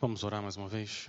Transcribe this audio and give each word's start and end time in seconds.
Vamos 0.00 0.22
orar 0.22 0.42
mais 0.42 0.56
uma 0.56 0.68
vez? 0.68 1.08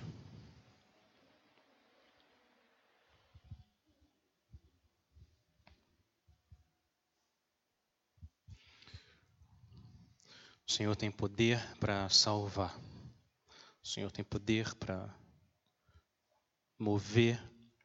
O 10.68 10.72
Senhor 10.72 10.96
tem 10.96 11.12
poder 11.12 11.60
para 11.78 12.10
salvar. 12.10 12.76
O 13.84 13.88
Senhor 13.88 14.12
tem 14.12 14.24
poder 14.24 14.74
para 14.76 15.14
mover 16.80 17.42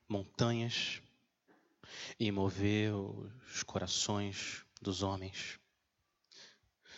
montanhas 0.09 1.03
e 2.19 2.31
mover 2.31 2.95
os 2.95 3.63
corações 3.65 4.65
dos 4.81 5.03
homens. 5.03 5.59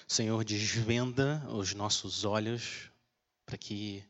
Senhor, 0.06 0.44
desvenda 0.44 1.44
os 1.48 1.72
nossos 1.72 2.24
olhos 2.24 2.91
para 3.52 3.58
que 3.58 4.02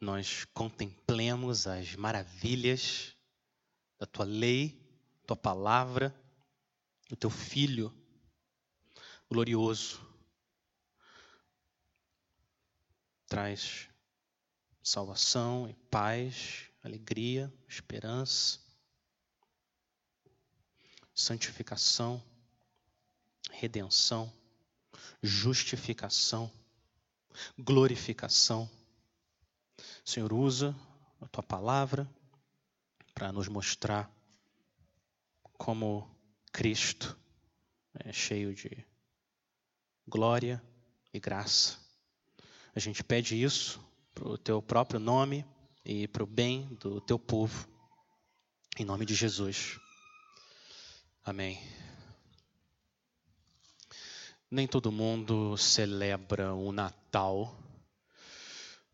nós 0.00 0.44
contemplemos 0.46 1.68
as 1.68 1.94
maravilhas 1.94 3.14
da 3.96 4.06
tua 4.06 4.24
lei, 4.24 4.76
tua 5.24 5.36
palavra, 5.36 6.12
do 7.08 7.14
teu 7.14 7.30
filho 7.30 7.94
glorioso. 9.30 10.04
Traz 13.28 13.88
salvação 14.82 15.68
e 15.68 15.74
paz, 15.88 16.64
alegria, 16.82 17.54
esperança, 17.68 18.58
santificação, 21.14 22.20
redenção, 23.52 24.32
justificação, 25.22 26.50
glorificação. 27.58 28.68
Senhor, 30.04 30.32
usa 30.32 30.74
a 31.20 31.28
tua 31.28 31.42
palavra 31.42 32.08
para 33.14 33.32
nos 33.32 33.48
mostrar 33.48 34.10
como 35.58 36.08
Cristo 36.52 37.18
é 37.98 38.12
cheio 38.12 38.54
de 38.54 38.84
glória 40.06 40.62
e 41.12 41.20
graça. 41.20 41.78
A 42.74 42.80
gente 42.80 43.02
pede 43.02 43.40
isso 43.40 43.80
para 44.14 44.28
o 44.28 44.38
teu 44.38 44.62
próprio 44.62 45.00
nome 45.00 45.44
e 45.84 46.06
para 46.08 46.22
o 46.22 46.26
bem 46.26 46.66
do 46.80 47.00
teu 47.00 47.18
povo. 47.18 47.68
Em 48.78 48.84
nome 48.84 49.04
de 49.04 49.14
Jesus. 49.14 49.78
Amém. 51.24 51.60
Nem 54.52 54.66
todo 54.66 54.90
mundo 54.90 55.56
celebra 55.56 56.52
o 56.52 56.72
Natal. 56.72 57.56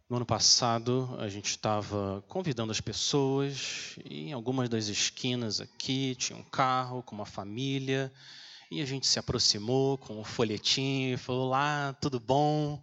No 0.06 0.16
ano 0.16 0.26
passado, 0.26 1.16
a 1.18 1.30
gente 1.30 1.46
estava 1.46 2.22
convidando 2.28 2.70
as 2.70 2.78
pessoas, 2.78 3.96
e 4.04 4.28
em 4.28 4.32
algumas 4.34 4.68
das 4.68 4.88
esquinas 4.88 5.58
aqui 5.58 6.14
tinha 6.14 6.38
um 6.38 6.42
carro 6.42 7.02
com 7.02 7.14
uma 7.14 7.24
família, 7.24 8.12
e 8.70 8.82
a 8.82 8.84
gente 8.84 9.06
se 9.06 9.18
aproximou 9.18 9.96
com 9.96 10.20
um 10.20 10.24
folhetinho 10.24 11.14
e 11.14 11.16
falou: 11.16 11.48
Lá, 11.48 11.94
tudo 12.02 12.20
bom? 12.20 12.78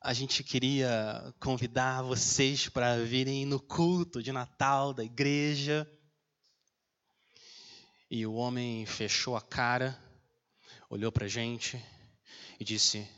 a 0.00 0.14
gente 0.14 0.42
queria 0.42 1.34
convidar 1.38 2.00
vocês 2.00 2.70
para 2.70 2.96
virem 3.04 3.44
no 3.44 3.60
culto 3.60 4.22
de 4.22 4.32
Natal 4.32 4.94
da 4.94 5.04
igreja. 5.04 5.86
E 8.10 8.24
o 8.24 8.32
homem 8.32 8.86
fechou 8.86 9.36
a 9.36 9.42
cara, 9.42 10.02
olhou 10.88 11.12
para 11.12 11.26
a 11.26 11.28
gente 11.28 11.78
e 12.58 12.64
disse: 12.64 13.08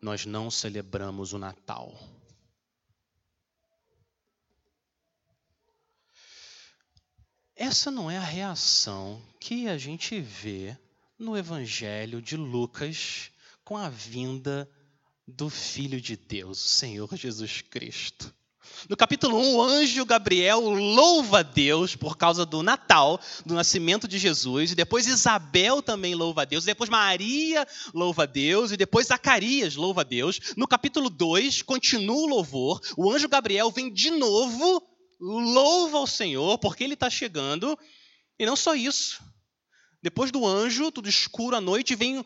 Nós 0.00 0.24
não 0.24 0.50
celebramos 0.50 1.32
o 1.32 1.38
Natal. 1.38 1.92
Essa 7.54 7.90
não 7.90 8.10
é 8.10 8.16
a 8.16 8.22
reação 8.22 9.20
que 9.40 9.68
a 9.68 9.76
gente 9.76 10.20
vê 10.20 10.78
no 11.18 11.36
Evangelho 11.36 12.22
de 12.22 12.36
Lucas 12.36 13.32
com 13.64 13.76
a 13.76 13.88
vinda 13.88 14.70
do 15.26 15.50
Filho 15.50 16.00
de 16.00 16.16
Deus, 16.16 16.64
o 16.64 16.68
Senhor 16.68 17.16
Jesus 17.16 17.60
Cristo. 17.60 18.32
No 18.88 18.96
capítulo 18.96 19.36
1, 19.36 19.54
o 19.54 19.62
anjo 19.62 20.04
Gabriel 20.04 20.60
louva 20.60 21.42
Deus 21.42 21.96
por 21.96 22.16
causa 22.16 22.46
do 22.46 22.62
Natal, 22.62 23.20
do 23.44 23.54
nascimento 23.54 24.06
de 24.06 24.18
Jesus, 24.18 24.72
e 24.72 24.74
depois 24.74 25.06
Isabel 25.06 25.82
também 25.82 26.14
louva 26.14 26.46
Deus, 26.46 26.64
depois 26.64 26.88
Maria 26.88 27.66
louva 27.92 28.26
Deus, 28.26 28.72
e 28.72 28.76
depois 28.76 29.08
Zacarias 29.08 29.76
louva 29.76 30.04
Deus. 30.04 30.40
No 30.56 30.66
capítulo 30.66 31.10
2, 31.10 31.62
continua 31.62 32.16
o 32.16 32.26
louvor, 32.26 32.80
o 32.96 33.12
anjo 33.12 33.28
Gabriel 33.28 33.70
vem 33.70 33.92
de 33.92 34.10
novo, 34.10 34.82
louva 35.20 35.98
ao 35.98 36.06
Senhor, 36.06 36.58
porque 36.58 36.84
ele 36.84 36.94
está 36.94 37.10
chegando, 37.10 37.78
e 38.38 38.46
não 38.46 38.56
só 38.56 38.74
isso. 38.74 39.22
Depois 40.02 40.30
do 40.30 40.46
anjo, 40.46 40.92
tudo 40.92 41.08
escuro 41.08 41.56
à 41.56 41.60
noite, 41.60 41.96
vem 41.96 42.24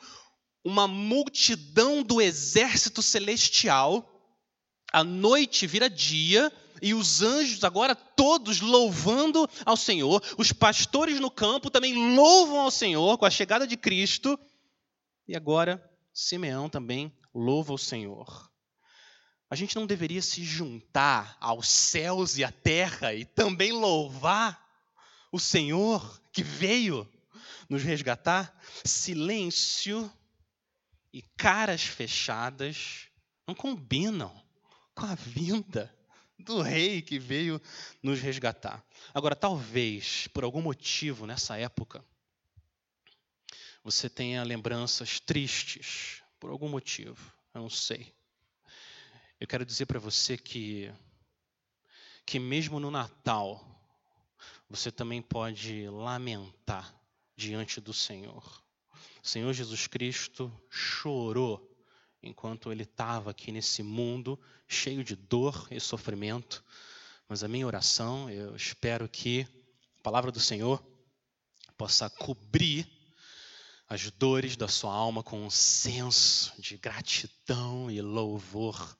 uma 0.64 0.86
multidão 0.86 2.02
do 2.02 2.20
exército 2.20 3.02
celestial. 3.02 4.11
A 4.92 5.02
noite 5.02 5.66
vira 5.66 5.88
dia 5.88 6.52
e 6.82 6.92
os 6.92 7.22
anjos 7.22 7.64
agora 7.64 7.94
todos 7.94 8.60
louvando 8.60 9.48
ao 9.64 9.76
Senhor. 9.76 10.22
Os 10.36 10.52
pastores 10.52 11.18
no 11.18 11.30
campo 11.30 11.70
também 11.70 12.14
louvam 12.14 12.60
ao 12.60 12.70
Senhor 12.70 13.16
com 13.16 13.24
a 13.24 13.30
chegada 13.30 13.66
de 13.66 13.76
Cristo. 13.76 14.38
E 15.26 15.34
agora 15.34 15.82
Simeão 16.12 16.68
também 16.68 17.10
louva 17.34 17.72
o 17.72 17.78
Senhor. 17.78 18.50
A 19.48 19.54
gente 19.54 19.76
não 19.76 19.86
deveria 19.86 20.20
se 20.20 20.44
juntar 20.44 21.36
aos 21.40 21.68
céus 21.68 22.36
e 22.36 22.44
à 22.44 22.50
terra 22.50 23.14
e 23.14 23.24
também 23.24 23.72
louvar 23.72 24.60
o 25.30 25.38
Senhor 25.38 26.20
que 26.32 26.42
veio 26.42 27.08
nos 27.68 27.82
resgatar? 27.82 28.54
Silêncio 28.84 30.10
e 31.12 31.22
caras 31.22 31.82
fechadas 31.82 33.08
não 33.46 33.54
combinam 33.54 34.41
com 34.94 35.06
a 35.06 35.14
vinda 35.14 35.92
do 36.38 36.60
rei 36.60 37.02
que 37.02 37.18
veio 37.18 37.60
nos 38.02 38.20
resgatar. 38.20 38.84
Agora, 39.14 39.34
talvez, 39.34 40.26
por 40.28 40.44
algum 40.44 40.60
motivo 40.60 41.26
nessa 41.26 41.56
época, 41.56 42.04
você 43.84 44.08
tenha 44.08 44.42
lembranças 44.42 45.20
tristes, 45.20 46.22
por 46.38 46.50
algum 46.50 46.68
motivo, 46.68 47.32
eu 47.54 47.62
não 47.62 47.70
sei. 47.70 48.12
Eu 49.40 49.46
quero 49.46 49.64
dizer 49.64 49.86
para 49.86 49.98
você 49.98 50.36
que, 50.36 50.92
que 52.24 52.38
mesmo 52.38 52.78
no 52.78 52.90
Natal, 52.90 53.64
você 54.68 54.90
também 54.90 55.20
pode 55.20 55.88
lamentar 55.88 56.94
diante 57.36 57.80
do 57.80 57.92
Senhor. 57.92 58.62
O 59.22 59.26
Senhor 59.26 59.52
Jesus 59.52 59.86
Cristo 59.86 60.52
chorou 60.70 61.71
enquanto 62.22 62.70
ele 62.70 62.84
estava 62.84 63.30
aqui 63.30 63.50
nesse 63.50 63.82
mundo 63.82 64.38
cheio 64.68 65.02
de 65.02 65.16
dor 65.16 65.66
e 65.70 65.80
sofrimento. 65.80 66.64
Mas 67.28 67.42
a 67.42 67.48
minha 67.48 67.66
oração, 67.66 68.30
eu 68.30 68.54
espero 68.54 69.08
que 69.08 69.46
a 69.98 70.02
palavra 70.02 70.30
do 70.30 70.40
Senhor 70.40 70.84
possa 71.76 72.08
cobrir 72.08 72.88
as 73.88 74.10
dores 74.10 74.56
da 74.56 74.68
sua 74.68 74.94
alma 74.94 75.22
com 75.22 75.44
um 75.44 75.50
senso 75.50 76.52
de 76.60 76.78
gratidão 76.78 77.90
e 77.90 78.00
louvor 78.00 78.96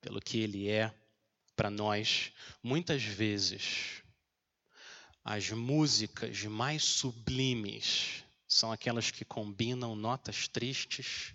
pelo 0.00 0.20
que 0.20 0.38
ele 0.38 0.68
é 0.68 0.94
para 1.56 1.70
nós. 1.70 2.32
Muitas 2.62 3.02
vezes, 3.02 4.02
as 5.24 5.50
músicas 5.50 6.42
mais 6.44 6.84
sublimes 6.84 8.24
são 8.46 8.72
aquelas 8.72 9.10
que 9.10 9.24
combinam 9.24 9.94
notas 9.94 10.48
tristes 10.48 11.34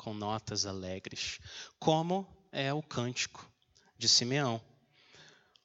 com 0.00 0.14
notas 0.14 0.64
alegres, 0.64 1.38
como 1.78 2.26
é 2.50 2.72
o 2.72 2.82
cântico 2.82 3.46
de 3.98 4.08
Simeão. 4.08 4.58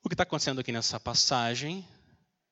O 0.04 0.09
que 0.09 0.13
está 0.13 0.24
acontecendo 0.24 0.59
aqui 0.59 0.74
nessa 0.74 1.00
passagem, 1.00 1.88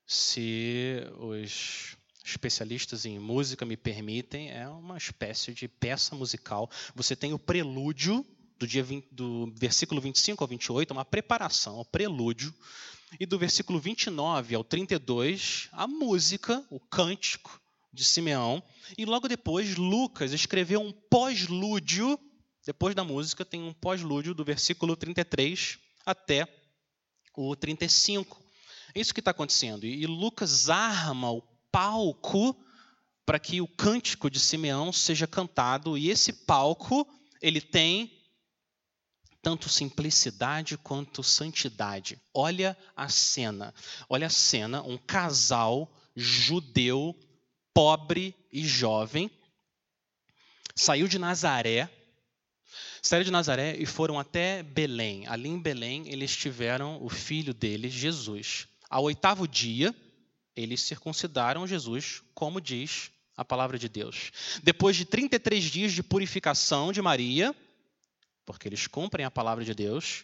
se 0.07 1.03
os 1.19 1.97
especialistas 2.23 3.05
em 3.05 3.19
música 3.19 3.65
me 3.65 3.75
permitem, 3.75 4.49
é 4.49 4.65
uma 4.65 4.97
espécie 4.97 5.53
de 5.53 5.67
peça 5.67 6.15
musical. 6.15 6.71
Você 6.95 7.17
tem 7.17 7.33
o 7.33 7.39
prelúdio 7.39 8.25
do, 8.57 8.65
dia 8.65 8.81
20, 8.81 9.09
do 9.11 9.53
versículo 9.53 9.99
25 9.99 10.41
ao 10.41 10.47
28, 10.47 10.91
uma 10.91 11.03
preparação, 11.03 11.81
o 11.81 11.85
prelúdio, 11.85 12.55
e 13.19 13.25
do 13.25 13.37
versículo 13.37 13.77
29 13.77 14.55
ao 14.55 14.63
32, 14.63 15.67
a 15.73 15.85
música, 15.85 16.65
o 16.69 16.79
cântico, 16.79 17.61
de 17.93 18.03
Simeão. 18.03 18.61
E 18.97 19.05
logo 19.05 19.27
depois, 19.27 19.75
Lucas 19.75 20.33
escreveu 20.33 20.81
um 20.81 20.91
pós-lúdio. 20.91 22.19
Depois 22.65 22.95
da 22.95 23.03
música, 23.03 23.45
tem 23.45 23.61
um 23.61 23.73
pós-lúdio 23.73 24.33
do 24.33 24.43
versículo 24.43 24.95
33 24.95 25.77
até 26.05 26.47
o 27.35 27.55
35. 27.55 28.41
É 28.95 28.99
isso 28.99 29.13
que 29.13 29.19
está 29.19 29.31
acontecendo. 29.31 29.85
E 29.85 30.05
Lucas 30.05 30.69
arma 30.69 31.31
o 31.31 31.41
palco 31.71 32.55
para 33.25 33.39
que 33.39 33.61
o 33.61 33.67
cântico 33.67 34.29
de 34.29 34.39
Simeão 34.39 34.91
seja 34.91 35.27
cantado. 35.27 35.97
E 35.97 36.09
esse 36.09 36.33
palco, 36.33 37.07
ele 37.41 37.61
tem 37.61 38.11
tanto 39.41 39.67
simplicidade 39.67 40.77
quanto 40.77 41.21
santidade. 41.21 42.19
Olha 42.33 42.77
a 42.95 43.09
cena. 43.09 43.73
Olha 44.07 44.27
a 44.27 44.29
cena, 44.29 44.81
um 44.81 44.97
casal 44.97 45.93
judeu, 46.15 47.13
pobre 47.73 48.35
e 48.51 48.65
jovem, 48.65 49.31
saiu 50.75 51.07
de 51.07 51.17
Nazaré, 51.17 51.89
saíram 53.01 53.25
de 53.25 53.31
Nazaré 53.31 53.75
e 53.77 53.85
foram 53.85 54.19
até 54.19 54.63
Belém. 54.63 55.27
Ali 55.27 55.49
em 55.49 55.59
Belém, 55.59 56.07
eles 56.07 56.35
tiveram 56.35 57.03
o 57.03 57.09
filho 57.09 57.53
deles, 57.53 57.91
Jesus. 57.93 58.67
Ao 58.89 59.03
oitavo 59.03 59.47
dia, 59.47 59.93
eles 60.55 60.81
circuncidaram 60.81 61.67
Jesus, 61.67 62.21
como 62.33 62.61
diz 62.61 63.11
a 63.35 63.43
palavra 63.43 63.77
de 63.77 63.89
Deus. 63.89 64.31
Depois 64.61 64.95
de 64.95 65.05
33 65.05 65.63
dias 65.63 65.91
de 65.93 66.03
purificação 66.03 66.91
de 66.91 67.01
Maria, 67.01 67.55
porque 68.45 68.67
eles 68.67 68.87
cumprem 68.87 69.25
a 69.25 69.31
palavra 69.31 69.65
de 69.65 69.73
Deus, 69.73 70.23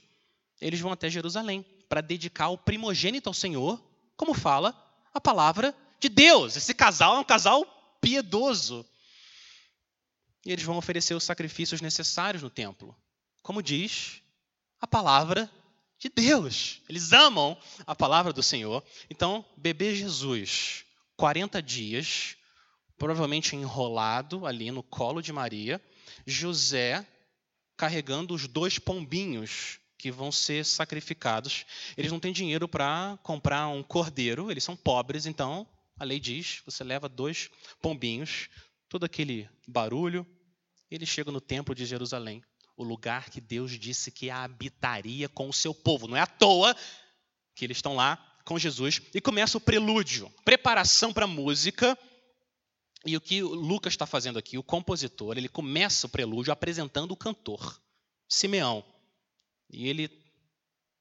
eles 0.61 0.79
vão 0.79 0.91
até 0.91 1.09
Jerusalém 1.09 1.65
para 1.87 2.01
dedicar 2.01 2.49
o 2.49 2.57
primogênito 2.57 3.29
ao 3.29 3.33
Senhor, 3.33 3.81
como 4.15 4.33
fala 4.33 4.75
a 5.13 5.19
palavra 5.19 5.71
de 5.71 5.88
Deus. 6.07 6.55
Esse 6.55 6.73
casal 6.73 7.17
é 7.17 7.19
um 7.19 7.23
casal 7.23 7.65
piedoso. 7.99 8.85
E 10.45 10.51
eles 10.51 10.63
vão 10.63 10.77
oferecer 10.77 11.13
os 11.13 11.23
sacrifícios 11.23 11.81
necessários 11.81 12.41
no 12.41 12.49
templo, 12.49 12.95
como 13.41 13.61
diz 13.61 14.21
a 14.79 14.87
palavra 14.87 15.51
de 15.97 16.07
Deus. 16.07 16.81
Eles 16.87 17.11
amam 17.11 17.57
a 17.85 17.93
palavra 17.93 18.31
do 18.31 18.41
Senhor. 18.41 18.81
Então, 19.09 19.45
bebê 19.57 19.93
Jesus, 19.93 20.85
40 21.17 21.61
dias, 21.61 22.37
provavelmente 22.97 23.55
enrolado 23.55 24.45
ali 24.45 24.71
no 24.71 24.81
colo 24.81 25.21
de 25.21 25.33
Maria, 25.33 25.81
José 26.25 27.05
carregando 27.75 28.33
os 28.33 28.47
dois 28.47 28.79
pombinhos 28.79 29.79
que 29.97 30.11
vão 30.11 30.31
ser 30.31 30.65
sacrificados. 30.65 31.65
Eles 31.97 32.11
não 32.11 32.19
têm 32.19 32.31
dinheiro 32.31 32.67
para 32.67 33.19
comprar 33.21 33.67
um 33.67 33.83
cordeiro, 33.83 34.49
eles 34.49 34.63
são 34.63 34.75
pobres, 34.75 35.25
então 35.25 35.67
a 35.99 36.05
lei 36.05 36.19
diz: 36.19 36.61
você 36.65 36.83
leva 36.83 37.09
dois 37.09 37.49
pombinhos, 37.81 38.49
todo 38.87 39.03
aquele 39.03 39.49
barulho, 39.67 40.25
e 40.89 40.95
eles 40.95 41.09
chegam 41.09 41.33
no 41.33 41.41
templo 41.41 41.75
de 41.75 41.85
Jerusalém, 41.85 42.41
o 42.77 42.83
lugar 42.83 43.29
que 43.29 43.41
Deus 43.41 43.77
disse 43.77 44.09
que 44.09 44.29
habitaria 44.29 45.27
com 45.27 45.49
o 45.49 45.53
seu 45.53 45.75
povo. 45.75 46.07
Não 46.07 46.15
é 46.15 46.21
à 46.21 46.27
toa 46.27 46.75
que 47.53 47.65
eles 47.65 47.77
estão 47.77 47.95
lá 47.95 48.25
com 48.45 48.57
Jesus 48.57 49.01
e 49.13 49.19
começa 49.19 49.57
o 49.57 49.61
prelúdio, 49.61 50.31
preparação 50.45 51.11
para 51.11 51.25
a 51.25 51.27
música 51.27 51.97
e 53.05 53.15
o 53.15 53.21
que 53.21 53.43
o 53.43 53.53
Lucas 53.53 53.93
está 53.93 54.05
fazendo 54.05 54.39
aqui, 54.39 54.57
o 54.57 54.63
compositor, 54.63 55.37
ele 55.37 55.47
começa 55.47 56.07
o 56.07 56.09
prelúdio 56.09 56.51
apresentando 56.51 57.11
o 57.11 57.17
cantor, 57.17 57.81
Simeão. 58.27 58.83
E 59.69 59.87
ele, 59.87 60.09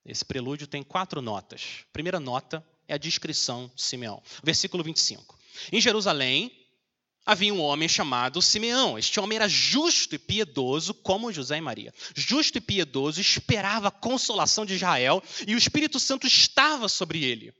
esse 0.04 0.24
prelúdio 0.24 0.66
tem 0.66 0.82
quatro 0.82 1.22
notas. 1.22 1.84
Primeira 1.92 2.20
nota 2.20 2.64
é 2.88 2.94
a 2.94 2.98
descrição 2.98 3.70
de 3.74 3.82
Simeão. 3.82 4.22
Versículo 4.42 4.82
25. 4.82 5.38
Em 5.70 5.80
Jerusalém 5.80 6.50
havia 7.26 7.52
um 7.52 7.60
homem 7.60 7.86
chamado 7.86 8.40
Simeão. 8.40 8.98
Este 8.98 9.20
homem 9.20 9.36
era 9.36 9.46
justo 9.46 10.14
e 10.14 10.18
piedoso, 10.18 10.94
como 10.94 11.30
José 11.30 11.58
e 11.58 11.60
Maria. 11.60 11.92
Justo 12.16 12.56
e 12.56 12.60
piedoso, 12.60 13.20
esperava 13.20 13.88
a 13.88 13.92
consolação 13.92 14.64
de 14.64 14.74
Israel 14.74 15.22
e 15.46 15.54
o 15.54 15.58
Espírito 15.58 16.00
Santo 16.00 16.26
estava 16.26 16.88
sobre 16.88 17.22
ele. 17.22 17.52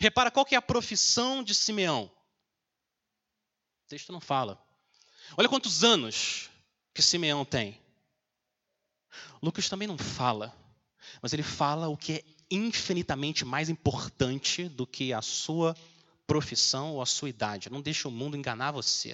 Repara 0.00 0.32
qual 0.32 0.44
que 0.44 0.56
é 0.56 0.58
a 0.58 0.62
profissão 0.62 1.44
de 1.44 1.54
Simeão. 1.54 2.10
O 3.84 3.88
texto 3.88 4.12
não 4.12 4.20
fala. 4.20 4.60
Olha 5.36 5.48
quantos 5.48 5.84
anos 5.84 6.50
que 6.92 7.02
Simeão 7.02 7.44
tem. 7.44 7.80
Lucas 9.40 9.68
também 9.68 9.86
não 9.86 9.96
fala, 9.96 10.52
mas 11.22 11.32
ele 11.32 11.42
fala 11.42 11.88
o 11.88 11.96
que 11.96 12.14
é 12.14 12.24
infinitamente 12.54 13.44
mais 13.44 13.68
importante 13.68 14.68
do 14.68 14.86
que 14.86 15.12
a 15.12 15.22
sua 15.22 15.76
profissão 16.26 16.94
ou 16.94 17.02
a 17.02 17.06
sua 17.06 17.28
idade. 17.28 17.70
Não 17.70 17.82
deixe 17.82 18.06
o 18.06 18.10
mundo 18.10 18.36
enganar 18.36 18.72
você. 18.72 19.10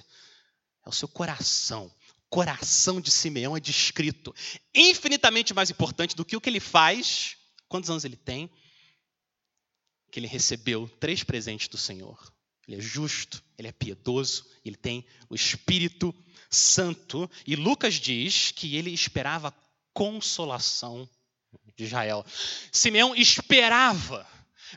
É 0.85 0.89
o 0.89 0.91
seu 0.91 1.07
coração. 1.07 1.91
O 2.25 2.29
coração 2.29 3.01
de 3.01 3.11
Simeão 3.11 3.57
é 3.57 3.59
descrito 3.59 4.33
infinitamente 4.73 5.53
mais 5.53 5.69
importante 5.69 6.15
do 6.15 6.23
que 6.23 6.35
o 6.35 6.41
que 6.41 6.49
ele 6.49 6.59
faz, 6.59 7.35
quantos 7.67 7.89
anos 7.89 8.05
ele 8.05 8.15
tem, 8.15 8.49
que 10.11 10.19
ele 10.19 10.27
recebeu 10.27 10.87
três 10.99 11.23
presentes 11.23 11.67
do 11.67 11.77
Senhor 11.77 12.31
ele 12.67 12.77
é 12.77 12.81
justo, 12.81 13.43
ele 13.57 13.67
é 13.67 13.71
piedoso, 13.71 14.45
ele 14.63 14.75
tem 14.75 15.05
o 15.29 15.35
Espírito 15.35 16.15
Santo. 16.49 17.29
E 17.45 17.55
Lucas 17.55 17.95
diz 17.95 18.51
que 18.51 18.75
ele 18.75 18.91
esperava 18.91 19.53
consolação 19.93 21.09
de 21.75 21.85
Israel. 21.85 22.25
Simeão 22.71 23.15
esperava. 23.15 24.27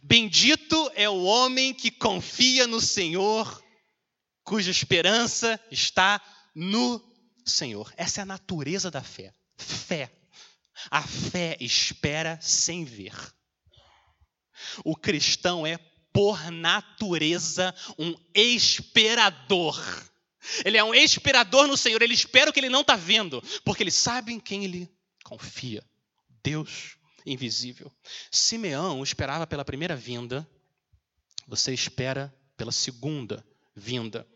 Bendito 0.02 0.90
é 0.94 1.08
o 1.08 1.24
homem 1.24 1.72
que 1.72 1.90
confia 1.90 2.66
no 2.66 2.80
Senhor, 2.80 3.62
cuja 4.42 4.70
esperança 4.70 5.60
está 5.70 6.20
no 6.54 7.02
Senhor. 7.44 7.92
Essa 7.96 8.20
é 8.20 8.22
a 8.22 8.26
natureza 8.26 8.90
da 8.90 9.02
fé. 9.02 9.32
Fé. 9.56 10.12
A 10.90 11.02
fé 11.02 11.56
espera 11.60 12.38
sem 12.42 12.84
ver. 12.84 13.14
O 14.84 14.96
cristão 14.96 15.66
é 15.66 15.78
por 16.12 16.50
natureza, 16.50 17.74
um 17.98 18.14
esperador. 18.34 19.80
Ele 20.64 20.76
é 20.76 20.84
um 20.84 20.94
esperador 20.94 21.66
no 21.66 21.76
Senhor, 21.76 22.00
ele 22.02 22.14
espera 22.14 22.50
o 22.50 22.52
que 22.52 22.60
ele 22.60 22.68
não 22.68 22.82
está 22.82 22.96
vendo, 22.96 23.42
porque 23.64 23.82
ele 23.82 23.90
sabe 23.90 24.32
em 24.32 24.38
quem 24.38 24.64
ele 24.64 24.88
confia. 25.24 25.82
Deus 26.44 26.98
invisível. 27.26 27.90
Simeão 28.30 29.02
esperava 29.02 29.46
pela 29.46 29.64
primeira 29.64 29.96
vinda, 29.96 30.46
você 31.48 31.72
espera 31.72 32.32
pela 32.56 32.70
segunda 32.70 33.44
vinda. 33.74 34.28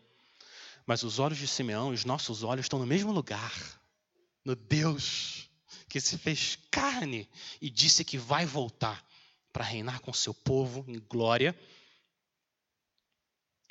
Mas 0.85 1.03
os 1.03 1.19
olhos 1.19 1.37
de 1.37 1.47
Simeão, 1.47 1.89
os 1.89 2.03
nossos 2.03 2.43
olhos 2.43 2.65
estão 2.65 2.79
no 2.79 2.87
mesmo 2.87 3.11
lugar, 3.11 3.53
no 4.43 4.55
Deus 4.55 5.47
que 5.87 5.99
se 5.99 6.17
fez 6.17 6.57
carne 6.69 7.27
e 7.61 7.69
disse 7.69 8.03
que 8.03 8.17
vai 8.17 8.45
voltar 8.45 9.03
para 9.51 9.63
reinar 9.63 9.99
com 10.01 10.13
seu 10.13 10.33
povo 10.33 10.85
em 10.87 10.99
glória. 10.99 11.57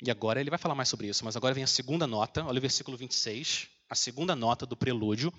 E 0.01 0.11
agora 0.11 0.39
ele 0.39 0.49
vai 0.49 0.59
falar 0.59 0.75
mais 0.75 0.89
sobre 0.89 1.07
isso, 1.07 1.23
mas 1.25 1.35
agora 1.35 1.53
vem 1.53 1.63
a 1.63 1.67
segunda 1.67 2.05
nota, 2.07 2.45
olha 2.45 2.57
o 2.57 2.61
versículo 2.61 2.97
26, 2.97 3.67
a 3.89 3.95
segunda 3.95 4.35
nota 4.35 4.65
do 4.65 4.75
prelúdio, 4.75 5.33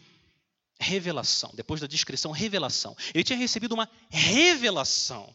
revelação. 0.80 1.50
Depois 1.54 1.80
da 1.80 1.86
descrição, 1.86 2.32
revelação. 2.32 2.96
Ele 3.14 3.24
tinha 3.24 3.38
recebido 3.38 3.72
uma 3.72 3.88
revelação 4.08 5.34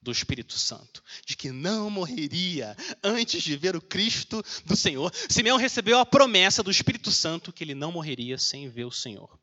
do 0.00 0.12
Espírito 0.12 0.56
Santo, 0.56 1.02
de 1.26 1.36
que 1.36 1.50
não 1.50 1.90
morreria 1.90 2.76
antes 3.02 3.42
de 3.42 3.56
ver 3.56 3.74
o 3.74 3.80
Cristo 3.80 4.42
do 4.64 4.76
Senhor. 4.76 5.12
Simeão 5.28 5.56
recebeu 5.56 5.98
a 5.98 6.06
promessa 6.06 6.62
do 6.62 6.70
Espírito 6.70 7.10
Santo 7.10 7.52
que 7.52 7.64
ele 7.64 7.74
não 7.74 7.90
morreria 7.90 8.38
sem 8.38 8.68
ver 8.68 8.84
o 8.84 8.92
Senhor. 8.92 9.36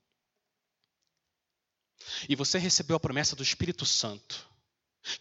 E 2.30 2.36
você 2.36 2.58
recebeu 2.58 2.96
a 2.96 3.00
promessa 3.00 3.36
do 3.36 3.44
Espírito 3.44 3.86
Santo 3.86 4.50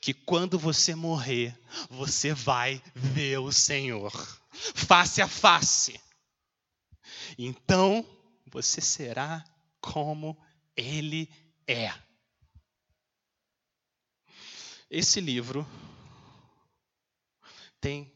que 0.01 0.15
quando 0.15 0.59
você 0.59 0.95
morrer, 0.95 1.59
você 1.91 2.33
vai 2.33 2.81
ver 2.95 3.39
o 3.39 3.51
Senhor 3.51 4.13
face 4.53 5.21
a 5.21 5.27
face. 5.27 6.01
Então, 7.37 8.07
você 8.47 8.81
será 8.81 9.45
como 9.83 10.39
Ele 10.75 11.29
é. 11.67 11.93
Esse 14.89 15.21
livro 15.21 15.67
tem 17.81 18.11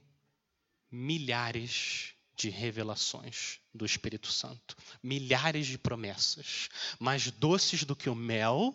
milhares 0.91 2.15
de 2.37 2.49
revelações 2.49 3.59
do 3.75 3.85
Espírito 3.85 4.31
Santo, 4.31 4.77
milhares 5.03 5.67
de 5.67 5.79
promessas, 5.79 6.69
mais 7.01 7.31
doces 7.31 7.85
do 7.85 7.97
que 7.97 8.09
o 8.09 8.15
mel 8.15 8.75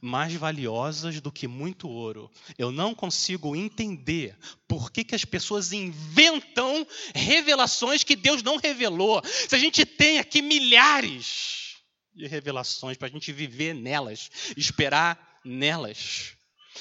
mais 0.00 0.34
valiosas 0.34 1.20
do 1.20 1.32
que 1.32 1.48
muito 1.48 1.88
ouro. 1.88 2.30
Eu 2.58 2.70
não 2.70 2.94
consigo 2.94 3.56
entender 3.56 4.36
por 4.68 4.90
que, 4.90 5.02
que 5.02 5.14
as 5.14 5.24
pessoas 5.24 5.72
inventam 5.72 6.86
revelações 7.14 8.04
que 8.04 8.14
Deus 8.14 8.42
não 8.42 8.58
revelou. 8.58 9.22
Se 9.24 9.54
a 9.54 9.58
gente 9.58 9.86
tem 9.86 10.18
aqui 10.18 10.42
milhares 10.42 11.69
de 12.14 12.26
revelações 12.26 12.96
para 12.96 13.08
a 13.08 13.10
gente 13.10 13.32
viver 13.32 13.74
nelas, 13.74 14.30
esperar 14.56 15.40
nelas. 15.44 16.36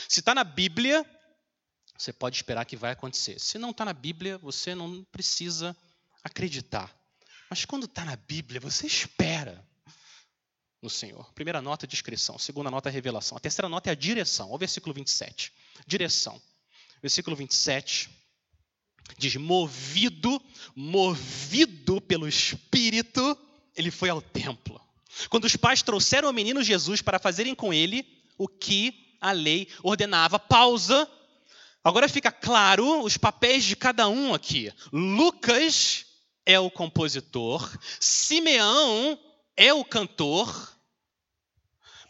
Se 0.07 0.19
está 0.19 0.33
na 0.33 0.43
Bíblia, 0.43 1.05
você 1.97 2.13
pode 2.13 2.35
esperar 2.35 2.65
que 2.65 2.77
vai 2.77 2.91
acontecer. 2.91 3.39
Se 3.39 3.57
não 3.57 3.71
está 3.71 3.85
na 3.85 3.93
Bíblia, 3.93 4.37
você 4.37 4.73
não 4.73 5.03
precisa 5.11 5.75
acreditar. 6.23 6.95
Mas 7.49 7.65
quando 7.65 7.85
está 7.85 8.05
na 8.05 8.15
Bíblia, 8.15 8.59
você 8.59 8.87
espera 8.87 9.65
no 10.81 10.89
Senhor. 10.89 11.31
Primeira 11.33 11.61
nota, 11.61 11.87
descrição. 11.87 12.37
Segunda 12.37 12.71
nota, 12.71 12.89
revelação. 12.89 13.37
A 13.37 13.41
terceira 13.41 13.67
nota 13.67 13.89
é 13.89 13.91
a 13.91 13.95
direção. 13.95 14.47
Olha 14.47 14.55
o 14.55 14.59
versículo 14.59 14.93
27. 14.93 15.51
Direção. 15.85 16.41
Versículo 17.01 17.35
27 17.35 18.09
diz: 19.17 19.35
movido, 19.35 20.41
movido 20.75 21.99
pelo 22.01 22.27
Espírito, 22.27 23.37
ele 23.75 23.91
foi 23.91 24.09
ao 24.09 24.21
templo. 24.21 24.79
Quando 25.29 25.45
os 25.45 25.55
pais 25.55 25.81
trouxeram 25.81 26.29
o 26.29 26.33
menino 26.33 26.63
Jesus 26.63 27.01
para 27.01 27.19
fazerem 27.19 27.55
com 27.55 27.73
ele 27.73 28.05
o 28.37 28.47
que 28.47 29.15
a 29.19 29.31
lei 29.31 29.67
ordenava. 29.83 30.39
Pausa. 30.39 31.09
Agora 31.83 32.09
fica 32.09 32.31
claro 32.31 33.03
os 33.03 33.17
papéis 33.17 33.63
de 33.63 33.75
cada 33.75 34.07
um 34.07 34.33
aqui. 34.33 34.71
Lucas 34.91 36.05
é 36.45 36.59
o 36.59 36.69
compositor, 36.69 37.77
Simeão 37.99 39.19
é 39.55 39.73
o 39.73 39.85
cantor, 39.85 40.77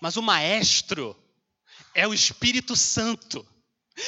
mas 0.01 0.17
o 0.17 0.21
maestro 0.21 1.15
é 1.93 2.07
o 2.07 2.13
Espírito 2.13 2.75
Santo. 2.75 3.45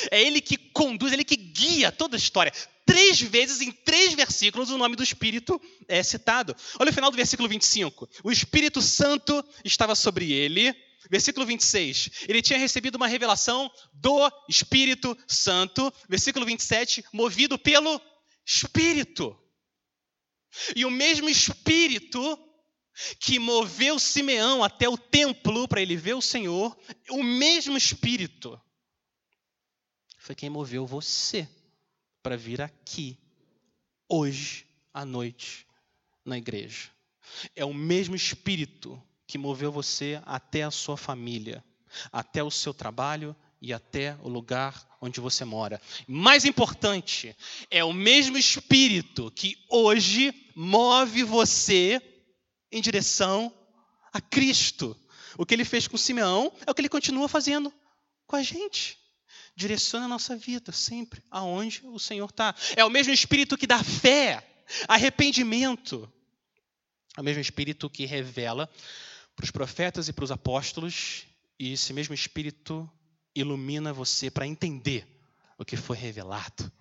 É 0.10 0.22
ele 0.22 0.40
que 0.40 0.58
conduz, 0.58 1.12
ele 1.12 1.26
que 1.26 1.36
guia 1.36 1.92
toda 1.92 2.16
a 2.16 2.18
história. 2.18 2.54
Três 2.86 3.22
vezes, 3.22 3.62
em 3.62 3.72
três 3.72 4.14
versículos, 4.14 4.70
o 4.70 4.78
nome 4.78 4.96
do 4.96 5.04
Espírito 5.04 5.62
é 5.88 6.02
citado. 6.02 6.56
Olha 6.80 6.90
o 6.90 6.94
final 6.94 7.12
do 7.12 7.18
versículo 7.18 7.48
25. 7.48 8.10
O 8.24 8.32
Espírito 8.32 8.82
Santo 8.82 9.44
estava 9.64 9.96
sobre 9.96 10.32
ele. 10.32 10.74
Versículo 11.10 11.46
26. 11.46 12.10
Ele 12.28 12.42
tinha 12.42 12.60
recebido 12.60 12.96
uma 12.96 13.08
revelação 13.08 13.72
do 13.94 14.32
Espírito 14.50 15.18
Santo. 15.28 15.92
Versículo 16.08 16.46
27. 16.46 17.04
Movido 17.14 17.58
pelo 17.58 18.02
Espírito. 18.46 19.38
E 20.76 20.86
o 20.86 20.92
mesmo 20.92 21.30
Espírito 21.30 22.40
que 23.20 23.40
moveu 23.40 23.98
Simeão 23.98 24.64
até 24.64 24.88
o 24.88 24.98
templo 24.98 25.68
para 25.68 25.82
ele 25.82 25.96
ver 25.96 26.14
o 26.14 26.22
Senhor, 26.22 26.78
o 27.10 27.24
mesmo 27.24 27.78
Espírito 27.78 28.60
foi 30.22 30.36
quem 30.36 30.50
moveu 30.50 30.86
você 30.86 31.50
para 32.22 32.38
vir 32.38 32.62
aqui, 32.62 33.18
hoje 34.08 34.66
à 34.94 35.06
noite, 35.06 35.66
na 36.26 36.38
igreja. 36.38 36.90
É 37.56 37.66
o 37.66 37.74
mesmo 37.74 38.16
Espírito 38.16 39.02
que 39.26 39.38
moveu 39.38 39.72
você 39.72 40.22
até 40.26 40.64
a 40.64 40.72
sua 40.72 40.98
família, 40.98 41.64
até 42.12 42.44
o 42.44 42.52
seu 42.52 42.74
trabalho 42.74 43.36
e 43.62 43.74
até 43.74 44.18
o 44.22 44.30
lugar 44.30 44.98
onde 45.02 45.20
você 45.20 45.46
mora. 45.46 45.82
Mais 46.08 46.46
importante, 46.46 47.36
é 47.70 47.84
o 47.84 47.94
mesmo 47.94 48.38
Espírito 48.38 49.32
que 49.32 49.58
hoje 49.70 50.34
move 50.56 51.24
você 51.24 52.02
em 52.72 52.82
direção 52.82 53.54
a 54.12 54.20
Cristo. 54.20 54.98
O 55.38 55.46
que 55.46 55.54
ele 55.54 55.66
fez 55.66 55.88
com 55.88 55.98
Simeão 55.98 56.52
é 56.66 56.72
o 56.72 56.76
que 56.76 56.82
ele 56.82 56.90
continua 56.90 57.28
fazendo 57.28 57.74
com 58.28 58.36
a 58.36 58.44
gente 58.44 59.01
direciona 59.56 60.06
a 60.06 60.10
nossa 60.10 60.36
vida 60.36 60.72
sempre 60.72 61.24
aonde 61.30 61.82
o 61.86 62.00
Senhor 62.00 62.30
está. 62.30 62.56
É 62.76 62.84
o 62.84 62.90
mesmo 62.90 63.14
Espírito 63.14 63.58
que 63.58 63.68
dá 63.68 63.84
fé, 63.84 64.46
arrependimento. 64.88 66.12
É 67.18 67.22
o 67.22 67.24
mesmo 67.24 67.42
Espírito 67.42 67.90
que 67.90 68.06
revela 68.06 68.70
para 69.36 69.44
os 69.44 69.52
profetas 69.52 70.08
e 70.08 70.14
para 70.14 70.24
os 70.24 70.32
apóstolos, 70.32 71.26
e 71.60 71.74
esse 71.74 71.94
mesmo 71.94 72.14
Espírito 72.14 72.90
ilumina 73.36 73.94
você 73.94 74.30
para 74.30 74.48
entender 74.48 75.08
o 75.58 75.66
que 75.66 75.78
foi 75.78 75.98
revelado 75.98 76.72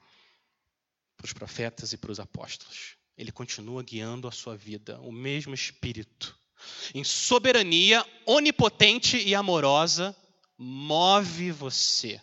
para 1.17 1.27
os 1.27 1.33
profetas 1.33 1.93
e 1.93 1.99
para 1.99 2.11
os 2.11 2.19
apóstolos. 2.19 2.97
Ele 3.17 3.31
continua 3.31 3.83
guiando 3.83 4.27
a 4.27 4.33
sua 4.33 4.57
vida, 4.57 4.99
o 5.01 5.13
mesmo 5.13 5.55
Espírito, 5.55 6.37
em 6.95 7.05
soberania 7.05 8.05
onipotente 8.25 9.17
e 9.19 9.35
amorosa, 9.35 10.17
move 10.57 11.51
você 11.53 12.21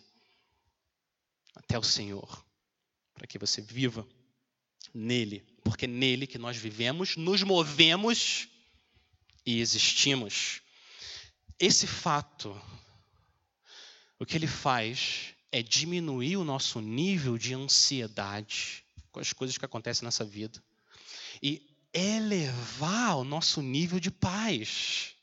até 1.68 1.78
o 1.78 1.82
Senhor, 1.82 2.42
para 3.12 3.26
que 3.26 3.38
você 3.38 3.60
viva 3.60 4.08
nele, 4.94 5.44
porque 5.62 5.84
é 5.84 5.88
nele 5.88 6.26
que 6.26 6.38
nós 6.38 6.56
vivemos, 6.56 7.14
nos 7.14 7.42
movemos 7.42 8.48
e 9.44 9.60
existimos. 9.60 10.62
Esse 11.60 11.86
fato, 11.86 12.58
o 14.18 14.24
que 14.24 14.34
ele 14.34 14.46
faz 14.46 15.34
é 15.52 15.62
diminuir 15.62 16.38
o 16.38 16.44
nosso 16.44 16.80
nível 16.80 17.36
de 17.36 17.52
ansiedade 17.52 18.82
com 19.12 19.20
as 19.20 19.34
coisas 19.34 19.58
que 19.58 19.64
acontecem 19.66 20.06
nessa 20.06 20.24
vida 20.24 20.64
e 21.42 21.62
elevar 21.92 23.18
o 23.18 23.24
nosso 23.24 23.60
nível 23.60 24.00
de 24.00 24.10
paz. 24.10 25.14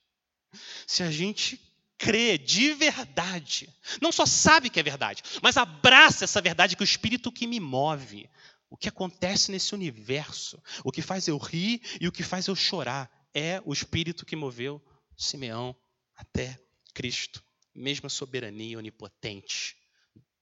Se 0.85 1.01
a 1.01 1.09
gente 1.09 1.59
crê 1.97 2.37
de 2.37 2.73
verdade, 2.73 3.73
não 4.01 4.11
só 4.11 4.25
sabe 4.25 4.69
que 4.69 4.79
é 4.79 4.83
verdade, 4.83 5.23
mas 5.41 5.57
abraça 5.57 6.23
essa 6.23 6.41
verdade 6.41 6.75
que 6.75 6.83
o 6.83 6.85
Espírito 6.85 7.31
que 7.31 7.47
me 7.47 7.59
move, 7.59 8.29
o 8.69 8.77
que 8.77 8.89
acontece 8.89 9.51
nesse 9.51 9.73
universo, 9.73 10.61
o 10.83 10.91
que 10.91 11.01
faz 11.01 11.27
eu 11.27 11.37
rir 11.37 11.81
e 11.99 12.07
o 12.07 12.11
que 12.11 12.23
faz 12.23 12.47
eu 12.47 12.55
chorar, 12.55 13.09
é 13.33 13.61
o 13.65 13.73
Espírito 13.73 14.25
que 14.25 14.35
moveu 14.35 14.81
Simeão 15.17 15.75
até 16.15 16.59
Cristo. 16.93 17.43
Mesma 17.73 18.09
soberania 18.09 18.77
onipotente 18.77 19.75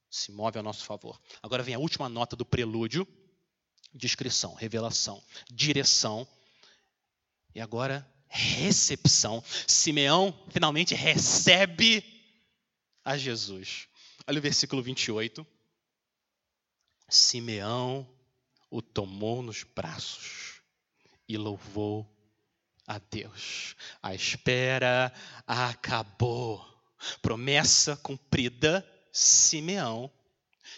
se 0.09 0.31
move 0.31 0.59
a 0.59 0.63
nosso 0.63 0.85
favor. 0.85 1.19
Agora 1.41 1.63
vem 1.63 1.73
a 1.73 1.79
última 1.79 2.07
nota 2.07 2.35
do 2.35 2.45
prelúdio: 2.45 3.07
descrição, 3.91 4.53
revelação, 4.53 5.23
direção. 5.49 6.27
E 7.55 7.59
agora 7.59 8.07
recepção. 8.33 9.43
Simeão 9.67 10.33
finalmente 10.49 10.95
recebe 10.95 12.03
a 13.05 13.15
Jesus. 13.15 13.87
Olha 14.27 14.39
o 14.39 14.41
versículo 14.41 14.81
28. 14.81 15.45
Simeão 17.07 18.09
o 18.71 18.81
tomou 18.81 19.43
nos 19.43 19.61
braços 19.63 20.61
e 21.29 21.37
louvou 21.37 22.09
a 22.87 22.97
Deus. 22.97 23.75
A 24.01 24.15
espera 24.15 25.13
acabou. 25.45 26.65
Promessa 27.21 27.95
cumprida, 27.97 28.83
Simeão. 29.11 30.11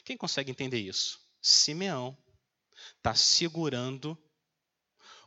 Quem 0.04 0.18
consegue 0.18 0.52
entender 0.52 0.80
isso? 0.80 1.22
Simeão 1.42 2.18
está 2.98 3.16
segurando 3.16 4.18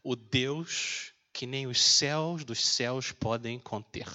o 0.02 0.14
Deus 0.14 1.14
que 1.38 1.46
nem 1.46 1.68
os 1.68 1.80
céus 1.80 2.44
dos 2.44 2.66
céus 2.66 3.12
podem 3.12 3.60
conter. 3.60 4.08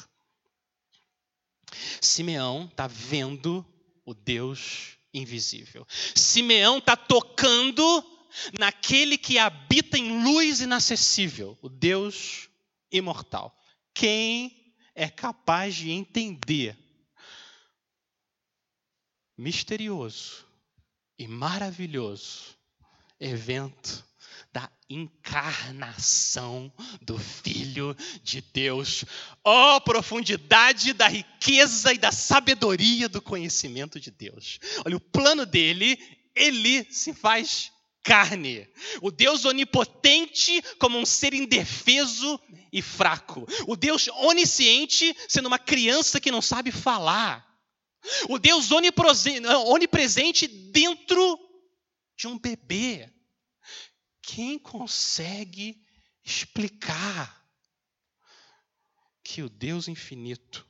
Simeão 2.02 2.66
está 2.66 2.86
vendo 2.86 3.66
o 4.06 4.14
Deus 4.14 4.98
invisível. 5.14 5.88
Simeão 6.14 6.80
está 6.80 6.98
tocando 6.98 7.82
naquele 8.60 9.18
que 9.18 9.40
habita 9.40 9.98
em 9.98 10.22
luz 10.22 10.60
inacessível, 10.60 11.58
o 11.62 11.70
Deus 11.70 12.50
imortal. 12.92 13.58
Quem 13.94 14.76
é 14.94 15.08
capaz 15.08 15.76
de 15.76 15.92
entender 15.92 16.78
misterioso 19.38 20.46
e 21.18 21.26
maravilhoso 21.26 22.58
evento 23.20 24.04
da 24.54 24.70
encarnação 24.88 26.72
do 27.02 27.18
Filho 27.18 27.98
de 28.22 28.40
Deus. 28.42 29.04
Ó 29.44 29.78
oh, 29.78 29.82
profundidade 29.82 30.94
da 30.94 31.08
riqueza 31.08 31.92
e 31.92 31.98
da 31.98 32.12
sabedoria 32.12 33.10
do 33.10 33.22
conhecimento 33.22 34.00
de 34.00 34.12
Deus. 34.12 34.60
Olha, 34.86 34.96
o 34.96 35.00
plano 35.02 35.46
dele, 35.46 35.98
ele 36.36 36.86
se 36.92 37.14
faz 37.14 37.72
carne. 38.04 38.68
O 39.02 39.10
Deus 39.10 39.44
onipotente 39.46 40.62
como 40.78 41.00
um 41.00 41.06
ser 41.06 41.34
indefeso 41.34 42.40
e 42.72 42.82
fraco. 42.82 43.48
O 43.66 43.76
Deus 43.76 44.08
onisciente 44.10 45.16
sendo 45.28 45.48
uma 45.48 45.58
criança 45.58 46.20
que 46.20 46.32
não 46.32 46.42
sabe 46.42 46.72
falar. 46.72 47.44
O 48.30 48.38
Deus 48.38 48.70
onipresente 48.72 50.46
dentro 50.48 51.40
de 52.16 52.28
um 52.28 52.38
bebê 52.38 53.12
quem 54.24 54.58
consegue 54.58 55.86
explicar 56.24 57.46
que 59.22 59.44
o 59.44 59.50
Deus 59.50 59.88
infinito 59.90 60.66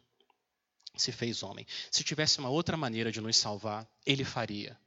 se 0.97 1.11
fez 1.11 1.43
homem? 1.43 1.65
Se 1.91 2.03
tivesse 2.03 2.39
uma 2.39 2.49
outra 2.49 2.75
maneira 2.75 3.11
de 3.11 3.21
nos 3.21 3.37
salvar, 3.37 3.87
ele 4.05 4.25
faria. 4.25 4.77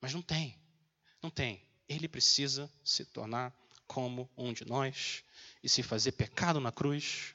Mas 0.00 0.14
não 0.14 0.22
tem. 0.22 0.58
Não 1.22 1.30
tem. 1.30 1.62
Ele 1.86 2.08
precisa 2.08 2.72
se 2.82 3.04
tornar 3.04 3.54
como 3.86 4.28
um 4.36 4.52
de 4.52 4.64
nós 4.64 5.22
e 5.62 5.68
se 5.68 5.82
fazer 5.82 6.12
pecado 6.12 6.58
na 6.58 6.72
cruz 6.72 7.34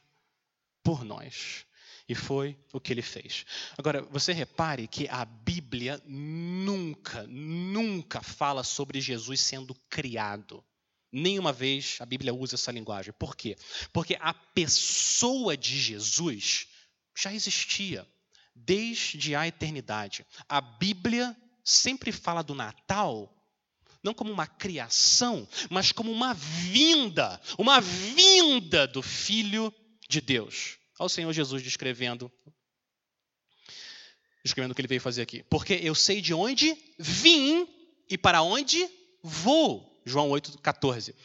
por 0.84 1.04
nós. 1.04 1.66
E 2.12 2.16
foi 2.16 2.58
o 2.74 2.80
que 2.82 2.92
ele 2.92 3.02
fez. 3.02 3.46
Agora, 3.78 4.02
você 4.02 4.34
repare 4.34 4.86
que 4.86 5.08
a 5.08 5.24
Bíblia 5.24 6.04
nunca, 6.06 7.26
nunca 7.26 8.22
fala 8.22 8.66
sobre 8.66 9.00
Jesus 9.00 9.40
sendo 9.40 9.74
criado. 9.90 10.62
Nenhuma 11.10 11.54
vez 11.54 11.96
a 12.02 12.06
Bíblia 12.06 12.34
usa 12.34 12.56
essa 12.56 12.70
linguagem. 12.70 13.14
Por 13.18 13.34
quê? 13.34 13.56
Porque 13.94 14.18
a 14.20 14.34
pessoa 14.34 15.56
de 15.56 15.80
Jesus 15.80 16.68
já 17.18 17.34
existia 17.34 18.06
desde 18.54 19.34
a 19.34 19.48
eternidade. 19.48 20.26
A 20.50 20.60
Bíblia 20.60 21.34
sempre 21.64 22.12
fala 22.12 22.42
do 22.42 22.54
Natal 22.54 23.34
não 24.04 24.14
como 24.14 24.34
uma 24.34 24.48
criação, 24.48 25.48
mas 25.70 25.94
como 25.94 26.12
uma 26.12 26.34
vinda, 26.34 27.40
uma 27.58 27.80
vinda 27.80 28.86
do 28.86 29.02
Filho 29.02 29.74
de 30.10 30.20
Deus. 30.20 30.81
Olha 31.02 31.08
o 31.08 31.10
Senhor 31.10 31.34
Jesus 31.34 31.64
descrevendo 31.64 32.32
descrevendo 34.44 34.72
o 34.72 34.76
que 34.76 34.82
ele 34.82 34.88
veio 34.88 35.02
fazer 35.02 35.24
aqui. 35.24 35.42
Porque 35.50 35.74
eu 35.82 35.96
sei 35.96 36.22
de 36.22 36.32
onde 36.32 36.78
vim 37.00 37.68
e 38.08 38.20
para 38.20 38.44
onde 38.44 38.88
vou. 39.24 40.00
João 40.06 40.30
8,14. 40.30 41.16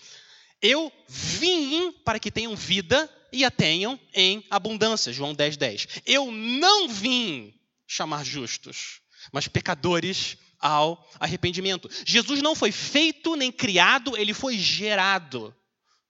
Eu 0.63 0.91
vim 1.07 1.93
para 2.07 2.19
que 2.19 2.31
tenham 2.31 2.57
vida 2.57 3.07
e 3.31 3.45
a 3.45 3.51
tenham 3.51 4.01
em 4.15 4.47
abundância. 4.49 5.13
João 5.13 5.35
10, 5.35 5.59
10. 5.59 5.89
Eu 6.07 6.33
não 6.33 6.89
vim 6.89 7.53
chamar 7.87 8.25
justos, 8.25 9.03
mas 9.31 9.47
pecadores 9.47 10.39
ao 10.59 11.07
arrependimento. 11.21 11.91
Jesus 12.07 12.41
não 12.41 12.55
foi 12.55 12.73
feito 12.73 13.37
nem 13.37 13.53
criado, 13.53 14.17
ele 14.17 14.33
foi 14.33 14.57
gerado. 14.57 15.55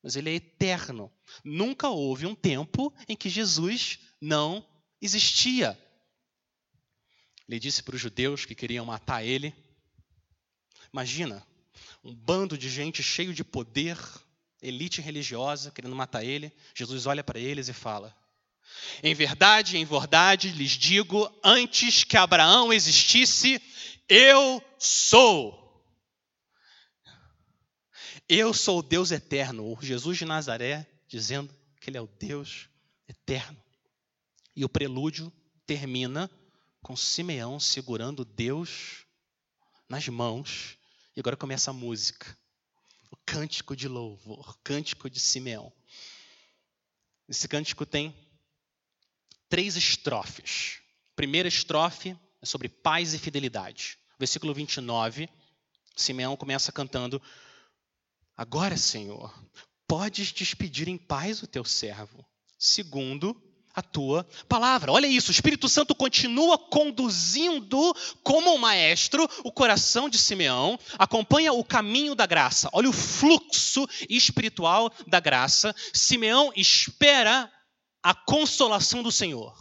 Mas 0.05 0.15
ele 0.15 0.31
é 0.31 0.35
eterno. 0.35 1.13
Nunca 1.45 1.89
houve 1.89 2.27
um 2.27 2.35
tempo 2.35 2.95
em 3.09 3.17
que 3.17 3.29
Jesus 3.29 3.99
não 4.21 4.67
existia. 5.01 5.79
Ele 7.49 7.61
disse 7.61 7.83
para 7.83 7.95
os 7.95 8.01
judeus 8.01 8.45
que 8.45 8.55
queriam 8.55 8.85
matar 8.85 9.25
ele. 9.25 9.55
Imagina, 10.93 11.47
um 12.03 12.15
bando 12.15 12.57
de 12.57 12.69
gente 12.69 13.03
cheio 13.03 13.33
de 13.33 13.45
poder, 13.45 13.99
elite 14.61 15.01
religiosa, 15.01 15.71
querendo 15.71 15.95
matar 15.95 16.25
ele. 16.25 16.53
Jesus 16.75 17.07
olha 17.07 17.23
para 17.23 17.39
eles 17.39 17.69
e 17.69 17.73
fala: 17.73 18.17
Em 19.03 19.15
verdade, 19.15 19.77
em 19.77 19.85
verdade 19.85 20.51
lhes 20.51 20.73
digo, 20.73 21.31
antes 21.43 22.03
que 22.03 22.17
Abraão 22.17 22.73
existisse, 22.73 23.61
eu 24.09 24.63
sou. 24.79 25.65
Eu 28.29 28.53
sou 28.53 28.81
o 28.81 28.83
Deus 28.83 29.13
eterno, 29.13 29.73
o 29.73 29.79
Jesus 29.81 30.19
de 30.19 30.25
Nazaré, 30.25 30.85
dizendo 31.07 31.55
que 31.81 31.91
ele 31.91 31.99
é 31.99 32.01
o 32.01 32.07
Deus 32.07 32.69
eterno. 33.09 33.63
E 34.55 34.65
o 34.65 34.69
prelúdio 34.69 35.33
termina 35.67 36.31
com 36.83 36.97
Simeão 36.97 37.59
segurando 37.61 38.25
Deus 38.25 39.07
nas 39.89 40.09
mãos. 40.09 40.79
E 41.15 41.21
agora 41.21 41.37
começa 41.37 41.71
a 41.71 41.75
música 41.75 42.37
o 43.11 43.17
cântico 43.25 43.77
de 43.77 43.89
louvor, 43.89 44.59
cântico 44.63 45.09
de 45.09 45.21
Simeão. 45.21 45.73
Esse 47.29 47.49
cântico 47.49 47.85
tem 47.85 48.15
três 49.49 49.77
estrofes. 49.77 50.81
Primeira 51.15 51.49
estrofe 51.49 52.17
é 52.41 52.47
sobre 52.47 52.69
paz 52.69 53.15
e 53.15 53.19
fidelidade. 53.19 53.99
Versículo 54.19 54.55
29, 54.55 55.29
Simeão 55.97 56.37
começa 56.37 56.73
cantando: 56.73 57.21
Agora, 58.37 58.77
Senhor, 58.77 59.35
podes 59.87 60.33
despedir 60.33 60.89
em 60.89 60.99
paz 60.99 61.43
o 61.43 61.47
teu 61.47 61.65
servo. 61.65 62.25
Segundo, 62.59 63.41
a 63.77 63.83
tua 63.83 64.27
palavra. 64.49 64.91
Olha 64.91 65.07
isso, 65.07 65.29
o 65.29 65.33
Espírito 65.33 65.69
Santo 65.69 65.95
continua 65.95 66.57
conduzindo 66.57 67.95
como 68.23 68.55
um 68.55 68.59
maestro 68.59 69.29
o 69.45 69.53
coração 69.53 70.09
de 70.09 70.17
Simeão, 70.17 70.79
acompanha 70.99 71.53
o 71.53 71.63
caminho 71.63 72.15
da 72.15 72.25
graça. 72.25 72.71
Olha 72.73 72.89
o 72.89 72.93
fluxo 72.93 73.87
espiritual 74.09 74.91
da 75.07 75.21
graça. 75.21 75.77
Simeão 75.93 76.51
espera 76.57 77.53
a 78.03 78.15
consolação 78.15 79.03
do 79.03 79.13
Senhor. 79.13 79.55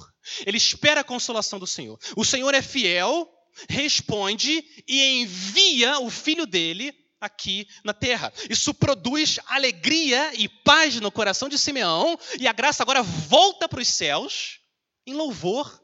Ele 0.45 0.57
espera 0.57 1.01
a 1.01 1.03
consolação 1.03 1.59
do 1.59 1.67
Senhor. 1.67 1.99
O 2.15 2.23
Senhor 2.23 2.53
é 2.53 2.61
fiel, 2.61 3.29
responde 3.67 4.63
e 4.87 5.21
envia 5.21 5.99
o 5.99 6.09
filho 6.09 6.45
dele 6.45 6.93
aqui 7.19 7.67
na 7.83 7.93
terra. 7.93 8.31
Isso 8.49 8.73
produz 8.73 9.39
alegria 9.47 10.33
e 10.35 10.47
paz 10.47 10.99
no 10.99 11.11
coração 11.11 11.49
de 11.49 11.57
Simeão, 11.57 12.17
e 12.39 12.47
a 12.47 12.53
graça 12.53 12.83
agora 12.83 13.01
volta 13.01 13.67
para 13.67 13.81
os 13.81 13.87
céus 13.87 14.59
em 15.05 15.13
louvor 15.13 15.81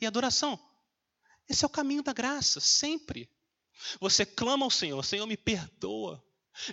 e 0.00 0.06
adoração. 0.06 0.58
Esse 1.48 1.64
é 1.64 1.66
o 1.66 1.70
caminho 1.70 2.02
da 2.02 2.12
graça, 2.12 2.60
sempre. 2.60 3.28
Você 4.00 4.24
clama 4.24 4.64
ao 4.64 4.70
Senhor, 4.70 5.04
Senhor, 5.04 5.26
me 5.26 5.36
perdoa, 5.36 6.22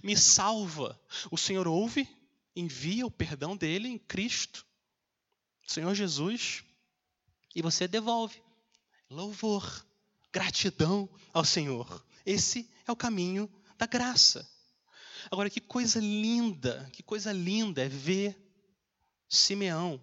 me 0.03 0.15
salva. 0.15 0.99
O 1.31 1.37
Senhor 1.37 1.67
ouve, 1.67 2.07
envia 2.55 3.05
o 3.05 3.11
perdão 3.11 3.57
dele 3.57 3.87
em 3.87 3.97
Cristo, 3.97 4.65
Senhor 5.67 5.93
Jesus, 5.93 6.63
e 7.55 7.61
você 7.61 7.87
devolve. 7.87 8.41
Louvor, 9.09 9.85
gratidão 10.31 11.09
ao 11.33 11.43
Senhor. 11.43 12.05
Esse 12.25 12.69
é 12.87 12.91
o 12.91 12.95
caminho 12.95 13.49
da 13.79 13.85
graça. 13.85 14.47
Agora, 15.31 15.49
que 15.49 15.61
coisa 15.61 15.99
linda, 15.99 16.87
que 16.91 17.01
coisa 17.01 17.31
linda 17.31 17.83
é 17.83 17.87
ver 17.87 18.37
Simeão 19.27 20.01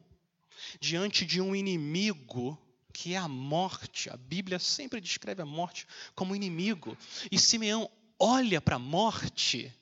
diante 0.81 1.27
de 1.27 1.41
um 1.41 1.55
inimigo 1.55 2.59
que 2.93 3.13
é 3.13 3.19
a 3.19 3.29
morte. 3.29 4.09
A 4.09 4.17
Bíblia 4.17 4.59
sempre 4.59 5.01
descreve 5.01 5.43
a 5.43 5.47
morte 5.47 5.87
como 6.15 6.35
inimigo. 6.35 6.97
E 7.31 7.39
Simeão 7.39 7.91
olha 8.19 8.61
para 8.61 8.77
a 8.77 8.79
morte, 8.79 9.73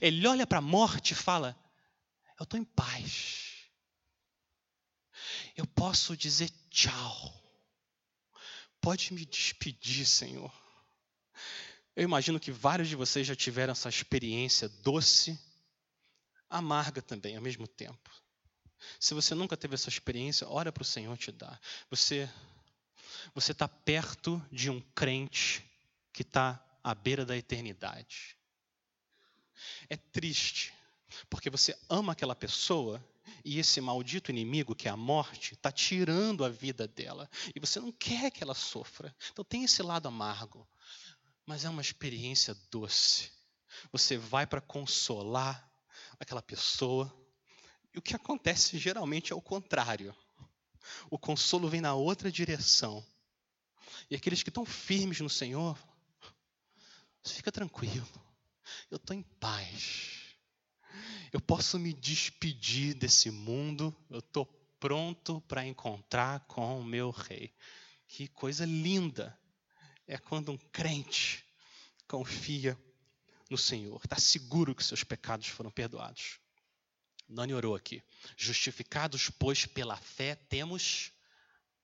ele 0.00 0.24
olha 0.26 0.46
para 0.46 0.58
a 0.58 0.62
morte 0.62 1.10
e 1.10 1.16
fala: 1.16 1.58
Eu 2.38 2.44
estou 2.44 2.58
em 2.58 2.64
paz. 2.64 3.42
Eu 5.56 5.66
posso 5.66 6.16
dizer 6.16 6.50
tchau. 6.70 7.42
Pode 8.80 9.12
me 9.12 9.24
despedir, 9.24 10.06
Senhor. 10.06 10.65
Eu 11.96 12.04
imagino 12.04 12.38
que 12.38 12.52
vários 12.52 12.88
de 12.88 12.94
vocês 12.94 13.26
já 13.26 13.34
tiveram 13.34 13.72
essa 13.72 13.88
experiência 13.88 14.68
doce, 14.68 15.40
amarga 16.48 17.00
também 17.00 17.34
ao 17.36 17.42
mesmo 17.42 17.66
tempo. 17.66 18.10
Se 19.00 19.14
você 19.14 19.34
nunca 19.34 19.56
teve 19.56 19.74
essa 19.74 19.88
experiência, 19.88 20.46
ora 20.46 20.70
para 20.70 20.82
o 20.82 20.84
Senhor 20.84 21.16
te 21.16 21.32
dar. 21.32 21.58
Você 21.90 22.30
você 23.34 23.52
está 23.52 23.66
perto 23.66 24.44
de 24.52 24.70
um 24.70 24.80
crente 24.94 25.64
que 26.12 26.22
está 26.22 26.62
à 26.84 26.94
beira 26.94 27.24
da 27.24 27.36
eternidade. 27.36 28.36
É 29.88 29.96
triste, 29.96 30.72
porque 31.28 31.50
você 31.50 31.76
ama 31.88 32.12
aquela 32.12 32.36
pessoa 32.36 33.04
e 33.44 33.58
esse 33.58 33.80
maldito 33.80 34.30
inimigo, 34.30 34.74
que 34.74 34.86
é 34.86 34.90
a 34.90 34.96
morte, 34.96 35.54
está 35.54 35.72
tirando 35.72 36.44
a 36.44 36.48
vida 36.48 36.86
dela. 36.86 37.28
E 37.54 37.58
você 37.58 37.80
não 37.80 37.90
quer 37.90 38.30
que 38.30 38.42
ela 38.42 38.54
sofra. 38.54 39.14
Então 39.32 39.44
tem 39.44 39.64
esse 39.64 39.82
lado 39.82 40.06
amargo 40.06 40.66
mas 41.46 41.64
é 41.64 41.70
uma 41.70 41.80
experiência 41.80 42.54
doce. 42.70 43.30
Você 43.92 44.18
vai 44.18 44.46
para 44.46 44.60
consolar 44.60 45.70
aquela 46.18 46.42
pessoa, 46.42 47.14
e 47.94 47.98
o 47.98 48.02
que 48.02 48.16
acontece 48.16 48.76
geralmente 48.78 49.32
é 49.32 49.36
o 49.36 49.40
contrário. 49.40 50.14
O 51.08 51.18
consolo 51.18 51.68
vem 51.68 51.80
na 51.80 51.94
outra 51.94 52.30
direção. 52.30 53.04
E 54.10 54.16
aqueles 54.16 54.42
que 54.42 54.50
estão 54.50 54.66
firmes 54.66 55.20
no 55.20 55.30
Senhor, 55.30 55.78
você 57.22 57.34
fica 57.34 57.50
tranquilo. 57.50 58.06
Eu 58.90 58.96
estou 58.96 59.16
em 59.16 59.22
paz. 59.22 60.36
Eu 61.32 61.40
posso 61.40 61.78
me 61.78 61.92
despedir 61.92 62.94
desse 62.94 63.30
mundo. 63.30 63.94
Eu 64.10 64.18
estou 64.18 64.46
pronto 64.78 65.40
para 65.42 65.66
encontrar 65.66 66.40
com 66.46 66.80
o 66.80 66.84
meu 66.84 67.10
rei. 67.10 67.54
Que 68.06 68.28
coisa 68.28 68.64
linda 68.64 69.38
é 70.06 70.18
quando 70.18 70.52
um 70.52 70.58
crente 70.72 71.44
confia 72.06 72.78
no 73.50 73.58
Senhor, 73.58 74.00
está 74.04 74.18
seguro 74.18 74.74
que 74.74 74.84
seus 74.84 75.04
pecados 75.04 75.48
foram 75.48 75.70
perdoados. 75.70 76.38
Nani 77.28 77.54
orou 77.54 77.74
aqui. 77.74 78.02
Justificados, 78.36 79.30
pois, 79.30 79.66
pela 79.66 79.96
fé, 79.96 80.34
temos 80.34 81.12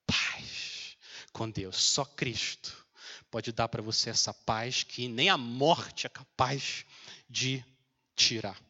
paz 0.07 0.97
com 1.33 1.51
Deus. 1.51 1.77
Só 1.77 2.05
Cristo 2.05 2.87
pode 3.31 3.51
dar 3.51 3.69
para 3.69 3.83
você 3.83 4.11
essa 4.11 4.33
paz 4.33 4.83
que 4.83 5.09
nem 5.09 5.29
a 5.29 5.37
morte 5.37 6.07
é 6.07 6.11
capaz 6.11 6.85
de 7.29 7.65
tirar. 8.15 8.61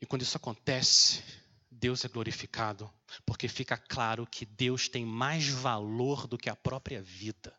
E 0.00 0.06
quando 0.06 0.22
isso 0.22 0.36
acontece, 0.36 1.22
Deus 1.70 2.04
é 2.04 2.08
glorificado, 2.08 2.92
porque 3.26 3.48
fica 3.48 3.76
claro 3.76 4.26
que 4.26 4.46
Deus 4.46 4.88
tem 4.88 5.04
mais 5.04 5.48
valor 5.48 6.26
do 6.26 6.38
que 6.38 6.48
a 6.48 6.56
própria 6.56 7.02
vida. 7.02 7.58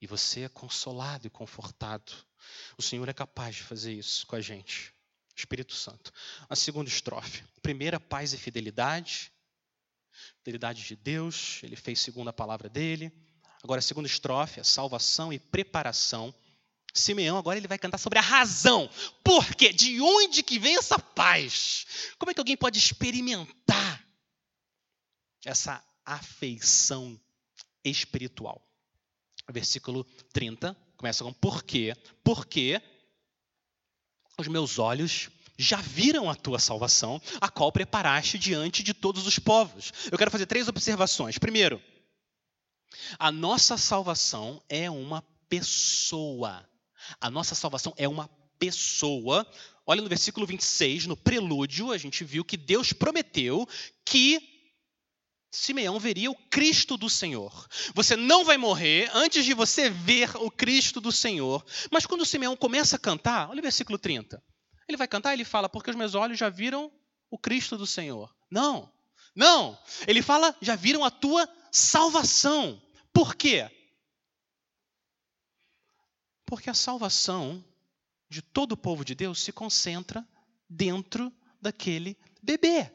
E 0.00 0.06
você 0.06 0.42
é 0.42 0.48
consolado 0.48 1.26
e 1.26 1.30
confortado. 1.30 2.12
O 2.76 2.82
Senhor 2.82 3.08
é 3.08 3.12
capaz 3.12 3.56
de 3.56 3.62
fazer 3.62 3.92
isso 3.92 4.26
com 4.26 4.36
a 4.36 4.40
gente. 4.40 4.94
Espírito 5.36 5.74
Santo. 5.74 6.12
A 6.48 6.54
segunda 6.54 6.88
estrofe. 6.88 7.42
Primeira, 7.62 7.98
paz 7.98 8.32
e 8.32 8.38
fidelidade. 8.38 9.32
Fidelidade 10.38 10.84
de 10.84 10.94
Deus, 10.94 11.60
ele 11.62 11.76
fez 11.76 12.00
segundo 12.00 12.28
a 12.28 12.32
palavra 12.32 12.68
dele. 12.68 13.12
Agora, 13.62 13.78
a 13.78 13.82
segunda 13.82 14.06
estrofe, 14.06 14.60
a 14.60 14.64
salvação 14.64 15.32
e 15.32 15.38
preparação. 15.38 16.34
Simeão 16.92 17.36
agora 17.36 17.58
ele 17.58 17.66
vai 17.66 17.78
cantar 17.78 17.98
sobre 17.98 18.18
a 18.18 18.22
razão. 18.22 18.88
Por 19.24 19.54
quê? 19.54 19.72
De 19.72 20.00
onde 20.00 20.42
que 20.42 20.58
vem 20.58 20.76
essa 20.76 20.98
paz? 20.98 21.86
Como 22.18 22.30
é 22.30 22.34
que 22.34 22.40
alguém 22.40 22.56
pode 22.56 22.78
experimentar 22.78 24.06
essa 25.44 25.84
afeição 26.04 27.20
espiritual? 27.82 28.64
Versículo 29.52 30.04
30, 30.32 30.76
começa 30.96 31.24
com 31.24 31.32
por 31.32 31.62
quê? 31.62 31.94
Porque 32.22 32.80
os 34.38 34.48
meus 34.48 34.78
olhos 34.78 35.30
já 35.56 35.76
viram 35.76 36.28
a 36.28 36.34
tua 36.34 36.58
salvação, 36.58 37.20
a 37.40 37.48
qual 37.48 37.70
preparaste 37.70 38.38
diante 38.38 38.82
de 38.82 38.92
todos 38.92 39.26
os 39.26 39.38
povos. 39.38 39.92
Eu 40.10 40.18
quero 40.18 40.30
fazer 40.30 40.46
três 40.46 40.68
observações. 40.68 41.38
Primeiro, 41.38 41.80
a 43.18 43.30
nossa 43.30 43.76
salvação 43.76 44.62
é 44.68 44.90
uma 44.90 45.22
pessoa. 45.48 46.68
A 47.20 47.30
nossa 47.30 47.54
salvação 47.54 47.94
é 47.96 48.08
uma 48.08 48.28
pessoa. 48.58 49.46
Olha 49.86 50.02
no 50.02 50.08
versículo 50.08 50.46
26, 50.46 51.06
no 51.06 51.16
prelúdio, 51.16 51.92
a 51.92 51.98
gente 51.98 52.24
viu 52.24 52.44
que 52.44 52.56
Deus 52.56 52.92
prometeu 52.92 53.68
que 54.04 54.53
Simeão 55.54 56.00
veria 56.00 56.30
o 56.30 56.34
Cristo 56.34 56.96
do 56.96 57.08
Senhor. 57.08 57.68
Você 57.94 58.16
não 58.16 58.44
vai 58.44 58.56
morrer 58.56 59.08
antes 59.14 59.44
de 59.44 59.54
você 59.54 59.88
ver 59.88 60.36
o 60.36 60.50
Cristo 60.50 61.00
do 61.00 61.12
Senhor. 61.12 61.64
Mas 61.92 62.04
quando 62.04 62.26
Simeão 62.26 62.56
começa 62.56 62.96
a 62.96 62.98
cantar, 62.98 63.48
olha 63.48 63.60
o 63.60 63.62
versículo 63.62 63.96
30. 63.96 64.42
Ele 64.88 64.98
vai 64.98 65.06
cantar, 65.06 65.32
ele 65.32 65.44
fala, 65.44 65.68
porque 65.68 65.90
os 65.90 65.96
meus 65.96 66.16
olhos 66.16 66.38
já 66.38 66.48
viram 66.48 66.92
o 67.30 67.38
Cristo 67.38 67.78
do 67.78 67.86
Senhor. 67.86 68.34
Não, 68.50 68.92
não. 69.34 69.78
Ele 70.08 70.22
fala, 70.22 70.56
já 70.60 70.74
viram 70.74 71.04
a 71.04 71.10
tua 71.10 71.48
salvação. 71.70 72.82
Por 73.12 73.36
quê? 73.36 73.70
Porque 76.44 76.68
a 76.68 76.74
salvação 76.74 77.64
de 78.28 78.42
todo 78.42 78.72
o 78.72 78.76
povo 78.76 79.04
de 79.04 79.14
Deus 79.14 79.40
se 79.40 79.52
concentra 79.52 80.26
dentro 80.68 81.32
daquele 81.62 82.18
bebê. 82.42 82.90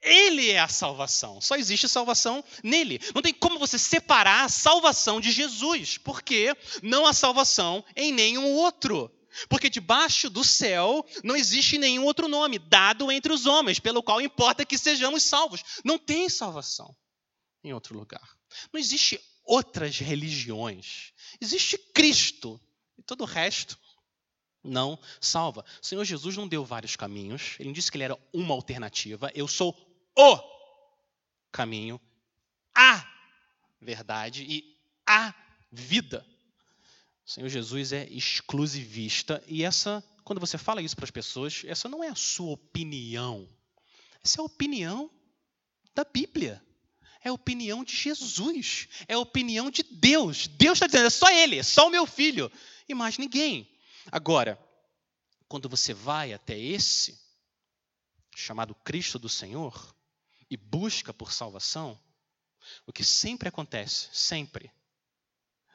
Ele 0.00 0.50
é 0.50 0.60
a 0.60 0.68
salvação. 0.68 1.40
Só 1.40 1.56
existe 1.56 1.88
salvação 1.88 2.44
nele. 2.62 3.00
Não 3.14 3.22
tem 3.22 3.34
como 3.34 3.58
você 3.58 3.78
separar 3.78 4.44
a 4.44 4.48
salvação 4.48 5.20
de 5.20 5.30
Jesus, 5.32 5.98
porque 5.98 6.56
não 6.82 7.06
há 7.06 7.12
salvação 7.12 7.84
em 7.96 8.12
nenhum 8.12 8.54
outro. 8.54 9.10
Porque 9.48 9.68
debaixo 9.68 10.30
do 10.30 10.42
céu 10.42 11.04
não 11.22 11.36
existe 11.36 11.78
nenhum 11.78 12.04
outro 12.04 12.28
nome 12.28 12.58
dado 12.58 13.10
entre 13.10 13.32
os 13.32 13.46
homens, 13.46 13.78
pelo 13.78 14.02
qual 14.02 14.20
importa 14.20 14.64
que 14.64 14.78
sejamos 14.78 15.22
salvos. 15.22 15.62
Não 15.84 15.98
tem 15.98 16.28
salvação 16.28 16.94
em 17.62 17.72
outro 17.72 17.96
lugar. 17.96 18.36
Não 18.72 18.80
existe 18.80 19.20
outras 19.44 19.98
religiões. 19.98 21.12
Existe 21.40 21.76
Cristo. 21.94 22.60
E 22.96 23.02
todo 23.02 23.22
o 23.22 23.26
resto 23.26 23.78
não 24.62 24.98
salva. 25.20 25.64
O 25.82 25.86
Senhor 25.86 26.04
Jesus 26.04 26.36
não 26.36 26.48
deu 26.48 26.64
vários 26.64 26.96
caminhos. 26.96 27.56
Ele 27.58 27.72
disse 27.72 27.90
que 27.90 27.96
ele 27.96 28.04
era 28.04 28.18
uma 28.32 28.54
alternativa. 28.54 29.30
Eu 29.34 29.46
sou 29.46 29.72
o 30.18 30.38
caminho, 31.52 32.00
a 32.74 33.06
verdade 33.80 34.44
e 34.48 34.76
a 35.06 35.32
vida. 35.70 36.26
O 37.24 37.30
Senhor 37.30 37.48
Jesus 37.48 37.92
é 37.92 38.04
exclusivista 38.08 39.42
e 39.46 39.62
essa, 39.62 40.02
quando 40.24 40.40
você 40.40 40.58
fala 40.58 40.82
isso 40.82 40.96
para 40.96 41.04
as 41.04 41.10
pessoas, 41.10 41.62
essa 41.66 41.88
não 41.88 42.02
é 42.02 42.08
a 42.08 42.14
sua 42.16 42.52
opinião. 42.52 43.48
Essa 44.24 44.40
é 44.40 44.42
a 44.42 44.46
opinião 44.46 45.08
da 45.94 46.04
Bíblia. 46.04 46.62
É 47.22 47.28
a 47.28 47.32
opinião 47.32 47.84
de 47.84 47.94
Jesus. 47.94 48.88
É 49.06 49.14
a 49.14 49.18
opinião 49.18 49.70
de 49.70 49.82
Deus. 49.82 50.48
Deus 50.48 50.76
está 50.76 50.86
dizendo, 50.86 51.06
é 51.06 51.10
só 51.10 51.30
Ele, 51.30 51.58
é 51.58 51.62
só 51.62 51.86
o 51.86 51.90
meu 51.90 52.06
filho. 52.06 52.50
E 52.88 52.94
mais 52.94 53.18
ninguém. 53.18 53.70
Agora, 54.10 54.58
quando 55.48 55.68
você 55.68 55.92
vai 55.92 56.32
até 56.32 56.58
esse, 56.58 57.20
chamado 58.34 58.74
Cristo 58.74 59.18
do 59.18 59.28
Senhor, 59.28 59.94
e 60.50 60.56
busca 60.56 61.12
por 61.12 61.32
salvação, 61.32 61.98
o 62.86 62.92
que 62.92 63.04
sempre 63.04 63.48
acontece, 63.48 64.08
sempre, 64.12 64.70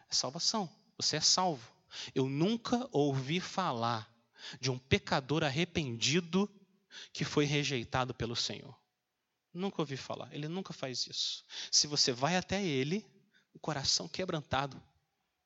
é 0.10 0.14
salvação. 0.14 0.70
Você 0.98 1.18
é 1.18 1.22
salvo. 1.22 1.72
Eu 2.14 2.28
nunca 2.28 2.88
ouvi 2.92 3.40
falar 3.40 4.12
de 4.60 4.70
um 4.70 4.78
pecador 4.78 5.44
arrependido 5.44 6.50
que 7.12 7.24
foi 7.24 7.46
rejeitado 7.46 8.14
pelo 8.14 8.36
Senhor. 8.36 8.78
Nunca 9.54 9.82
ouvi 9.82 9.98
falar. 9.98 10.34
Ele 10.34 10.48
nunca 10.48 10.74
faz 10.74 11.08
isso. 11.08 11.44
Se 11.72 11.88
você 11.88 12.12
vai 12.12 12.36
até 12.36 12.64
ele, 12.64 13.06
o 13.54 13.60
coração 13.60 14.08
quebrantado, 14.08 14.82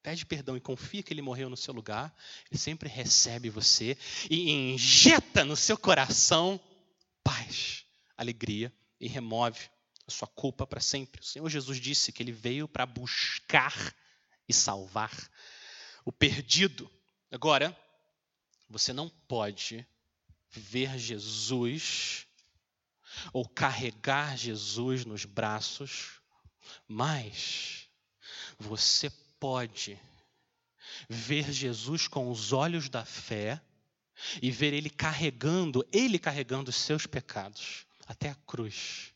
pede 0.01 0.25
perdão 0.25 0.55
e 0.55 0.61
confia 0.61 1.03
que 1.03 1.13
ele 1.13 1.21
morreu 1.21 1.49
no 1.49 1.57
seu 1.57 1.73
lugar, 1.73 2.15
ele 2.49 2.59
sempre 2.59 2.87
recebe 2.87 3.49
você 3.49 3.97
e 4.29 4.51
injeta 4.51 5.43
no 5.43 5.55
seu 5.55 5.77
coração 5.77 6.59
paz, 7.23 7.85
alegria 8.15 8.73
e 8.99 9.07
remove 9.07 9.69
a 10.07 10.11
sua 10.11 10.27
culpa 10.27 10.65
para 10.65 10.79
sempre. 10.79 11.21
O 11.21 11.25
Senhor 11.25 11.49
Jesus 11.49 11.79
disse 11.79 12.11
que 12.11 12.23
ele 12.23 12.31
veio 12.31 12.67
para 12.67 12.85
buscar 12.85 13.73
e 14.47 14.53
salvar 14.53 15.11
o 16.05 16.11
perdido. 16.11 16.89
Agora, 17.31 17.77
você 18.69 18.93
não 18.93 19.09
pode 19.09 19.85
ver 20.49 20.97
Jesus 20.97 22.25
ou 23.33 23.47
carregar 23.47 24.37
Jesus 24.37 25.05
nos 25.05 25.25
braços, 25.25 26.21
mas 26.87 27.89
você 28.57 29.09
pode 29.39 29.99
ver 31.09 31.51
Jesus 31.51 32.07
com 32.07 32.31
os 32.31 32.53
olhos 32.53 32.89
da 32.89 33.03
fé 33.03 33.61
e 34.41 34.49
ver 34.49 34.73
ele 34.73 34.89
carregando, 34.89 35.87
ele 35.91 36.17
carregando 36.17 36.69
os 36.69 36.75
seus 36.75 37.05
pecados 37.05 37.86
até 38.07 38.29
a 38.29 38.35
cruz, 38.47 39.13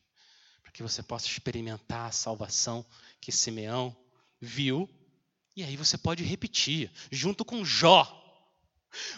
para 0.62 0.72
que 0.72 0.84
você 0.84 1.02
possa 1.02 1.28
experimentar 1.28 2.08
a 2.10 2.12
salvação 2.12 2.86
que 3.20 3.32
Simeão 3.32 3.96
viu. 4.40 4.90
E 5.56 5.64
aí 5.64 5.76
você 5.76 5.98
pode 5.98 6.24
repetir, 6.24 6.92
junto 7.12 7.46
com 7.46 7.64
Jó. 7.64 8.18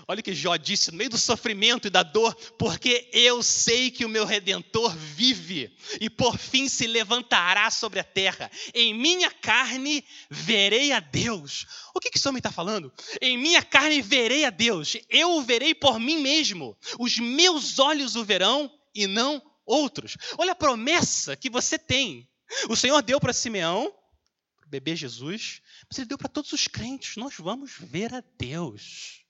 Olha 0.07 0.19
o 0.19 0.23
que 0.23 0.35
Jó 0.35 0.55
disse 0.55 0.91
no 0.91 0.97
meio 0.97 1.09
do 1.09 1.17
sofrimento 1.17 1.87
e 1.87 1.89
da 1.89 2.03
dor, 2.03 2.35
porque 2.59 3.09
eu 3.11 3.41
sei 3.41 3.89
que 3.89 4.05
o 4.05 4.09
meu 4.09 4.23
redentor 4.23 4.95
vive 4.95 5.75
e 5.99 6.09
por 6.09 6.37
fim 6.37 6.69
se 6.69 6.85
levantará 6.85 7.71
sobre 7.71 7.99
a 7.99 8.03
terra. 8.03 8.51
Em 8.73 8.93
minha 8.93 9.31
carne 9.31 10.05
verei 10.29 10.91
a 10.91 10.99
Deus. 10.99 11.65
O 11.93 11.99
que, 11.99 12.11
que 12.11 12.19
esse 12.19 12.27
homem 12.27 12.37
está 12.37 12.51
falando? 12.51 12.93
Em 13.19 13.35
minha 13.35 13.63
carne 13.63 14.01
verei 14.01 14.45
a 14.45 14.51
Deus. 14.51 14.95
Eu 15.09 15.37
o 15.37 15.41
verei 15.41 15.73
por 15.73 15.99
mim 15.99 16.19
mesmo. 16.19 16.77
Os 16.99 17.17
meus 17.17 17.79
olhos 17.79 18.15
o 18.15 18.23
verão 18.23 18.71
e 18.93 19.07
não 19.07 19.41
outros. 19.65 20.17
Olha 20.37 20.51
a 20.51 20.55
promessa 20.55 21.35
que 21.35 21.49
você 21.49 21.77
tem. 21.77 22.29
O 22.69 22.75
Senhor 22.75 23.01
deu 23.01 23.19
para 23.19 23.33
Simeão, 23.33 23.91
para 24.57 24.67
o 24.67 24.69
bebê 24.69 24.95
Jesus, 24.95 25.61
mas 25.89 25.97
ele 25.97 26.07
deu 26.07 26.17
para 26.17 26.29
todos 26.29 26.51
os 26.51 26.67
crentes. 26.67 27.15
Nós 27.15 27.35
vamos 27.37 27.73
ver 27.77 28.13
a 28.13 28.23
Deus. 28.37 29.25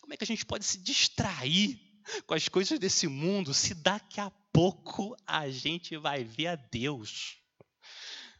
Como 0.00 0.14
é 0.14 0.16
que 0.16 0.24
a 0.24 0.26
gente 0.26 0.44
pode 0.44 0.64
se 0.64 0.78
distrair 0.78 1.80
com 2.26 2.34
as 2.34 2.48
coisas 2.48 2.78
desse 2.78 3.06
mundo 3.06 3.54
se 3.54 3.74
daqui 3.74 4.20
a 4.20 4.30
pouco 4.52 5.16
a 5.26 5.48
gente 5.48 5.96
vai 5.96 6.22
ver 6.22 6.48
a 6.48 6.56
Deus, 6.56 7.38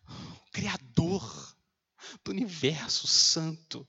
o 0.08 0.50
Criador 0.52 1.56
do 2.22 2.30
universo 2.30 3.06
santo? 3.06 3.86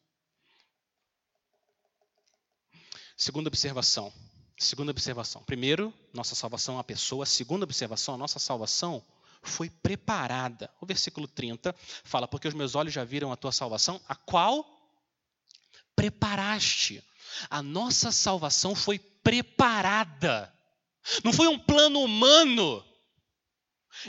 Segunda 3.18 3.48
observação. 3.48 4.14
Segunda 4.58 4.92
observação. 4.92 5.44
Primeiro, 5.44 5.94
nossa 6.14 6.34
salvação 6.34 6.78
é 6.78 6.80
a 6.80 6.84
pessoa. 6.84 7.26
Segunda 7.26 7.66
observação, 7.66 8.16
a 8.16 8.18
nossa 8.18 8.40
salvação 8.40 9.04
foi 9.44 9.70
preparada. 9.70 10.70
O 10.80 10.86
versículo 10.86 11.28
30 11.28 11.76
fala: 12.04 12.28
Porque 12.28 12.48
os 12.48 12.54
meus 12.54 12.74
olhos 12.74 12.94
já 12.94 13.04
viram 13.04 13.32
a 13.32 13.36
tua 13.36 13.52
salvação, 13.52 14.02
a 14.08 14.16
qual 14.16 14.66
preparaste. 15.96 17.04
A 17.50 17.62
nossa 17.62 18.12
salvação 18.12 18.74
foi 18.74 18.98
preparada. 18.98 20.54
Não 21.24 21.34
foi 21.34 21.48
um 21.48 21.60
plano 21.60 22.02
humano. 22.02 22.84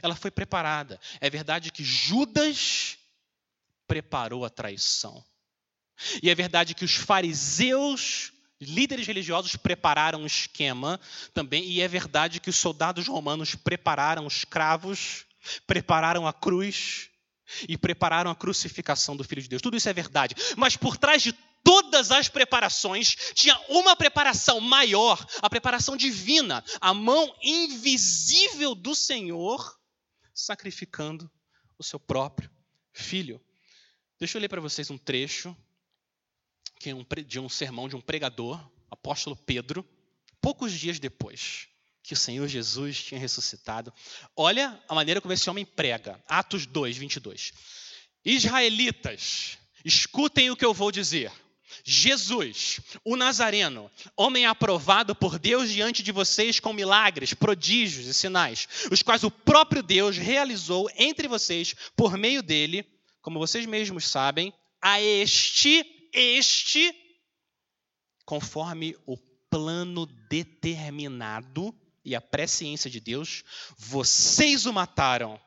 Ela 0.03 0.15
foi 0.15 0.31
preparada. 0.31 1.01
É 1.21 1.29
verdade 1.29 1.73
que 1.73 1.83
Judas 1.83 2.99
preparou 3.87 4.45
a 4.45 4.51
traição. 4.51 5.25
E 6.23 6.31
é 6.31 6.35
verdade 6.35 6.75
que 6.75 6.85
os 6.85 6.95
fariseus 6.95 8.33
líderes 8.61 9.07
religiosos 9.07 9.57
prepararam 9.57 10.23
um 10.23 10.27
esquema 10.27 11.01
também, 11.35 11.65
e 11.65 11.81
é 11.81 11.89
verdade 11.89 12.41
que 12.41 12.51
os 12.51 12.57
soldados 12.57 13.07
romanos 13.07 13.55
prepararam 13.55 14.27
os 14.27 14.45
cravos, 14.45 15.27
prepararam 15.67 16.27
a 16.27 16.33
cruz 16.33 17.11
e 17.69 17.77
prepararam 17.77 18.31
a 18.31 18.35
crucificação 18.35 19.17
do 19.17 19.25
Filho 19.25 19.43
de 19.43 19.49
Deus. 19.49 19.63
Tudo 19.63 19.77
isso 19.77 19.89
é 19.89 19.93
verdade. 19.93 20.35
Mas 20.57 20.77
por 20.77 20.97
trás 20.97 21.23
de 21.23 21.33
todas 21.63 22.11
as 22.11 22.29
preparações, 22.29 23.17
tinha 23.35 23.59
uma 23.69 23.97
preparação 23.97 24.61
maior, 24.61 25.25
a 25.43 25.51
preparação 25.51 25.97
divina, 25.97 26.65
a 26.81 26.95
mão 26.95 27.35
invisível 27.43 28.75
do 28.75 28.95
Senhor 28.95 29.77
sacrificando 30.33 31.31
o 31.79 31.83
seu 31.83 31.99
próprio 31.99 32.51
filho. 32.93 33.41
Deixa 34.19 34.39
eu 34.39 34.41
ler 34.41 34.49
para 34.49 34.61
vocês 34.61 34.91
um 34.91 34.99
trecho 34.99 35.57
de 37.27 37.41
um 37.41 37.49
sermão 37.49 37.89
de 37.89 37.97
um 37.97 38.01
pregador, 38.01 38.61
apóstolo 38.91 39.37
Pedro, 39.37 39.85
poucos 40.41 40.73
dias 40.73 40.99
depois 40.99 41.69
que 42.03 42.15
o 42.15 42.17
Senhor 42.17 42.47
Jesus 42.47 43.03
tinha 43.03 43.19
ressuscitado. 43.19 43.93
Olha 44.37 44.81
a 44.89 44.95
maneira 44.95 45.21
como 45.21 45.35
esse 45.35 45.51
homem 45.51 45.67
prega. 45.67 46.23
Atos 46.29 46.65
2, 46.65 46.97
22. 46.97 47.53
Israelitas, 48.25 49.59
escutem 49.85 50.51
o 50.51 50.57
que 50.57 50.65
eu 50.65 50.73
vou 50.73 50.93
dizer. 50.93 51.33
Jesus, 51.85 52.81
o 53.05 53.17
Nazareno, 53.17 53.91
homem 54.17 54.47
aprovado 54.47 55.15
por 55.17 55.39
Deus 55.39 55.71
diante 55.71 56.03
de 56.03 56.13
vocês 56.13 56.61
com 56.61 56.73
milagres, 56.73 57.35
prodígios 57.35 58.07
e 58.07 58.15
sinais, 58.15 58.69
os 58.91 59.03
quais 59.03 59.25
o 59.25 59.31
próprio 59.31 59.83
Deus 59.83 60.17
realizou 60.17 60.89
entre 60.97 61.27
vocês 61.27 61.75
por 61.97 62.17
meio 62.17 62.43
dele, 62.43 62.87
como 63.21 63.39
vocês 63.39 63.67
mesmos 63.67 64.09
sabem, 64.09 64.53
a 64.81 65.01
este, 65.01 65.85
este, 66.13 66.95
conforme 68.25 68.97
o 69.07 69.17
plano 69.51 70.07
determinado 70.29 71.75
e 72.05 72.15
a 72.15 72.21
presciência 72.21 72.91
de 72.91 73.01
Deus, 73.01 73.43
vocês 73.77 74.67
o 74.67 74.73
mataram, 74.73 75.41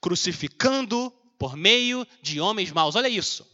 crucificando 0.00 1.10
por 1.38 1.56
meio 1.56 2.06
de 2.22 2.40
homens 2.40 2.70
maus. 2.70 2.96
Olha 2.96 3.08
isso. 3.08 3.46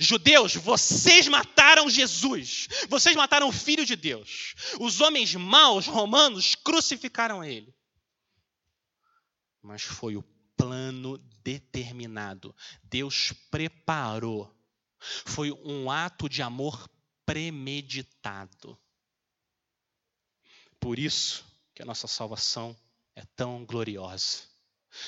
Judeus, 0.00 0.54
vocês 0.54 1.26
mataram 1.26 1.90
Jesus. 1.90 2.68
Vocês 2.88 3.16
mataram 3.16 3.48
o 3.48 3.52
filho 3.52 3.84
de 3.84 3.96
Deus. 3.96 4.54
Os 4.78 5.00
homens 5.00 5.34
maus 5.34 5.86
romanos 5.86 6.54
crucificaram 6.54 7.42
ele. 7.42 7.74
Mas 9.60 9.82
foi 9.82 10.16
o 10.16 10.22
plano 10.56 11.18
determinado. 11.42 12.54
Deus 12.84 13.32
preparou. 13.50 14.54
Foi 15.26 15.52
um 15.52 15.90
ato 15.90 16.28
de 16.28 16.42
amor 16.42 16.88
premeditado. 17.26 18.78
Por 20.80 20.98
isso, 20.98 21.44
que 21.74 21.82
a 21.82 21.86
nossa 21.86 22.06
salvação 22.06 22.76
é 23.14 23.24
tão 23.36 23.64
gloriosa. 23.64 24.42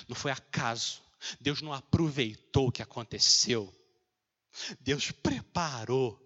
Não 0.08 0.16
foi 0.16 0.30
acaso. 0.30 1.02
Deus 1.40 1.62
não 1.62 1.72
aproveitou 1.72 2.68
o 2.68 2.72
que 2.72 2.82
aconteceu. 2.82 3.72
Deus 4.80 5.10
preparou 5.10 6.20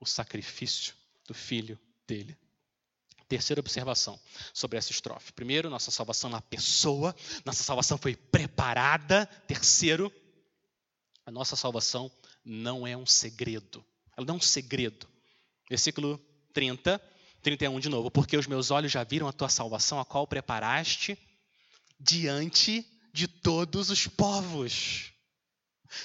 o 0.00 0.06
sacrifício 0.06 0.94
do 1.26 1.34
filho 1.34 1.78
dele. 2.06 2.36
Terceira 3.28 3.60
observação 3.60 4.20
sobre 4.52 4.76
essa 4.76 4.90
estrofe. 4.90 5.32
Primeiro, 5.32 5.70
nossa 5.70 5.90
salvação 5.90 6.28
na 6.28 6.42
pessoa, 6.42 7.14
nossa 7.44 7.62
salvação 7.62 7.96
foi 7.96 8.14
preparada. 8.14 9.24
Terceiro, 9.46 10.12
a 11.24 11.30
nossa 11.30 11.56
salvação 11.56 12.10
não 12.44 12.86
é 12.86 12.96
um 12.96 13.06
segredo. 13.06 13.84
Ela 14.16 14.26
não 14.26 14.34
é 14.34 14.38
um 14.38 14.40
segredo. 14.40 15.08
Versículo 15.68 16.20
30 16.52 17.00
31 17.42 17.80
de 17.80 17.88
novo. 17.88 18.10
Porque 18.10 18.36
os 18.36 18.46
meus 18.46 18.70
olhos 18.70 18.92
já 18.92 19.04
viram 19.04 19.28
a 19.28 19.32
tua 19.32 19.48
salvação, 19.48 20.00
a 20.00 20.04
qual 20.04 20.26
preparaste 20.26 21.18
diante 21.98 22.86
de 23.12 23.26
todos 23.26 23.90
os 23.90 24.06
povos. 24.06 25.12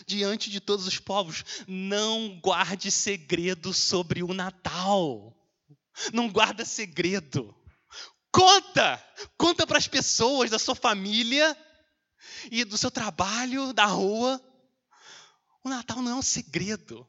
Diante 0.05 0.49
de 0.49 0.59
todos 0.59 0.87
os 0.87 0.99
povos. 0.99 1.45
Não 1.67 2.39
guarde 2.41 2.91
segredo 2.91 3.73
sobre 3.73 4.23
o 4.23 4.33
Natal. 4.33 5.33
Não 6.11 6.29
guarda 6.29 6.65
segredo. 6.65 7.55
Conta! 8.31 9.03
Conta 9.37 9.65
para 9.65 9.77
as 9.77 9.87
pessoas 9.87 10.49
da 10.49 10.59
sua 10.59 10.75
família 10.75 11.57
e 12.51 12.63
do 12.63 12.77
seu 12.77 12.91
trabalho, 12.91 13.73
da 13.73 13.85
rua. 13.85 14.41
O 15.67 15.69
Natal 15.69 16.01
não 16.01 16.13
é 16.13 16.15
um 16.15 16.21
segredo. 16.21 17.05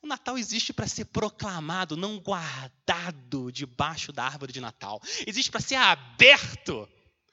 O 0.00 0.06
Natal 0.06 0.38
existe 0.38 0.72
para 0.72 0.88
ser 0.88 1.04
proclamado, 1.04 1.94
não 1.94 2.18
guardado 2.18 3.52
debaixo 3.52 4.14
da 4.14 4.24
árvore 4.24 4.50
de 4.50 4.62
Natal. 4.62 4.98
Existe 5.26 5.50
para 5.50 5.60
ser 5.60 5.74
aberto 5.74 6.88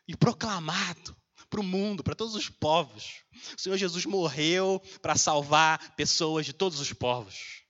e 0.05 0.17
proclamado 0.17 1.15
para 1.49 1.61
o 1.61 1.63
mundo, 1.63 2.03
para 2.03 2.13
todos 2.13 2.35
os 2.35 2.49
povos. 2.49 3.23
O 3.57 3.61
Senhor 3.61 3.77
Jesus 3.77 4.05
morreu 4.05 4.81
para 5.01 5.15
salvar 5.15 5.95
pessoas 5.95 6.45
de 6.45 6.51
todos 6.51 6.81
os 6.81 6.91
povos. 6.91 7.63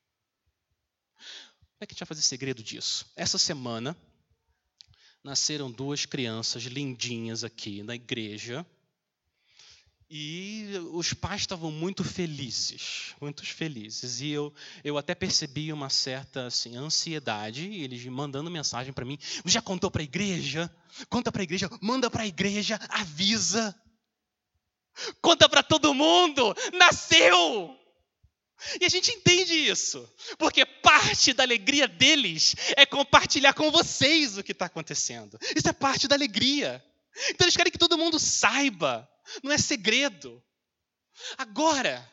Como 1.14 1.82
é 1.82 1.86
que 1.86 1.92
a 1.92 1.94
gente 1.94 2.00
vai 2.00 2.08
fazer 2.08 2.24
segredo 2.24 2.64
disso? 2.64 3.06
Essa 3.16 3.38
semana 3.38 3.96
nasceram 5.24 5.72
duas 5.72 6.08
crianças 6.08 6.64
lindinhas 6.64 7.44
aqui 7.44 7.84
na 7.84 7.94
igreja 7.94 8.66
e 10.10 10.70
os 10.92 11.14
pais 11.14 11.42
estavam 11.42 11.72
muito 11.72 12.04
felizes, 12.04 13.16
muito 13.20 13.44
felizes. 13.46 14.22
E 14.22 14.30
eu, 14.30 14.54
eu 14.84 14.98
até 14.98 15.16
percebi 15.16 15.74
uma 15.74 15.90
certa 15.90 16.48
assim, 16.48 16.76
ansiedade, 16.78 17.66
eles 17.74 18.06
mandando 18.06 18.52
mensagem 18.52 18.94
para 18.94 19.06
mim. 19.06 19.18
Já 19.46 19.62
contou 19.62 19.90
para 19.90 20.02
a 20.02 20.04
igreja? 20.04 20.74
Conta 21.10 21.32
para 21.32 21.42
a 21.42 21.44
igreja, 21.44 21.70
manda 21.82 22.10
para 22.10 22.24
a 22.24 22.28
igreja, 22.28 22.80
avisa. 22.90 23.76
Conta 25.22 25.50
para 25.50 25.64
todo 25.64 25.94
mundo, 25.94 26.56
nasceu! 26.74 27.76
E 28.80 28.86
a 28.86 28.90
gente 28.90 29.12
entende 29.12 29.54
isso, 29.54 30.10
porque 30.38 30.66
parte 30.66 31.34
da 31.34 31.44
alegria 31.44 31.88
deles 31.88 32.56
é 32.78 32.86
compartilhar 32.86 33.54
com 33.54 33.70
vocês 33.70 34.38
o 34.38 34.44
que 34.44 34.54
está 34.54 34.68
acontecendo. 34.68 35.38
Isso 35.56 35.68
é 35.68 35.74
parte 35.74 36.08
da 36.08 36.16
alegria. 36.16 36.84
Então 37.30 37.46
eles 37.46 37.58
querem 37.58 37.72
que 37.72 37.78
todo 37.78 37.98
mundo 37.98 38.18
saiba 38.18 39.10
não 39.44 39.52
é 39.52 39.58
segredo. 39.58 40.44
Agora, 41.38 42.12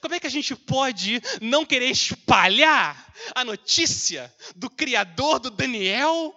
como 0.00 0.14
é 0.14 0.20
que 0.20 0.26
a 0.26 0.30
gente 0.30 0.54
pode 0.54 1.20
não 1.40 1.64
querer 1.64 1.90
espalhar 1.90 3.12
a 3.34 3.44
notícia 3.44 4.34
do 4.54 4.70
Criador 4.70 5.38
do 5.38 5.50
Daniel 5.50 6.34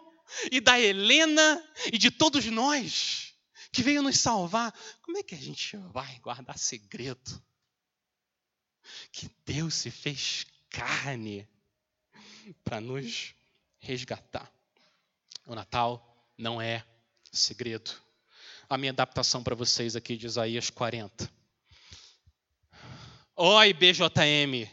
e 0.52 0.60
da 0.60 0.80
Helena 0.80 1.64
e 1.92 1.98
de 1.98 2.12
todos 2.12 2.46
nós 2.46 3.34
que 3.72 3.82
veio 3.82 4.02
nos 4.02 4.20
salvar? 4.20 4.74
Como 5.02 5.18
é 5.18 5.24
que 5.24 5.36
a 5.36 5.40
gente 5.40 5.78
vai 5.92 6.20
guardar 6.20 6.58
segredo? 6.58 7.42
Que 9.12 9.30
Deus 9.46 9.74
se 9.76 9.90
fez 9.90 10.46
carne 10.70 11.48
para 12.64 12.82
nos 12.82 13.34
resgatar. 13.80 14.52
O 15.46 15.56
Natal 15.56 16.06
não 16.38 16.62
é 16.62 16.86
segredo 17.32 17.92
a 18.70 18.78
minha 18.78 18.92
adaptação 18.92 19.42
para 19.42 19.56
vocês 19.56 19.96
aqui 19.96 20.16
de 20.16 20.28
Isaías 20.28 20.70
40. 20.70 21.30
Oi, 23.36 23.74
BJM, 23.74 24.70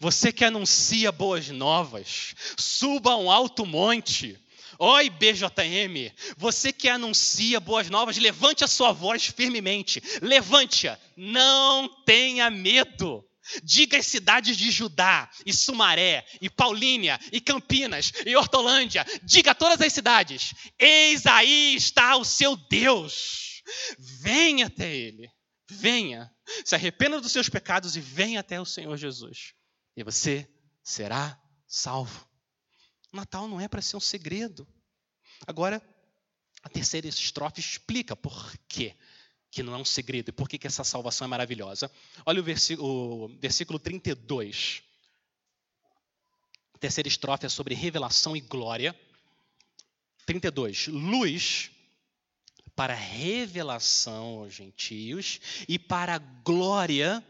você 0.00 0.32
que 0.32 0.42
anuncia 0.42 1.12
boas 1.12 1.48
novas, 1.50 2.34
suba 2.56 3.10
a 3.12 3.16
um 3.18 3.30
alto 3.30 3.66
monte. 3.66 4.38
Oi, 4.78 5.10
BJM, 5.10 6.12
você 6.38 6.72
que 6.72 6.88
anuncia 6.88 7.60
boas 7.60 7.90
novas, 7.90 8.16
levante 8.16 8.64
a 8.64 8.68
sua 8.68 8.92
voz 8.92 9.26
firmemente. 9.26 10.02
Levante-a, 10.22 10.98
não 11.14 11.88
tenha 12.04 12.48
medo. 12.48 13.22
Diga 13.62 13.98
às 13.98 14.06
cidades 14.06 14.56
de 14.56 14.70
Judá, 14.70 15.30
e 15.44 15.52
Sumaré, 15.52 16.26
e 16.40 16.50
Paulínia, 16.50 17.18
e 17.32 17.40
Campinas, 17.40 18.12
e 18.24 18.34
Hortolândia, 18.34 19.04
diga 19.22 19.52
a 19.52 19.54
todas 19.54 19.80
as 19.80 19.92
cidades: 19.92 20.54
Eis 20.78 21.26
aí 21.26 21.74
está 21.74 22.16
o 22.16 22.24
seu 22.24 22.56
Deus. 22.56 23.62
Venha 23.98 24.66
até 24.66 24.94
Ele, 24.94 25.28
venha, 25.68 26.30
se 26.64 26.74
arrependa 26.74 27.20
dos 27.20 27.32
seus 27.32 27.48
pecados 27.48 27.96
e 27.96 28.00
venha 28.00 28.40
até 28.40 28.60
o 28.60 28.64
Senhor 28.64 28.96
Jesus. 28.96 29.54
E 29.96 30.04
você 30.04 30.48
será 30.82 31.40
salvo. 31.66 32.28
O 33.12 33.16
Natal 33.16 33.48
não 33.48 33.60
é 33.60 33.68
para 33.68 33.82
ser 33.82 33.96
um 33.96 34.00
segredo. 34.00 34.66
Agora, 35.46 35.82
a 36.62 36.68
terceira 36.68 37.06
estrofe 37.06 37.60
explica 37.60 38.16
por 38.16 38.56
quê 38.68 38.96
que 39.50 39.62
não 39.62 39.74
é 39.74 39.78
um 39.78 39.84
segredo, 39.84 40.28
e 40.28 40.32
por 40.32 40.48
que, 40.48 40.58
que 40.58 40.66
essa 40.66 40.84
salvação 40.84 41.24
é 41.24 41.28
maravilhosa. 41.28 41.90
Olha 42.24 42.40
o 42.40 42.44
versículo, 42.44 43.24
o 43.24 43.28
versículo 43.38 43.78
32. 43.78 44.82
A 46.74 46.78
terceira 46.78 47.08
estrofe 47.08 47.46
é 47.46 47.48
sobre 47.48 47.74
revelação 47.74 48.36
e 48.36 48.40
glória. 48.40 48.94
32. 50.26 50.88
Luz 50.88 51.70
para 52.74 52.94
revelação 52.94 54.40
aos 54.40 54.54
gentios 54.54 55.40
e 55.66 55.78
para 55.78 56.16
a 56.16 56.18
glória 56.18 57.24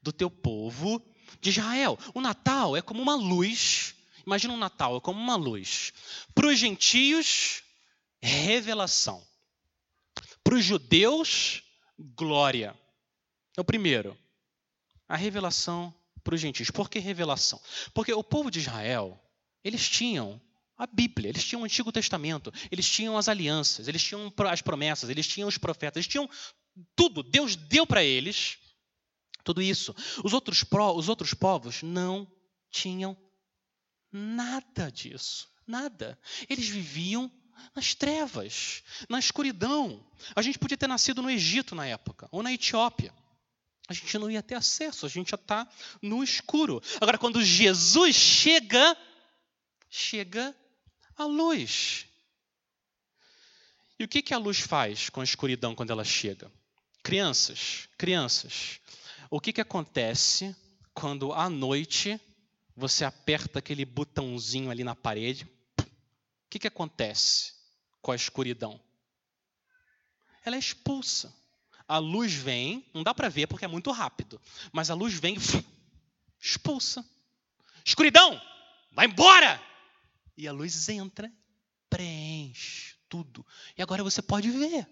do 0.00 0.12
teu 0.12 0.30
povo 0.30 1.02
de 1.40 1.50
Israel. 1.50 1.98
O 2.14 2.20
Natal 2.20 2.76
é 2.76 2.82
como 2.82 3.02
uma 3.02 3.16
luz. 3.16 3.96
Imagina 4.24 4.54
um 4.54 4.58
Natal, 4.58 4.96
é 4.96 5.00
como 5.00 5.20
uma 5.20 5.34
luz. 5.34 5.92
Para 6.34 6.46
os 6.46 6.58
gentios, 6.58 7.62
revelação. 8.22 9.26
Para 10.44 10.54
os 10.54 10.64
judeus, 10.64 11.62
glória. 11.98 12.78
É 13.56 13.60
o 13.60 13.64
primeiro, 13.64 14.16
a 15.08 15.16
revelação 15.16 15.92
para 16.22 16.34
os 16.34 16.40
gentios. 16.40 16.70
Por 16.70 16.90
que 16.90 16.98
revelação? 16.98 17.60
Porque 17.92 18.12
o 18.12 18.22
povo 18.22 18.50
de 18.50 18.58
Israel, 18.58 19.18
eles 19.64 19.88
tinham 19.88 20.40
a 20.76 20.86
Bíblia, 20.86 21.28
eles 21.28 21.44
tinham 21.44 21.62
o 21.62 21.64
Antigo 21.64 21.90
Testamento, 21.90 22.52
eles 22.70 22.88
tinham 22.88 23.16
as 23.16 23.28
alianças, 23.28 23.88
eles 23.88 24.02
tinham 24.02 24.32
as 24.50 24.60
promessas, 24.60 25.08
eles 25.08 25.26
tinham 25.26 25.48
os 25.48 25.56
profetas, 25.56 25.96
eles 25.96 26.08
tinham 26.08 26.28
tudo. 26.94 27.22
Deus 27.22 27.56
deu 27.56 27.86
para 27.86 28.04
eles 28.04 28.58
tudo 29.44 29.62
isso. 29.62 29.94
Os 30.24 30.32
outros, 30.32 30.64
os 30.96 31.08
outros 31.08 31.32
povos 31.32 31.82
não 31.82 32.30
tinham 32.70 33.16
nada 34.10 34.90
disso. 34.90 35.48
Nada. 35.66 36.18
Eles 36.48 36.68
viviam 36.68 37.30
nas 37.74 37.94
trevas, 37.94 38.82
na 39.08 39.18
escuridão. 39.18 40.04
A 40.34 40.42
gente 40.42 40.58
podia 40.58 40.76
ter 40.76 40.86
nascido 40.86 41.22
no 41.22 41.30
Egito 41.30 41.74
na 41.74 41.86
época, 41.86 42.28
ou 42.30 42.42
na 42.42 42.52
Etiópia. 42.52 43.12
a 43.88 43.92
gente 43.92 44.16
não 44.18 44.30
ia 44.30 44.42
ter 44.42 44.54
acesso, 44.54 45.04
a 45.04 45.08
gente 45.08 45.30
já 45.30 45.36
está 45.36 45.68
no 46.00 46.22
escuro. 46.22 46.82
Agora, 47.00 47.18
quando 47.18 47.42
Jesus 47.42 48.14
chega, 48.14 48.96
chega 49.90 50.54
a 51.16 51.24
luz. 51.24 52.06
E 53.98 54.04
o 54.04 54.08
que, 54.08 54.22
que 54.22 54.34
a 54.34 54.38
luz 54.38 54.60
faz 54.60 55.08
com 55.08 55.20
a 55.20 55.24
escuridão 55.24 55.74
quando 55.74 55.90
ela 55.90 56.04
chega? 56.04 56.50
Crianças, 57.02 57.88
crianças, 57.98 58.80
o 59.30 59.40
que, 59.40 59.52
que 59.52 59.60
acontece 59.60 60.54
quando 60.92 61.32
à 61.32 61.48
noite 61.50 62.20
você 62.76 63.04
aperta 63.04 63.58
aquele 63.58 63.84
botãozinho 63.84 64.70
ali 64.70 64.82
na 64.82 64.94
parede? 64.94 65.46
O 66.46 66.50
que, 66.50 66.58
que 66.58 66.68
acontece 66.68 67.52
com 68.00 68.12
a 68.12 68.16
escuridão? 68.16 68.80
Ela 70.44 70.56
é 70.56 70.58
expulsa. 70.58 71.34
A 71.86 71.98
luz 71.98 72.32
vem, 72.32 72.84
não 72.94 73.02
dá 73.02 73.12
para 73.12 73.28
ver 73.28 73.46
porque 73.46 73.64
é 73.64 73.68
muito 73.68 73.90
rápido, 73.90 74.40
mas 74.72 74.90
a 74.90 74.94
luz 74.94 75.14
vem, 75.14 75.36
expulsa. 76.40 77.04
Escuridão, 77.84 78.40
vai 78.92 79.06
embora! 79.06 79.60
E 80.36 80.48
a 80.48 80.52
luz 80.52 80.88
entra, 80.88 81.32
preenche 81.88 82.96
tudo. 83.08 83.46
E 83.76 83.82
agora 83.82 84.02
você 84.02 84.20
pode 84.20 84.50
ver. 84.50 84.88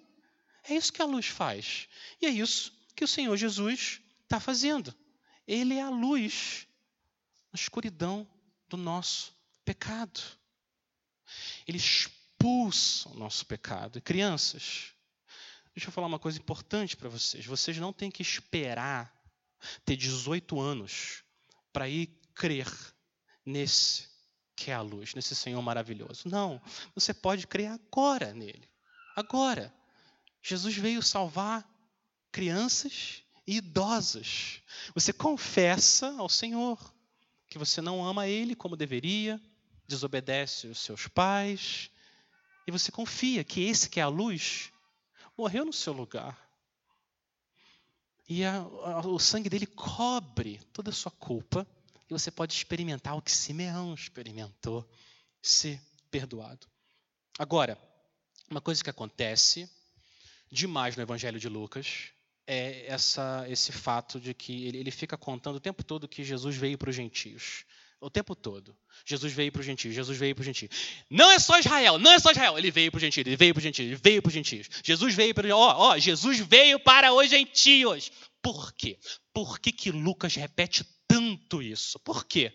É 0.64 0.74
isso 0.74 0.92
que 0.92 1.02
a 1.02 1.06
luz 1.06 1.26
faz. 1.26 1.88
E 2.20 2.26
é 2.26 2.30
isso 2.30 2.72
que 2.94 3.04
o 3.04 3.08
Senhor 3.08 3.36
Jesus 3.36 4.00
está 4.22 4.38
fazendo. 4.38 4.94
Ele 5.46 5.74
é 5.74 5.82
a 5.82 5.90
luz 5.90 6.68
na 7.52 7.58
escuridão 7.58 8.28
do 8.68 8.76
nosso 8.76 9.34
pecado. 9.64 10.20
Ele 11.66 11.78
expulsa 11.78 13.08
o 13.08 13.14
nosso 13.14 13.46
pecado. 13.46 13.98
E 13.98 14.00
crianças, 14.00 14.92
deixa 15.74 15.88
eu 15.88 15.92
falar 15.92 16.06
uma 16.06 16.18
coisa 16.18 16.38
importante 16.38 16.96
para 16.96 17.08
vocês. 17.08 17.44
Vocês 17.46 17.76
não 17.78 17.92
têm 17.92 18.10
que 18.10 18.22
esperar 18.22 19.12
ter 19.84 19.96
18 19.96 20.60
anos 20.60 21.22
para 21.72 21.88
ir 21.88 22.08
crer 22.34 22.68
nesse 23.44 24.10
que 24.54 24.70
é 24.70 24.74
a 24.74 24.80
luz, 24.80 25.14
nesse 25.14 25.34
Senhor 25.34 25.60
maravilhoso. 25.60 26.28
Não, 26.28 26.60
você 26.94 27.12
pode 27.12 27.46
crer 27.46 27.70
agora 27.70 28.32
nele. 28.32 28.68
Agora. 29.16 29.74
Jesus 30.42 30.76
veio 30.76 31.02
salvar 31.02 31.68
crianças 32.32 33.22
e 33.46 33.56
idosos. 33.56 34.60
Você 34.94 35.12
confessa 35.12 36.14
ao 36.18 36.28
Senhor 36.28 36.92
que 37.48 37.58
você 37.58 37.80
não 37.80 38.04
ama 38.04 38.26
Ele 38.26 38.56
como 38.56 38.76
deveria, 38.76 39.40
desobedece 39.92 40.66
os 40.66 40.80
seus 40.80 41.06
pais, 41.06 41.90
e 42.66 42.70
você 42.70 42.90
confia 42.90 43.44
que 43.44 43.62
esse 43.62 43.88
que 43.88 44.00
é 44.00 44.02
a 44.02 44.08
luz 44.08 44.72
morreu 45.36 45.64
no 45.64 45.72
seu 45.72 45.92
lugar. 45.92 46.38
E 48.28 48.44
a, 48.44 48.56
a, 48.56 49.06
o 49.06 49.18
sangue 49.18 49.50
dele 49.50 49.66
cobre 49.66 50.60
toda 50.72 50.90
a 50.90 50.94
sua 50.94 51.12
culpa 51.12 51.66
e 52.08 52.12
você 52.12 52.30
pode 52.30 52.54
experimentar 52.54 53.16
o 53.16 53.22
que 53.22 53.30
Simeão 53.30 53.94
experimentou, 53.94 54.88
ser 55.40 55.80
perdoado. 56.10 56.66
Agora, 57.38 57.76
uma 58.50 58.60
coisa 58.60 58.82
que 58.82 58.90
acontece 58.90 59.68
demais 60.50 60.96
no 60.96 61.02
Evangelho 61.02 61.40
de 61.40 61.48
Lucas 61.48 62.10
é 62.46 62.86
essa, 62.86 63.44
esse 63.48 63.72
fato 63.72 64.20
de 64.20 64.34
que 64.34 64.66
ele, 64.66 64.78
ele 64.78 64.90
fica 64.90 65.16
contando 65.16 65.56
o 65.56 65.60
tempo 65.60 65.82
todo 65.82 66.08
que 66.08 66.22
Jesus 66.22 66.56
veio 66.56 66.78
para 66.78 66.90
os 66.90 66.96
gentios. 66.96 67.64
O 68.02 68.10
tempo 68.10 68.34
todo. 68.34 68.76
Jesus 69.06 69.32
veio 69.32 69.52
para 69.52 69.60
os 69.60 69.66
gentios, 69.66 69.94
Jesus 69.94 70.18
veio 70.18 70.34
para 70.34 70.42
os 70.42 70.46
gentios. 70.46 70.70
Não 71.08 71.30
é 71.30 71.38
só 71.38 71.58
Israel, 71.58 71.98
não 71.98 72.12
é 72.12 72.18
só 72.18 72.32
Israel. 72.32 72.58
Ele 72.58 72.70
veio 72.70 72.90
para 72.90 72.98
os 72.98 73.02
gentios, 73.02 73.24
ele 73.24 73.36
veio 73.36 73.54
para 73.54 73.60
os 73.60 73.64
gentios, 73.64 73.86
ele 73.86 74.00
veio 74.02 74.20
para 74.20 74.28
os 74.28 74.34
gentios. 74.34 74.68
Jesus 74.82 75.14
veio 75.14 75.32
para 75.32 75.56
ó, 75.56 75.90
ó, 75.90 75.98
Jesus 75.98 76.40
veio 76.40 76.80
para 76.80 77.12
os 77.12 77.30
gentios. 77.30 78.10
Por 78.42 78.72
quê? 78.72 78.98
Por 79.32 79.60
que, 79.60 79.70
que 79.70 79.92
Lucas 79.92 80.34
repete 80.34 80.84
tanto 81.06 81.62
isso. 81.62 82.00
Por 82.00 82.24
quê? 82.24 82.52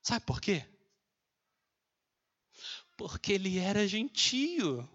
Sabe 0.00 0.24
por 0.24 0.40
quê? 0.40 0.64
Porque 2.96 3.32
ele 3.32 3.58
era 3.58 3.86
gentio. 3.86 4.88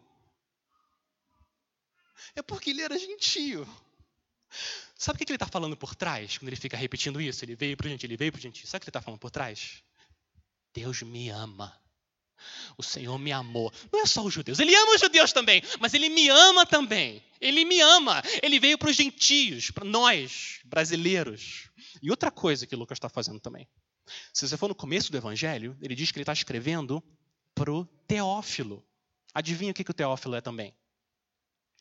É 2.34 2.42
porque 2.42 2.72
ele 2.72 2.82
era 2.82 2.98
gentio. 2.98 3.68
Sabe 5.02 5.16
o 5.16 5.18
que 5.18 5.32
ele 5.32 5.36
está 5.36 5.48
falando 5.48 5.76
por 5.76 5.96
trás 5.96 6.38
quando 6.38 6.50
ele 6.50 6.56
fica 6.56 6.78
repetindo 6.78 7.20
isso? 7.20 7.44
Ele 7.44 7.56
veio 7.56 7.76
para 7.76 7.90
gente, 7.90 8.06
ele 8.06 8.16
veio 8.16 8.32
para 8.32 8.40
gente. 8.40 8.68
Sabe 8.68 8.78
o 8.78 8.80
que 8.82 8.86
ele 8.86 8.90
está 8.92 9.02
falando 9.02 9.20
por 9.20 9.32
trás? 9.32 9.82
Deus 10.76 11.02
me 11.02 11.28
ama. 11.30 11.76
O 12.78 12.84
Senhor 12.84 13.18
me 13.18 13.32
amou. 13.32 13.74
Não 13.92 14.04
é 14.04 14.06
só 14.06 14.24
os 14.24 14.32
judeus, 14.32 14.60
ele 14.60 14.76
ama 14.76 14.94
os 14.94 15.02
judeus 15.02 15.34
também, 15.34 15.64
mas 15.80 15.96
ele 15.96 16.08
me 16.08 16.30
ama 16.30 16.68
também. 16.68 17.24
Ele 17.40 17.66
me 17.66 17.82
ama. 17.82 18.22
Ele 18.44 18.60
veio 18.60 18.78
para 18.78 18.92
os 18.92 18.96
gentios, 18.96 19.72
para 19.72 19.84
nós, 19.84 20.60
brasileiros. 20.66 21.68
E 22.00 22.12
outra 22.12 22.30
coisa 22.30 22.68
que 22.68 22.76
Lucas 22.76 22.98
está 22.98 23.10
fazendo 23.10 23.40
também. 23.40 23.68
Se 24.32 24.48
você 24.48 24.56
for 24.56 24.68
no 24.68 24.76
começo 24.76 25.12
do 25.12 25.18
evangelho, 25.18 25.76
ele 25.82 25.96
diz 25.96 26.12
que 26.12 26.20
ele 26.20 26.22
está 26.22 26.34
escrevendo 26.34 27.04
para 27.56 27.74
o 27.74 27.86
Teófilo. 28.08 28.86
Adivinha 29.34 29.72
o 29.72 29.74
que, 29.74 29.84
que 29.84 29.92
o 29.92 29.96
Teófilo 29.96 30.36
é 30.36 30.42
também? 30.42 30.76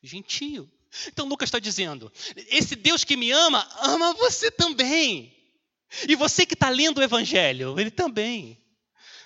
Gentio. 0.02 0.72
Então 1.06 1.26
Lucas 1.26 1.48
está 1.48 1.58
dizendo: 1.58 2.12
esse 2.48 2.74
Deus 2.76 3.04
que 3.04 3.16
me 3.16 3.30
ama, 3.30 3.68
ama 3.80 4.14
você 4.14 4.50
também. 4.50 5.36
E 6.08 6.14
você 6.14 6.46
que 6.46 6.54
está 6.54 6.68
lendo 6.68 6.98
o 6.98 7.02
evangelho, 7.02 7.78
ele 7.78 7.90
também 7.90 8.60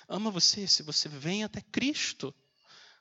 ama 0.07 0.31
você 0.31 0.67
se 0.67 0.83
você 0.83 1.07
vem 1.09 1.43
até 1.43 1.61
Cristo, 1.61 2.33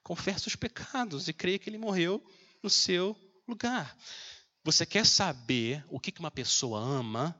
confessa 0.02 0.48
os 0.48 0.56
pecados 0.56 1.28
e 1.28 1.32
crê 1.32 1.58
que 1.58 1.68
ele 1.68 1.78
morreu 1.78 2.24
no 2.62 2.70
seu 2.70 3.16
lugar. 3.46 3.96
Você 4.62 4.86
quer 4.86 5.04
saber 5.04 5.84
o 5.88 6.00
que 6.00 6.12
uma 6.18 6.30
pessoa 6.30 6.80
ama? 6.80 7.38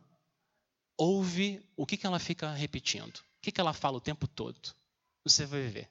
Ouve 0.97 1.61
o 1.77 1.87
que 1.87 2.07
ela 2.07 2.19
fica 2.19 2.53
repetindo, 2.53 3.17
o 3.17 3.41
que 3.41 3.61
ela 3.61 3.73
fala 3.73 3.97
o 3.97 4.01
tempo 4.01 4.29
todo. 4.29 4.75
Você 5.25 5.47
vai 5.47 5.63
ver. 5.63 5.91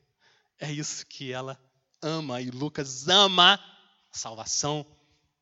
É 0.60 0.72
isso 0.72 1.06
que 1.08 1.32
ela 1.32 1.60
ama 2.02 2.39
e 2.41 2.50
Lucas 2.52 3.08
ama 3.08 3.56
a 3.56 4.17
salvação 4.17 4.86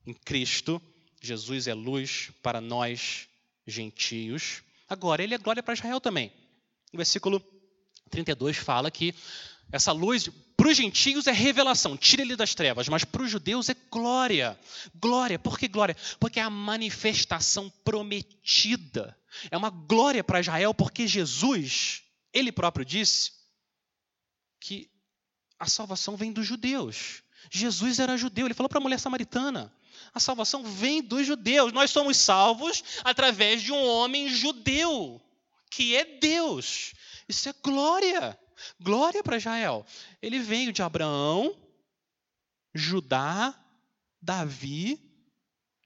em 0.05 0.13
Cristo. 0.13 0.81
Jesus 1.21 1.67
é 1.67 1.73
luz 1.73 2.31
para 2.41 2.59
nós 2.59 3.27
gentios. 3.65 4.63
Agora, 4.89 5.23
ele 5.23 5.35
é 5.35 5.37
glória 5.37 5.63
para 5.63 5.73
Israel 5.73 6.01
também. 6.01 6.31
O 6.93 6.97
versículo 6.97 7.41
32 8.09 8.57
fala 8.57 8.91
que 8.91 9.15
essa 9.71 9.91
luz 9.91 10.29
para 10.61 10.69
os 10.69 10.77
gentios 10.77 11.25
é 11.25 11.31
revelação, 11.31 11.97
tira 11.97 12.21
ele 12.21 12.35
das 12.35 12.53
trevas, 12.53 12.87
mas 12.87 13.03
para 13.03 13.23
os 13.23 13.31
judeus 13.31 13.67
é 13.67 13.75
glória. 13.89 14.59
Glória, 14.93 15.39
por 15.39 15.57
que 15.57 15.67
glória? 15.67 15.97
Porque 16.19 16.39
é 16.39 16.43
a 16.43 16.51
manifestação 16.51 17.67
prometida. 17.83 19.17
É 19.49 19.57
uma 19.57 19.71
glória 19.71 20.23
para 20.23 20.39
Israel, 20.39 20.71
porque 20.71 21.07
Jesus, 21.07 22.03
ele 22.31 22.51
próprio 22.51 22.85
disse 22.85 23.31
que 24.59 24.87
a 25.57 25.65
salvação 25.65 26.15
vem 26.15 26.31
dos 26.31 26.45
judeus. 26.45 27.23
Jesus 27.49 27.97
era 27.97 28.15
judeu, 28.15 28.45
ele 28.45 28.53
falou 28.53 28.69
para 28.69 28.77
a 28.77 28.81
mulher 28.81 28.99
samaritana: 28.99 29.73
a 30.13 30.19
salvação 30.19 30.63
vem 30.63 31.01
dos 31.01 31.25
judeus. 31.25 31.71
Nós 31.71 31.91
somos 31.91 32.17
salvos 32.17 32.83
através 33.03 33.61
de 33.61 33.71
um 33.71 33.83
homem 33.85 34.29
judeu, 34.29 35.21
que 35.69 35.95
é 35.95 36.05
Deus. 36.05 36.93
Isso 37.27 37.49
é 37.49 37.53
glória. 37.63 38.37
Glória 38.79 39.23
para 39.23 39.37
Israel. 39.37 39.85
Ele 40.21 40.39
veio 40.39 40.71
de 40.71 40.81
Abraão, 40.81 41.55
Judá, 42.73 43.53
Davi 44.21 44.99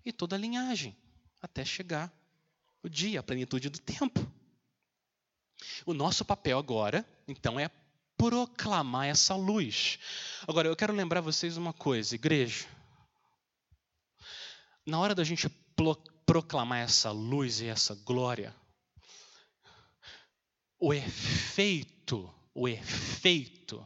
e 0.04 0.12
toda 0.12 0.36
a 0.36 0.40
linhagem, 0.40 0.96
até 1.42 1.64
chegar 1.64 2.12
o 2.84 2.90
dia, 2.90 3.20
a 3.20 3.24
plenitude 3.24 3.70
do 3.70 3.80
tempo. 3.80 4.32
O 5.86 5.94
nosso 5.94 6.24
papel 6.26 6.60
agora, 6.60 7.06
então, 7.28 7.60
é 7.60 7.70
proclamar 8.18 9.08
essa 9.08 9.36
luz. 9.36 10.00
Agora, 10.48 10.68
eu 10.68 10.76
quero 10.76 10.94
lembrar 10.94 11.22
vocês 11.22 11.58
uma 11.58 11.74
coisa, 11.74 12.16
igreja. 12.16 12.66
Na 14.86 15.00
hora 15.00 15.16
da 15.16 15.24
gente 15.24 15.50
proclamar 16.26 16.80
essa 16.80 17.12
luz 17.12 17.60
e 17.60 17.66
essa 17.66 17.96
glória, 17.96 18.56
o 20.80 20.94
efeito, 20.94 22.32
o 22.54 22.68
efeito 22.68 23.86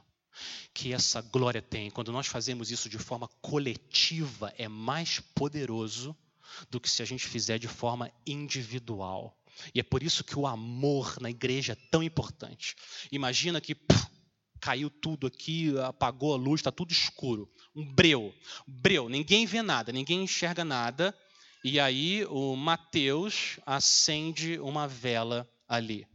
que 0.74 0.94
essa 0.94 1.22
glória 1.22 1.62
tem 1.62 1.90
quando 1.90 2.12
nós 2.12 2.28
fazemos 2.28 2.70
isso 2.72 2.90
de 2.90 2.98
forma 2.98 3.28
coletiva 3.42 4.54
é 4.58 4.68
mais 4.68 5.20
poderoso 5.20 6.16
do 6.70 6.80
que 6.80 6.90
se 6.90 7.02
a 7.02 7.06
gente 7.06 7.28
fizer 7.28 7.58
de 7.58 7.68
forma 7.68 8.12
individual. 8.26 9.38
E 9.74 9.80
é 9.80 9.84
por 9.84 10.04
isso 10.04 10.24
que 10.24 10.38
o 10.38 10.48
amor 10.48 11.18
na 11.22 11.30
igreja 11.30 11.74
é 11.74 11.88
tão 11.90 12.04
importante. 12.04 12.76
Imagina 13.12 13.62
que 13.62 13.76
puf, 13.76 14.09
caiu 14.60 14.90
tudo 14.90 15.28
aqui, 15.28 15.74
apagou 15.80 16.34
a 16.34 16.38
luz, 16.38 16.60
está 16.60 16.72
tudo 16.72 16.92
escuro. 16.92 17.50
Um 17.76 17.86
breu. 17.86 18.34
Breu, 18.68 19.10
ninguém 19.10 19.46
vê 19.46 19.62
nada, 19.62 19.92
ninguém 19.92 20.24
enxerga 20.24 20.64
nada. 20.64 21.16
E 21.64 21.80
aí 21.80 22.26
o 22.26 22.56
Mateus 22.56 23.60
acende 23.66 24.60
uma 24.60 24.88
vela 24.88 25.50
ali 25.68 26.08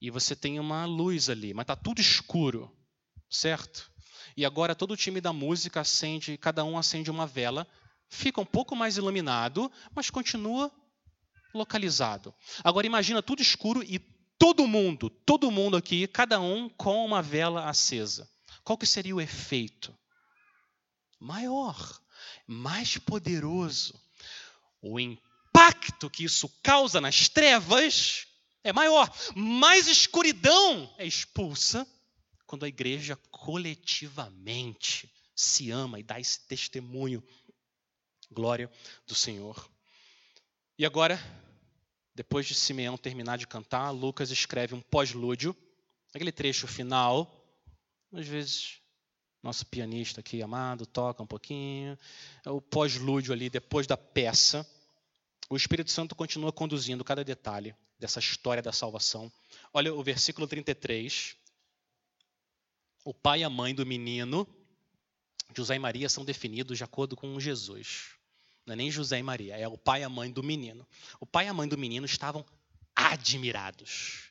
e 0.00 0.10
você 0.10 0.34
tem 0.34 0.58
uma 0.58 0.86
luz 0.86 1.28
ali, 1.28 1.52
mas 1.52 1.64
está 1.64 1.76
tudo 1.76 2.00
escuro, 2.00 2.74
certo? 3.30 3.90
E 4.34 4.46
agora 4.46 4.74
todo 4.74 4.92
o 4.92 4.96
time 4.96 5.20
da 5.20 5.32
música 5.32 5.82
acende, 5.82 6.38
cada 6.38 6.64
um 6.64 6.78
acende 6.78 7.10
uma 7.10 7.26
vela 7.26 7.66
fica 8.10 8.40
um 8.40 8.44
pouco 8.44 8.74
mais 8.74 8.96
iluminado, 8.96 9.70
mas 9.94 10.10
continua 10.10 10.70
localizado. 11.54 12.34
Agora 12.62 12.86
imagina 12.86 13.22
tudo 13.22 13.40
escuro 13.40 13.82
e 13.82 13.98
todo 14.40 14.66
mundo, 14.66 15.10
todo 15.10 15.50
mundo 15.50 15.76
aqui, 15.76 16.08
cada 16.08 16.40
um 16.40 16.66
com 16.70 17.04
uma 17.04 17.20
vela 17.20 17.68
acesa. 17.68 18.26
Qual 18.64 18.78
que 18.78 18.86
seria 18.86 19.14
o 19.14 19.20
efeito? 19.20 19.94
Maior, 21.20 22.00
mais 22.46 22.96
poderoso. 22.96 23.94
O 24.80 24.98
impacto 24.98 26.08
que 26.08 26.24
isso 26.24 26.48
causa 26.62 27.02
nas 27.02 27.28
trevas 27.28 28.26
é 28.64 28.72
maior. 28.72 29.14
Mais 29.36 29.86
escuridão 29.86 30.90
é 30.96 31.06
expulsa 31.06 31.86
quando 32.46 32.64
a 32.64 32.68
igreja 32.68 33.16
coletivamente 33.30 35.12
se 35.36 35.70
ama 35.70 36.00
e 36.00 36.02
dá 36.02 36.18
esse 36.18 36.46
testemunho. 36.46 37.22
Glória 38.30 38.72
do 39.06 39.14
Senhor. 39.14 39.70
E 40.78 40.86
agora, 40.86 41.20
depois 42.20 42.46
de 42.46 42.54
Simeão 42.54 42.98
terminar 42.98 43.38
de 43.38 43.46
cantar, 43.46 43.88
Lucas 43.92 44.30
escreve 44.30 44.74
um 44.74 44.80
pós-lúdio, 44.82 45.56
aquele 46.12 46.30
trecho 46.30 46.66
final. 46.66 47.34
Às 48.12 48.26
vezes, 48.26 48.78
nosso 49.42 49.64
pianista 49.64 50.20
aqui 50.20 50.42
amado 50.42 50.84
toca 50.84 51.22
um 51.22 51.26
pouquinho. 51.26 51.98
É 52.44 52.50
o 52.50 52.60
pós-lúdio 52.60 53.32
ali, 53.32 53.48
depois 53.48 53.86
da 53.86 53.96
peça. 53.96 54.68
O 55.48 55.56
Espírito 55.56 55.90
Santo 55.90 56.14
continua 56.14 56.52
conduzindo 56.52 57.02
cada 57.02 57.24
detalhe 57.24 57.74
dessa 57.98 58.20
história 58.20 58.62
da 58.62 58.70
salvação. 58.70 59.32
Olha 59.72 59.94
o 59.94 60.02
versículo 60.02 60.46
33. 60.46 61.34
O 63.02 63.14
pai 63.14 63.40
e 63.40 63.44
a 63.44 63.48
mãe 63.48 63.74
do 63.74 63.86
menino, 63.86 64.46
José 65.56 65.76
e 65.76 65.78
Maria, 65.78 66.10
são 66.10 66.22
definidos 66.22 66.76
de 66.76 66.84
acordo 66.84 67.16
com 67.16 67.40
Jesus. 67.40 68.19
Não 68.70 68.74
é 68.74 68.76
nem 68.76 68.88
José 68.88 69.18
e 69.18 69.22
Maria, 69.22 69.56
é 69.56 69.66
o 69.66 69.76
pai 69.76 70.02
e 70.02 70.04
a 70.04 70.08
mãe 70.08 70.30
do 70.30 70.44
menino. 70.44 70.86
O 71.18 71.26
pai 71.26 71.46
e 71.46 71.48
a 71.48 71.52
mãe 71.52 71.66
do 71.66 71.76
menino 71.76 72.06
estavam 72.06 72.46
admirados, 72.94 74.30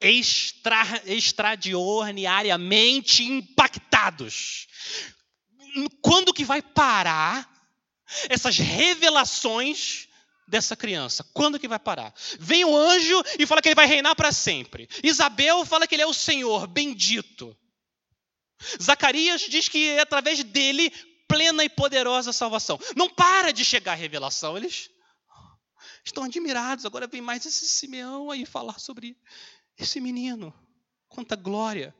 extra, 0.00 0.82
extraordinariamente 1.04 3.22
impactados. 3.22 4.66
Quando 6.02 6.34
que 6.34 6.44
vai 6.44 6.60
parar 6.60 7.48
essas 8.28 8.58
revelações 8.58 10.08
dessa 10.48 10.74
criança? 10.74 11.22
Quando 11.32 11.56
que 11.56 11.68
vai 11.68 11.78
parar? 11.78 12.12
Vem 12.40 12.64
o 12.64 12.76
anjo 12.76 13.22
e 13.38 13.46
fala 13.46 13.62
que 13.62 13.68
ele 13.68 13.76
vai 13.76 13.86
reinar 13.86 14.16
para 14.16 14.32
sempre. 14.32 14.88
Isabel 15.00 15.64
fala 15.64 15.86
que 15.86 15.94
ele 15.94 16.02
é 16.02 16.06
o 16.06 16.12
Senhor, 16.12 16.66
bendito. 16.66 17.56
Zacarias 18.82 19.42
diz 19.42 19.68
que 19.68 19.90
é 19.90 20.00
através 20.00 20.42
dele 20.42 20.92
plena 21.28 21.64
e 21.64 21.68
poderosa 21.68 22.32
salvação. 22.32 22.78
Não 22.96 23.08
para 23.08 23.52
de 23.52 23.64
chegar 23.64 23.92
a 23.92 23.96
revelação, 23.96 24.56
eles 24.56 24.90
estão 26.04 26.24
admirados. 26.24 26.86
Agora 26.86 27.06
vem 27.06 27.20
mais 27.20 27.44
esse 27.46 27.68
Simeão 27.68 28.30
aí 28.30 28.46
falar 28.46 28.78
sobre 28.78 29.16
esse 29.78 30.00
menino. 30.00 30.54
Quanta 31.08 31.36
glória. 31.36 31.94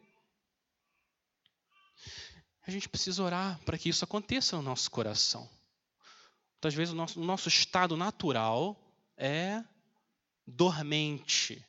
A 2.66 2.70
gente 2.70 2.88
precisa 2.88 3.22
orar 3.22 3.60
para 3.64 3.78
que 3.78 3.88
isso 3.88 4.04
aconteça 4.04 4.56
no 4.56 4.62
nosso 4.62 4.90
coração. 4.90 5.48
Muitas 6.54 6.74
vezes 6.74 6.92
o 6.92 6.96
nosso, 6.96 7.20
o 7.20 7.24
nosso 7.24 7.48
estado 7.48 7.96
natural 7.96 8.76
é 9.16 9.62
dormente, 10.46 11.64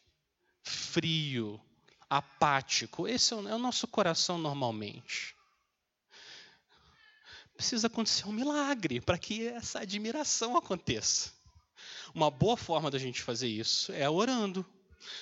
frio, 0.64 1.62
apático. 2.10 3.08
Esse 3.08 3.34
é 3.34 3.38
o, 3.38 3.48
é 3.48 3.56
o 3.56 3.60
nosso 3.60 3.88
coração 3.88 4.38
normalmente 4.38 5.37
precisa 7.58 7.88
acontecer 7.88 8.28
um 8.28 8.32
milagre 8.32 9.02
para 9.02 9.18
que 9.18 9.48
essa 9.48 9.80
admiração 9.80 10.56
aconteça. 10.56 11.32
Uma 12.14 12.32
boa 12.32 12.56
forma 12.56 12.90
da 12.90 13.00
gente 13.00 13.22
fazer 13.22 13.48
isso 13.48 13.92
é 13.92 14.10
orando. 14.10 14.66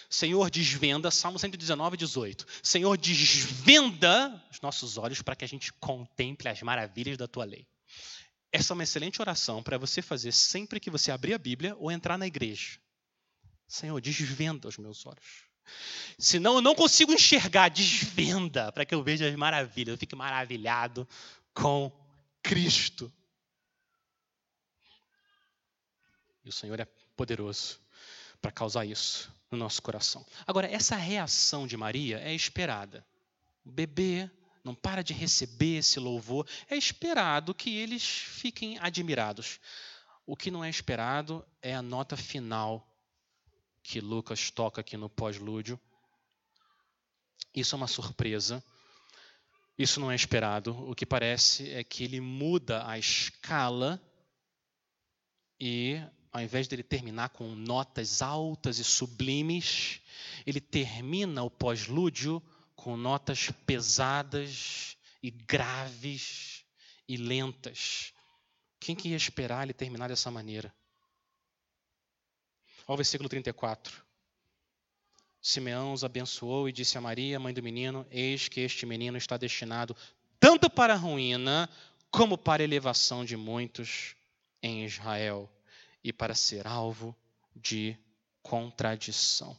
Senhor, 0.10 0.50
desvenda, 0.50 1.10
Salmo 1.10 1.40
119, 1.40 1.98
18. 1.98 2.46
Senhor, 2.62 2.98
desvenda 2.98 4.44
os 4.52 4.60
nossos 4.62 4.98
olhos 4.98 5.22
para 5.22 5.36
que 5.36 5.46
a 5.46 5.48
gente 5.48 5.72
contemple 5.74 6.50
as 6.50 6.62
maravilhas 6.62 7.18
da 7.18 7.28
tua 7.28 7.46
lei. 7.46 7.66
Essa 8.52 8.74
é 8.74 8.76
uma 8.76 8.84
excelente 8.84 9.22
oração 9.22 9.64
para 9.64 9.78
você 9.78 10.02
fazer 10.02 10.32
sempre 10.32 10.80
que 10.80 10.90
você 10.90 11.12
abrir 11.12 11.34
a 11.34 11.38
Bíblia 11.38 11.76
ou 11.78 11.92
entrar 11.92 12.18
na 12.18 12.28
igreja. 12.28 12.80
Senhor, 13.68 14.00
desvenda 14.00 14.68
os 14.68 14.78
meus 14.78 15.06
olhos. 15.06 15.46
Senão 16.18 16.56
eu 16.56 16.62
não 16.62 16.76
consigo 16.76 17.12
enxergar, 17.12 17.70
desvenda, 17.70 18.72
para 18.72 18.86
que 18.86 18.94
eu 18.94 19.04
veja 19.04 19.28
as 19.28 19.36
maravilhas, 19.36 19.94
eu 19.94 19.98
fique 19.98 20.16
maravilhado 20.16 21.08
com 21.54 21.92
Cristo. 22.46 23.12
E 26.44 26.50
o 26.50 26.52
Senhor 26.52 26.80
é 26.80 26.86
poderoso 27.18 27.80
para 28.40 28.52
causar 28.52 28.86
isso 28.86 29.34
no 29.50 29.58
nosso 29.58 29.82
coração. 29.82 30.24
Agora, 30.46 30.72
essa 30.72 30.96
reação 30.96 31.66
de 31.66 31.76
Maria 31.76 32.20
é 32.20 32.36
esperada. 32.36 33.04
O 33.66 33.72
bebê 33.72 34.30
não 34.64 34.76
para 34.76 35.04
de 35.04 35.12
receber 35.12 35.78
esse 35.78 36.00
louvor. 36.00 36.48
É 36.70 36.78
esperado 36.78 37.52
que 37.52 37.76
eles 37.76 38.04
fiquem 38.04 38.78
admirados. 38.78 39.60
O 40.24 40.38
que 40.38 40.52
não 40.52 40.64
é 40.64 40.70
esperado 40.70 41.44
é 41.64 41.74
a 41.74 41.82
nota 41.82 42.16
final 42.16 42.88
que 43.82 44.00
Lucas 44.00 44.52
toca 44.52 44.82
aqui 44.82 44.96
no 44.98 45.10
pós-lúdio. 45.10 45.80
Isso 47.56 47.74
é 47.74 47.78
uma 47.78 47.88
surpresa 47.88 48.64
isso 49.78 50.00
não 50.00 50.12
é 50.12 50.16
esperado. 50.16 50.72
O 50.90 50.96
que 50.96 51.06
parece 51.06 51.70
é 51.72 51.84
que 51.84 52.04
ele 52.04 52.22
muda 52.22 52.88
a 52.88 52.98
escala 52.98 54.02
e, 55.60 56.02
ao 56.32 56.42
invés 56.42 56.68
dele 56.68 56.84
terminar 56.84 57.30
com 57.30 57.54
notas 57.56 58.22
altas 58.22 58.80
e 58.80 58.84
sublimes, 58.84 60.02
ele 60.46 60.62
termina 60.62 61.44
o 61.44 61.50
pós-lúdio 61.50 62.42
com 62.76 62.96
notas 62.96 63.52
pesadas 63.66 64.98
e 65.22 65.30
graves 65.30 66.64
e 67.08 67.18
lentas. 67.18 68.14
Quem 68.80 68.96
que 68.96 69.10
ia 69.10 69.18
esperar 69.18 69.64
ele 69.64 69.74
terminar 69.74 70.08
dessa 70.08 70.30
maneira? 70.30 70.74
Olha 72.88 72.94
o 72.94 72.98
versículo 72.98 73.28
34. 73.28 74.05
Simeão 75.48 75.94
os 75.94 76.04
abençoou 76.04 76.68
e 76.68 76.72
disse 76.72 76.98
a 76.98 77.02
Maria, 77.02 77.40
mãe 77.40 77.54
do 77.54 77.62
menino: 77.62 78.04
Eis 78.10 78.48
que 78.48 78.62
este 78.62 78.84
menino 78.84 79.16
está 79.16 79.38
destinado 79.38 79.96
tanto 80.40 80.68
para 80.72 80.96
a 80.96 80.98
ruína 80.98 81.70
como 82.10 82.36
para 82.36 82.64
a 82.64 82.66
elevação 82.66 83.24
de 83.24 83.38
muitos 83.38 84.16
em 84.60 84.84
Israel 84.84 85.48
e 86.04 86.12
para 86.12 86.34
ser 86.34 86.66
alvo 86.66 87.16
de 87.56 87.96
contradição. 88.42 89.56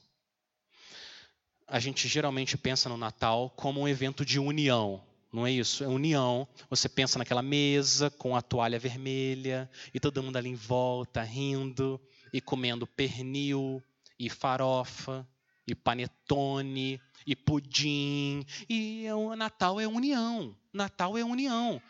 A 1.68 1.78
gente 1.78 2.08
geralmente 2.08 2.58
pensa 2.58 2.88
no 2.88 2.96
Natal 2.96 3.48
como 3.50 3.80
um 3.80 3.86
evento 3.86 4.24
de 4.24 4.40
união, 4.40 5.00
não 5.32 5.46
é 5.46 5.52
isso? 5.52 5.84
É 5.84 5.86
união. 5.86 6.48
Você 6.68 6.88
pensa 6.88 7.16
naquela 7.16 7.42
mesa 7.42 8.10
com 8.10 8.34
a 8.34 8.42
toalha 8.42 8.76
vermelha 8.76 9.70
e 9.94 10.00
todo 10.00 10.20
mundo 10.20 10.36
ali 10.36 10.48
em 10.48 10.56
volta 10.56 11.22
rindo 11.22 12.00
e 12.32 12.40
comendo 12.40 12.88
pernil 12.88 13.80
e 14.18 14.28
farofa 14.28 15.24
e 15.66 15.74
panetone, 15.74 17.00
e 17.26 17.34
pudim, 17.34 18.44
e 18.68 19.10
o 19.10 19.32
é 19.32 19.36
Natal 19.36 19.80
é 19.80 19.86
união. 19.86 20.56
Natal 20.72 21.18
é 21.18 21.24
união. 21.24 21.82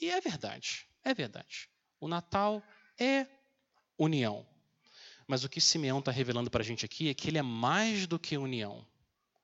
E 0.00 0.10
é 0.10 0.20
verdade, 0.20 0.86
é 1.02 1.14
verdade. 1.14 1.68
O 1.98 2.08
Natal 2.08 2.62
é 2.98 3.26
união. 3.98 4.46
Mas 5.26 5.44
o 5.44 5.48
que 5.48 5.60
Simeão 5.60 6.00
está 6.00 6.10
revelando 6.10 6.50
para 6.50 6.62
a 6.62 6.64
gente 6.64 6.84
aqui 6.84 7.08
é 7.08 7.14
que 7.14 7.28
ele 7.28 7.38
é 7.38 7.42
mais 7.42 8.06
do 8.06 8.18
que 8.18 8.36
união. 8.36 8.86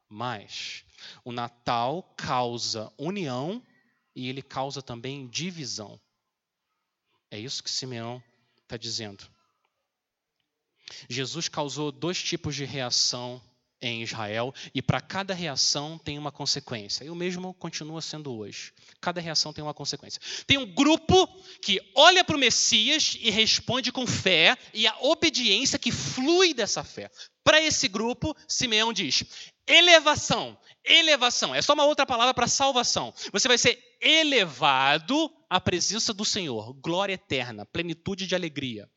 Mas 0.09 0.85
o 1.25 1.33
Natal 1.33 2.03
causa 2.17 2.93
união 2.99 3.63
e 4.15 4.29
ele 4.29 4.43
causa 4.43 4.83
também 4.83 5.29
divisão. 5.29 6.01
É 7.31 7.39
isso 7.39 7.63
que 7.63 7.71
Simeão 7.71 8.23
está 8.63 8.77
dizendo. 8.77 9.31
Jesus 11.09 11.49
causou 11.49 11.91
dois 11.91 12.23
tipos 12.23 12.55
de 12.55 12.65
reação 12.65 13.41
em 13.81 14.03
Israel 14.03 14.55
e 14.75 14.81
para 14.81 15.01
cada 15.01 15.35
reação 15.35 15.99
tem 15.99 16.19
uma 16.19 16.33
consequência. 16.33 17.05
E 17.05 17.11
o 17.11 17.15
mesmo 17.15 17.53
continua 17.55 18.01
sendo 18.01 18.35
hoje. 18.35 18.73
Cada 19.01 19.21
reação 19.21 19.53
tem 19.53 19.63
uma 19.63 19.75
consequência. 19.75 20.21
Tem 20.47 20.59
um 20.59 20.67
grupo 20.67 21.29
que 21.61 21.81
olha 21.95 22.25
para 22.25 22.37
o 22.37 22.39
Messias 22.39 23.17
e 23.21 23.31
responde 23.31 23.93
com 23.93 24.07
fé 24.07 24.57
e 24.73 24.87
a 24.87 24.97
obediência 25.01 25.79
que 25.79 25.93
flui 25.93 26.55
dessa 26.55 26.83
fé. 26.83 27.11
Para 27.45 27.61
esse 27.61 27.87
grupo, 27.89 28.35
Simeão 28.49 28.93
diz: 28.93 29.25
elevação, 29.67 30.59
elevação. 30.85 31.55
É 31.55 31.63
só 31.63 31.75
uma 31.75 31.85
outra 31.85 32.07
palavra 32.07 32.35
para 32.35 32.49
salvação. 32.49 33.13
Você 33.33 33.47
vai 33.47 33.59
ser 33.59 33.79
elevado 34.01 35.31
à 35.49 35.61
presença 35.61 36.13
do 36.13 36.25
Senhor, 36.25 36.73
glória 36.75 37.15
eterna, 37.15 37.67
plenitude 37.67 38.27
de 38.27 38.35
alegria. 38.35 38.89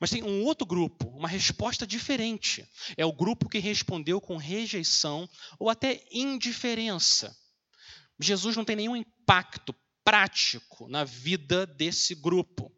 Mas 0.00 0.10
tem 0.10 0.22
um 0.22 0.44
outro 0.44 0.66
grupo, 0.66 1.08
uma 1.08 1.28
resposta 1.28 1.86
diferente. 1.86 2.68
É 2.96 3.04
o 3.04 3.12
grupo 3.12 3.48
que 3.48 3.58
respondeu 3.58 4.20
com 4.20 4.36
rejeição 4.36 5.28
ou 5.58 5.70
até 5.70 6.04
indiferença. 6.10 7.36
Jesus 8.20 8.56
não 8.56 8.64
tem 8.64 8.76
nenhum 8.76 8.96
impacto 8.96 9.74
prático 10.04 10.86
na 10.88 11.02
vida 11.04 11.66
desse 11.66 12.14
grupo. 12.14 12.70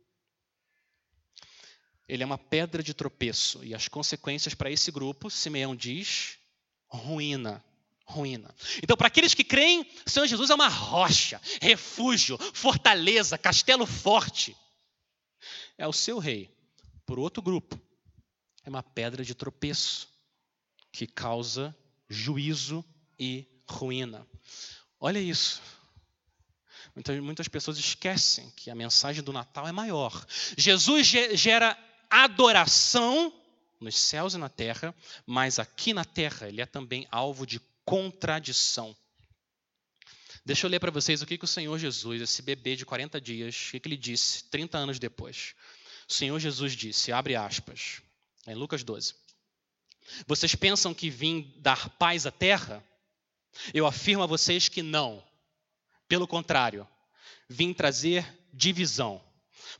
ele 2.08 2.22
é 2.22 2.26
uma 2.26 2.38
pedra 2.38 2.82
de 2.82 2.94
tropeço. 2.94 3.64
E 3.64 3.74
as 3.74 3.88
consequências 3.88 4.54
para 4.54 4.70
esse 4.70 4.92
grupo, 4.92 5.28
Simeão 5.28 5.74
diz, 5.74 6.38
ruína. 6.86 7.64
Ruína. 8.08 8.54
Então, 8.80 8.96
para 8.96 9.08
aqueles 9.08 9.34
que 9.34 9.42
creem, 9.42 9.84
Senhor 10.06 10.28
Jesus 10.28 10.48
é 10.48 10.54
uma 10.54 10.68
rocha, 10.68 11.40
refúgio, 11.60 12.38
fortaleza, 12.54 13.36
castelo 13.36 13.84
forte. 13.84 14.56
É 15.76 15.88
o 15.88 15.92
seu 15.92 16.18
rei. 16.18 16.55
Por 17.06 17.18
outro 17.18 17.40
grupo, 17.40 17.80
é 18.64 18.68
uma 18.68 18.82
pedra 18.82 19.24
de 19.24 19.34
tropeço 19.34 20.08
que 20.90 21.06
causa 21.06 21.74
juízo 22.08 22.84
e 23.18 23.46
ruína. 23.68 24.26
Olha 24.98 25.20
isso. 25.20 25.62
Muitas, 26.94 27.20
muitas 27.20 27.48
pessoas 27.48 27.78
esquecem 27.78 28.50
que 28.56 28.70
a 28.70 28.74
mensagem 28.74 29.22
do 29.22 29.32
Natal 29.32 29.68
é 29.68 29.72
maior. 29.72 30.26
Jesus 30.56 31.06
gera 31.06 31.78
adoração 32.10 33.32
nos 33.80 33.96
céus 33.96 34.34
e 34.34 34.38
na 34.38 34.48
terra, 34.48 34.94
mas 35.26 35.58
aqui 35.58 35.92
na 35.92 36.04
terra 36.04 36.48
ele 36.48 36.60
é 36.60 36.66
também 36.66 37.06
alvo 37.10 37.46
de 37.46 37.60
contradição. 37.84 38.96
Deixa 40.44 40.66
eu 40.66 40.70
ler 40.70 40.80
para 40.80 40.90
vocês 40.90 41.20
o 41.22 41.26
que, 41.26 41.36
que 41.36 41.44
o 41.44 41.48
Senhor 41.48 41.76
Jesus, 41.78 42.22
esse 42.22 42.40
bebê 42.40 42.76
de 42.76 42.86
40 42.86 43.20
dias, 43.20 43.66
o 43.68 43.70
que, 43.72 43.80
que 43.80 43.88
ele 43.88 43.96
disse 43.96 44.44
30 44.44 44.78
anos 44.78 44.98
depois. 44.98 45.54
O 46.08 46.12
Senhor 46.12 46.38
Jesus 46.38 46.72
disse, 46.74 47.12
abre 47.12 47.34
aspas, 47.34 48.00
em 48.46 48.54
Lucas 48.54 48.84
12. 48.84 49.14
Vocês 50.26 50.54
pensam 50.54 50.94
que 50.94 51.10
vim 51.10 51.52
dar 51.58 51.88
paz 51.90 52.26
à 52.26 52.30
terra? 52.30 52.84
Eu 53.74 53.86
afirmo 53.86 54.22
a 54.22 54.26
vocês 54.26 54.68
que 54.68 54.82
não. 54.82 55.22
Pelo 56.08 56.26
contrário, 56.26 56.86
vim 57.48 57.72
trazer 57.72 58.24
divisão 58.52 59.20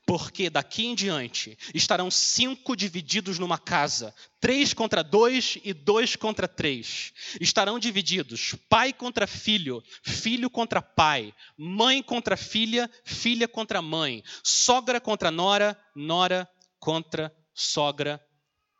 porque 0.07 0.49
daqui 0.49 0.87
em 0.87 0.95
diante 0.95 1.59
estarão 1.75 2.11
cinco 2.11 2.77
divididos 2.77 3.39
numa 3.39 3.59
casa, 3.59 4.15
três 4.41 4.73
contra 4.73 5.03
dois 5.03 5.59
e 5.65 5.73
dois 5.73 6.17
contra 6.17 6.49
três. 6.49 7.13
Estarão 7.41 7.79
divididos 7.79 8.55
pai 8.69 8.93
contra 8.93 9.27
filho, 9.27 9.83
filho 10.03 10.49
contra 10.49 10.81
pai, 10.81 11.35
mãe 11.57 12.03
contra 12.03 12.37
filha, 12.37 12.91
filha 13.05 13.47
contra 13.47 13.83
mãe, 13.83 14.23
sogra 14.43 15.01
contra 15.01 15.31
nora, 15.31 15.79
nora 15.95 16.49
contra 16.79 17.35
sogra. 17.55 18.25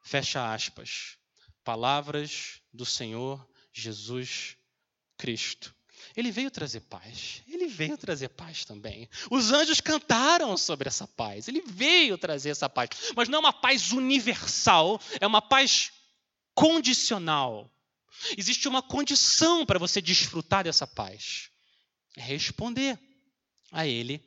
Fecha 0.03 0.53
aspas. 0.53 1.17
Palavras 1.65 2.61
do 2.73 2.87
Senhor 2.87 3.47
Jesus 3.73 4.57
Cristo. 5.19 5.76
Ele 6.15 6.31
veio 6.31 6.51
trazer 6.51 6.81
paz. 6.81 7.43
Ele 7.49 7.67
veio 7.67 7.97
trazer 7.97 8.29
paz 8.29 8.65
também. 8.65 9.09
Os 9.31 9.51
anjos 9.53 9.81
cantaram 9.81 10.57
sobre 10.57 10.89
essa 10.89 11.07
paz. 11.07 11.49
Ele 11.49 11.63
veio 11.63 12.19
trazer 12.19 12.51
essa 12.51 12.69
paz. 12.69 12.91
Mas 13.17 13.29
não 13.29 13.39
é 13.39 13.41
uma 13.41 13.53
paz 13.53 13.93
universal, 13.93 15.01
é 15.21 15.27
uma 15.27 15.41
paz 15.41 15.93
condicional. 16.55 17.71
Existe 18.37 18.67
uma 18.67 18.83
condição 18.83 19.65
para 19.67 19.79
você 19.79 20.01
desfrutar 20.01 20.65
dessa 20.65 20.87
paz: 20.87 21.51
é 22.17 22.23
responder 22.23 22.99
a 23.71 23.87
Ele 23.87 24.25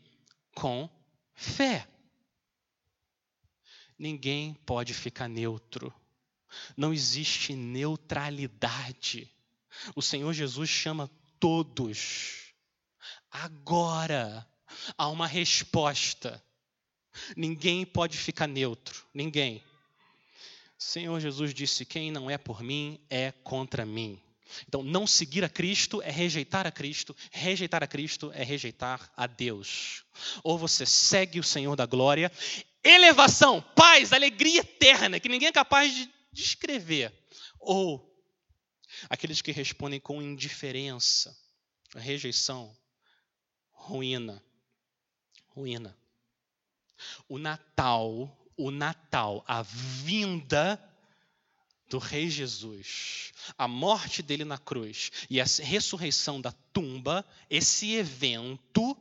com 0.54 0.90
fé. 1.34 1.88
Ninguém 3.98 4.54
pode 4.66 4.94
ficar 4.94 5.28
neutro. 5.28 5.94
Não 6.76 6.94
existe 6.94 7.54
neutralidade. 7.54 9.32
O 9.96 10.02
Senhor 10.02 10.34
Jesus 10.34 10.70
chama 10.70 11.10
todos. 11.40 12.54
Agora 13.32 14.48
há 14.98 15.08
uma 15.08 15.28
resposta. 15.28 16.44
Ninguém 17.36 17.86
pode 17.86 18.18
ficar 18.18 18.48
neutro, 18.48 19.06
ninguém. 19.14 19.64
Senhor 20.78 21.20
Jesus 21.20 21.54
disse: 21.54 21.86
Quem 21.86 22.12
não 22.12 22.30
é 22.30 22.38
por 22.38 22.64
mim 22.64 23.00
é 23.10 23.32
contra 23.44 23.86
mim. 23.86 24.22
Então, 24.68 24.82
não 24.82 25.06
seguir 25.06 25.44
a 25.44 25.50
Cristo 25.50 26.02
é 26.02 26.10
rejeitar 26.10 26.66
a 26.66 26.72
Cristo, 26.72 27.16
rejeitar 27.32 27.84
a 27.84 27.88
Cristo 27.88 28.32
é 28.34 28.44
rejeitar 28.44 29.12
a 29.16 29.28
Deus. 29.28 30.04
Ou 30.44 30.58
você 30.58 30.86
segue 30.86 31.40
o 31.40 31.44
Senhor 31.44 31.76
da 31.76 31.86
glória, 31.86 32.32
elevação, 32.84 33.62
paz, 33.76 34.12
alegria 34.12 34.62
eterna, 34.62 35.20
que 35.20 35.30
ninguém 35.30 35.50
é 35.50 35.52
capaz 35.52 35.94
de 35.94 36.10
descrever. 36.32 37.14
Ou 37.60 38.09
aqueles 39.10 39.42
que 39.42 39.52
respondem 39.52 40.00
com 40.00 40.22
indiferença, 40.22 41.36
rejeição, 41.96 42.76
ruína, 43.72 44.44
ruína. 45.48 45.98
O 47.28 47.38
Natal, 47.38 48.38
o 48.58 48.72
Natal, 48.72 49.44
a 49.48 49.62
vinda 49.62 50.84
do 51.90 51.98
Rei 51.98 52.30
Jesus, 52.30 53.32
a 53.58 53.68
morte 53.68 54.22
dele 54.22 54.46
na 54.46 54.58
cruz 54.58 55.12
e 55.30 55.42
a 55.42 55.46
ressurreição 55.64 56.40
da 56.40 56.52
tumba, 56.52 57.26
esse 57.50 57.94
evento 57.94 58.96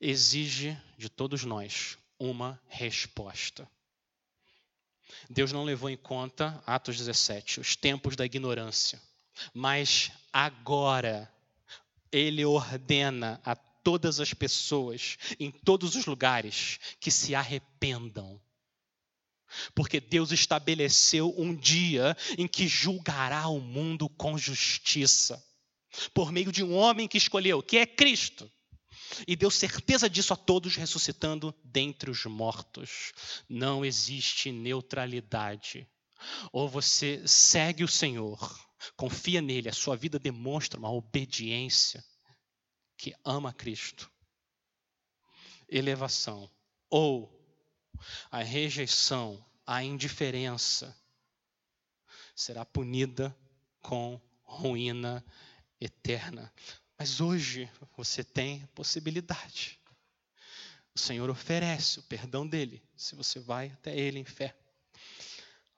exige 0.00 0.76
de 0.96 1.08
todos 1.08 1.44
nós 1.44 1.98
uma 2.18 2.60
resposta. 2.68 3.68
Deus 5.28 5.52
não 5.52 5.64
levou 5.64 5.90
em 5.90 5.96
conta, 5.96 6.62
Atos 6.66 6.96
17, 6.96 7.60
os 7.60 7.76
tempos 7.76 8.16
da 8.16 8.24
ignorância. 8.24 9.00
Mas 9.52 10.10
agora, 10.32 11.30
Ele 12.10 12.44
ordena 12.44 13.40
a 13.44 13.54
todas 13.54 14.20
as 14.20 14.32
pessoas, 14.32 15.16
em 15.38 15.50
todos 15.50 15.94
os 15.94 16.06
lugares, 16.06 16.78
que 16.98 17.10
se 17.10 17.34
arrependam. 17.34 18.40
Porque 19.74 20.00
Deus 20.00 20.32
estabeleceu 20.32 21.32
um 21.36 21.54
dia 21.54 22.16
em 22.36 22.48
que 22.48 22.66
julgará 22.66 23.48
o 23.48 23.60
mundo 23.60 24.08
com 24.08 24.36
justiça, 24.36 25.44
por 26.12 26.32
meio 26.32 26.50
de 26.50 26.64
um 26.64 26.74
homem 26.74 27.06
que 27.06 27.18
escolheu, 27.18 27.62
que 27.62 27.76
é 27.76 27.86
Cristo 27.86 28.50
e 29.26 29.36
deu 29.36 29.50
certeza 29.50 30.08
disso 30.08 30.32
a 30.32 30.36
todos, 30.36 30.76
ressuscitando 30.76 31.54
dentre 31.64 32.10
os 32.10 32.24
mortos. 32.24 33.12
Não 33.48 33.84
existe 33.84 34.50
neutralidade. 34.50 35.88
Ou 36.52 36.68
você 36.68 37.22
segue 37.26 37.84
o 37.84 37.88
Senhor, 37.88 38.38
confia 38.96 39.42
nele, 39.42 39.68
a 39.68 39.72
sua 39.72 39.96
vida 39.96 40.18
demonstra 40.18 40.78
uma 40.78 40.90
obediência 40.90 42.04
que 42.96 43.14
ama 43.24 43.52
Cristo. 43.52 44.10
Elevação. 45.68 46.50
Ou 46.88 47.30
a 48.30 48.42
rejeição, 48.42 49.44
a 49.66 49.82
indiferença 49.82 50.96
será 52.34 52.64
punida 52.64 53.36
com 53.80 54.20
ruína 54.42 55.24
eterna. 55.80 56.52
Mas 56.98 57.20
hoje 57.20 57.70
você 57.96 58.22
tem 58.22 58.62
a 58.62 58.68
possibilidade. 58.68 59.78
O 60.94 60.98
Senhor 60.98 61.28
oferece 61.28 61.98
o 61.98 62.02
perdão 62.04 62.46
dele, 62.46 62.82
se 62.96 63.16
você 63.16 63.40
vai 63.40 63.68
até 63.72 63.96
ele 63.96 64.18
em 64.18 64.24
fé. 64.24 64.56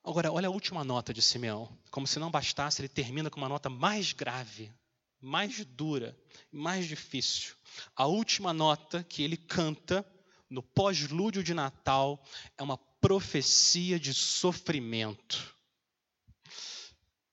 Agora, 0.04 0.30
olha 0.30 0.48
a 0.48 0.52
última 0.52 0.84
nota 0.84 1.12
de 1.12 1.22
Simeão. 1.22 1.76
Como 1.90 2.06
se 2.06 2.18
não 2.18 2.30
bastasse, 2.30 2.80
ele 2.80 2.88
termina 2.88 3.30
com 3.30 3.38
uma 3.38 3.48
nota 3.48 3.70
mais 3.70 4.12
grave, 4.12 4.72
mais 5.20 5.64
dura, 5.64 6.16
mais 6.52 6.86
difícil. 6.86 7.54
A 7.96 8.06
última 8.06 8.52
nota 8.52 9.02
que 9.02 9.22
ele 9.22 9.36
canta 9.36 10.06
no 10.48 10.62
pós-lúdio 10.62 11.42
de 11.42 11.54
Natal 11.54 12.22
é 12.56 12.62
uma 12.62 12.76
profecia 12.76 13.98
de 13.98 14.14
sofrimento. 14.14 15.56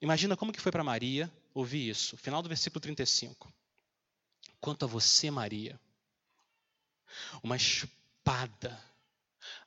Imagina 0.02 0.36
como 0.36 0.52
que 0.52 0.62
foi 0.62 0.72
para 0.72 0.84
Maria 0.84 1.32
ouvir 1.54 1.90
isso. 1.90 2.18
Final 2.18 2.42
do 2.42 2.50
versículo 2.50 2.82
35. 2.82 3.54
Quanto 4.64 4.86
a 4.86 4.88
você, 4.88 5.30
Maria, 5.30 5.78
uma 7.44 7.58
espada 7.58 8.82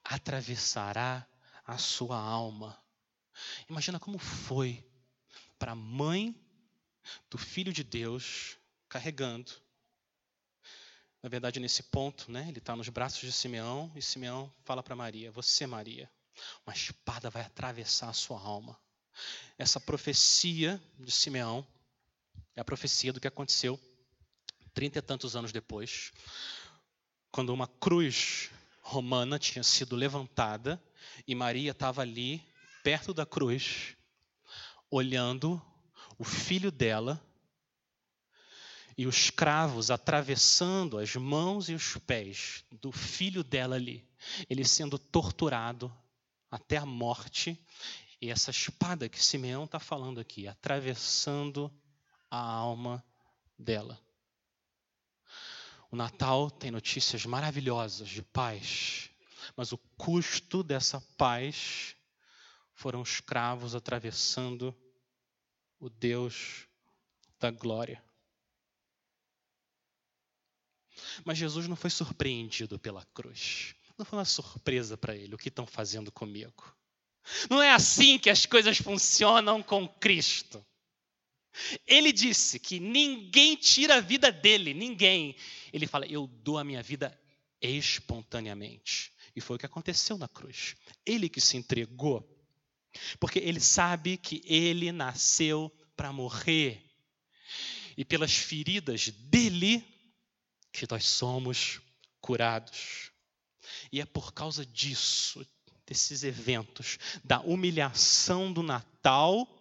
atravessará 0.03 1.29
a 1.67 1.77
sua 1.77 2.19
alma. 2.19 2.83
Imagina 3.69 4.01
como 4.01 4.19
foi 4.19 4.83
para 5.59 5.73
a 5.73 5.75
mãe 5.75 6.35
do 7.29 7.37
Filho 7.37 7.75
de 7.75 7.85
Deus 7.85 8.57
carregando. 8.89 9.53
Na 11.23 11.29
verdade, 11.29 11.61
nesse 11.61 11.83
ponto, 11.83 12.33
né, 12.33 12.47
ele 12.49 12.57
está 12.57 12.75
nos 12.75 12.89
braços 12.89 13.21
de 13.21 13.33
Simeão 13.33 13.93
e 13.95 14.01
Simeão 14.01 14.51
fala 14.65 14.83
para 14.83 14.97
Maria: 14.97 15.31
Você, 15.31 15.67
Maria, 15.67 16.11
uma 16.67 16.73
espada 16.73 17.29
vai 17.29 17.43
atravessar 17.43 18.09
a 18.09 18.15
sua 18.15 18.41
alma. 18.41 18.81
Essa 19.59 19.79
profecia 19.79 20.83
de 20.99 21.13
Simeão 21.13 21.67
é 22.55 22.63
a 22.63 22.65
profecia 22.65 23.13
do 23.13 23.21
que 23.21 23.29
aconteceu 23.29 23.79
trinta 24.77 24.99
e 24.99 25.03
tantos 25.03 25.35
anos 25.35 25.53
depois, 25.53 26.13
quando 27.33 27.49
uma 27.49 27.67
cruz 27.67 28.51
romana 28.83 29.39
tinha 29.39 29.63
sido 29.63 29.97
levantada 29.97 30.79
e 31.27 31.35
Maria 31.35 31.71
estava 31.71 32.03
ali, 32.03 32.47
perto 32.85 33.15
da 33.15 33.25
cruz, 33.25 33.97
olhando 34.91 35.63
o 36.19 36.25
filho 36.25 36.71
dela 36.71 37.19
e 38.99 39.07
os 39.07 39.31
cravos 39.31 39.91
atravessando 39.91 40.99
as 40.99 41.17
mãos 41.17 41.71
e 41.71 41.75
os 41.75 41.97
pés 41.97 42.63
do 42.71 42.93
filho 42.93 43.43
dela 43.43 43.77
ali, 43.77 44.07
ele 44.49 44.63
sendo 44.63 44.99
torturado 44.99 45.91
até 46.51 46.77
a 46.77 46.85
morte, 46.85 47.59
e 48.21 48.31
essa 48.31 48.51
espada 48.51 49.09
que 49.09 49.25
Simeão 49.25 49.65
está 49.65 49.81
falando 49.81 50.21
aqui, 50.21 50.47
atravessando 50.47 51.73
a 52.31 52.39
alma 52.39 53.03
dela. 53.59 54.06
O 55.97 56.05
Natal 56.07 56.51
tem 56.51 56.71
notícias 56.71 57.25
maravilhosas 57.25 58.11
de 58.11 58.21
paz, 58.21 59.09
mas 59.57 59.73
o 59.73 59.79
custo 59.97 60.63
dessa 60.63 61.01
paz 61.17 61.97
foram 62.75 63.01
os 63.01 63.19
cravos 63.19 63.75
atravessando 63.75 64.77
o 65.81 65.89
Deus 65.89 66.69
da 67.41 67.51
glória. 67.51 68.05
Mas 71.25 71.39
Jesus 71.39 71.67
não 71.67 71.77
foi 71.77 71.89
surpreendido 71.89 72.79
pela 72.79 73.03
cruz. 73.15 73.75
Não 73.97 74.05
foi 74.05 74.19
uma 74.19 74.27
surpresa 74.27 74.99
para 74.99 75.17
ele 75.17 75.35
o 75.35 75.39
que 75.39 75.49
estão 75.49 75.67
fazendo 75.67 76.13
comigo. 76.13 76.77
Não 77.49 77.63
é 77.63 77.73
assim 77.73 78.19
que 78.19 78.29
as 78.29 78.45
coisas 78.45 78.77
funcionam 78.77 79.63
com 79.63 79.89
Cristo. 79.89 80.63
Ele 81.87 82.13
disse 82.13 82.59
que 82.59 82.79
ninguém 82.79 83.57
tira 83.57 83.97
a 83.97 84.01
vida 84.01 84.31
dele, 84.31 84.75
ninguém. 84.75 85.37
Ele 85.73 85.87
fala: 85.87 86.07
Eu 86.07 86.27
dou 86.27 86.59
a 86.59 86.65
minha 86.65 86.83
vida 86.83 87.19
espontaneamente. 87.61 89.13
E 89.35 89.41
foi 89.41 89.57
o 89.57 89.59
que 89.59 89.67
aconteceu 89.67 90.17
na 90.17 90.29
cruz. 90.29 90.77
Ele 91.05 91.29
que 91.29 91.41
se 91.41 91.57
entregou, 91.57 92.27
porque 93.19 93.39
ele 93.39 93.61
sabe 93.61 94.17
que 94.17 94.43
ele 94.45 94.93
nasceu 94.93 95.71
para 95.97 96.13
morrer. 96.13 96.83
E 97.97 98.05
pelas 98.05 98.37
feridas 98.37 99.09
dele, 99.09 99.85
que 100.73 100.87
nós 100.91 101.07
somos 101.07 101.81
curados. 102.21 103.11
E 103.91 104.01
é 104.01 104.05
por 104.05 104.33
causa 104.33 104.65
disso, 104.65 105.47
desses 105.87 106.23
eventos, 106.23 106.99
da 107.25 107.41
humilhação 107.41 108.53
do 108.53 108.63
Natal 108.63 109.56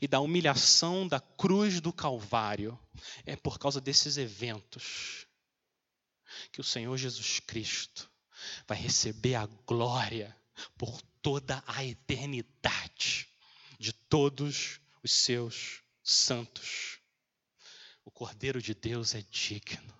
e 0.00 0.06
da 0.06 0.20
humilhação 0.20 1.06
da 1.06 1.20
cruz 1.20 1.80
do 1.80 1.92
Calvário, 1.92 2.78
é 3.24 3.36
por 3.36 3.58
causa 3.58 3.80
desses 3.80 4.16
eventos 4.16 5.26
que 6.52 6.60
o 6.60 6.64
Senhor 6.64 6.96
Jesus 6.96 7.40
Cristo 7.40 8.10
vai 8.66 8.78
receber 8.78 9.34
a 9.34 9.46
glória 9.66 10.36
por 10.76 11.00
toda 11.22 11.62
a 11.66 11.84
eternidade 11.84 13.28
de 13.78 13.92
todos 13.92 14.80
os 15.02 15.12
seus 15.12 15.82
santos. 16.02 16.98
O 18.04 18.10
Cordeiro 18.10 18.60
de 18.60 18.74
Deus 18.74 19.14
é 19.14 19.22
digno 19.30 19.94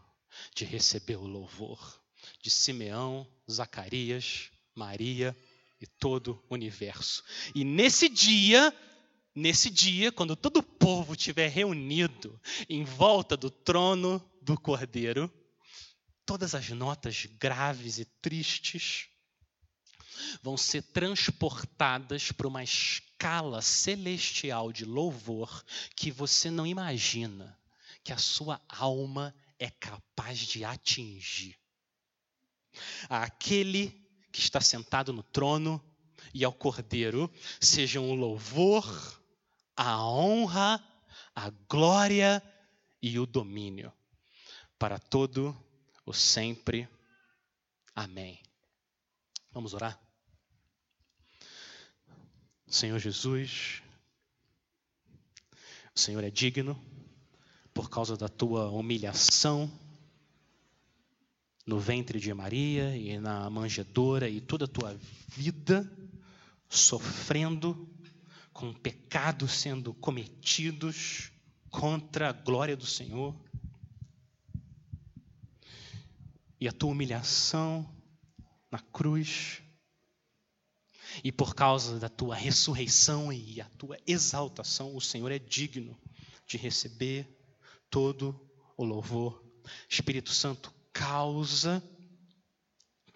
de 0.54 0.64
receber 0.64 1.16
o 1.16 1.26
louvor 1.26 2.02
de 2.40 2.50
Simeão, 2.50 3.26
Zacarias, 3.50 4.50
Maria 4.74 5.36
e 5.80 5.86
todo 5.86 6.42
o 6.48 6.54
universo. 6.54 7.22
E 7.54 7.64
nesse 7.64 8.08
dia, 8.08 8.72
nesse 9.34 9.68
dia, 9.70 10.12
quando 10.12 10.36
todo 10.36 10.58
o 10.58 10.62
povo 10.62 11.14
estiver 11.14 11.48
reunido 11.48 12.40
em 12.68 12.84
volta 12.84 13.36
do 13.36 13.50
trono 13.50 14.22
do 14.40 14.58
Cordeiro, 14.58 15.32
todas 16.24 16.54
as 16.54 16.68
notas 16.70 17.26
graves 17.38 17.98
e 17.98 18.04
tristes 18.04 19.08
vão 20.42 20.56
ser 20.56 20.82
transportadas 20.82 22.30
para 22.30 22.48
uma 22.48 22.62
escala 22.62 23.60
celestial 23.60 24.72
de 24.72 24.84
louvor 24.84 25.64
que 25.96 26.10
você 26.10 26.50
não 26.50 26.66
imagina 26.66 27.58
que 28.02 28.12
a 28.12 28.18
sua 28.18 28.60
alma 28.68 29.34
é 29.58 29.70
capaz 29.70 30.38
de 30.38 30.64
atingir. 30.64 31.56
Aquele 33.08 33.90
que 34.32 34.40
está 34.40 34.60
sentado 34.60 35.12
no 35.12 35.22
trono 35.22 35.82
e 36.32 36.44
ao 36.44 36.52
Cordeiro 36.52 37.32
sejam 37.60 38.10
o 38.10 38.14
louvor, 38.14 38.84
a 39.76 40.06
honra, 40.06 40.82
a 41.34 41.50
glória 41.68 42.42
e 43.02 43.18
o 43.18 43.26
domínio 43.26 43.92
para 44.78 44.98
todo 44.98 45.56
o 46.04 46.12
sempre. 46.12 46.88
Amém. 47.94 48.40
Vamos 49.52 49.74
orar? 49.74 50.00
Senhor 52.66 52.98
Jesus, 52.98 53.82
o 55.94 55.98
Senhor 55.98 56.24
é 56.24 56.30
digno 56.30 56.80
por 57.72 57.88
causa 57.88 58.16
da 58.16 58.28
tua 58.28 58.68
humilhação 58.70 59.70
no 61.66 61.78
ventre 61.78 62.18
de 62.18 62.32
Maria 62.34 62.96
e 62.96 63.18
na 63.18 63.48
manjedoura 63.48 64.28
e 64.28 64.40
toda 64.40 64.64
a 64.64 64.68
tua 64.68 64.98
vida 65.28 65.90
sofrendo 66.68 67.88
com 68.54 68.72
pecados 68.72 69.52
sendo 69.52 69.92
cometidos 69.92 71.32
contra 71.68 72.30
a 72.30 72.32
glória 72.32 72.76
do 72.76 72.86
Senhor. 72.86 73.36
E 76.60 76.68
a 76.68 76.72
tua 76.72 76.92
humilhação 76.92 77.92
na 78.70 78.78
cruz, 78.78 79.60
e 81.22 81.30
por 81.30 81.54
causa 81.54 81.98
da 81.98 82.08
tua 82.08 82.36
ressurreição 82.36 83.32
e 83.32 83.60
a 83.60 83.68
tua 83.70 83.98
exaltação, 84.06 84.96
o 84.96 85.00
Senhor 85.00 85.30
é 85.30 85.38
digno 85.38 86.00
de 86.46 86.56
receber 86.56 87.28
todo 87.90 88.40
o 88.76 88.84
louvor. 88.84 89.44
Espírito 89.88 90.30
Santo 90.30 90.72
causa, 90.92 91.82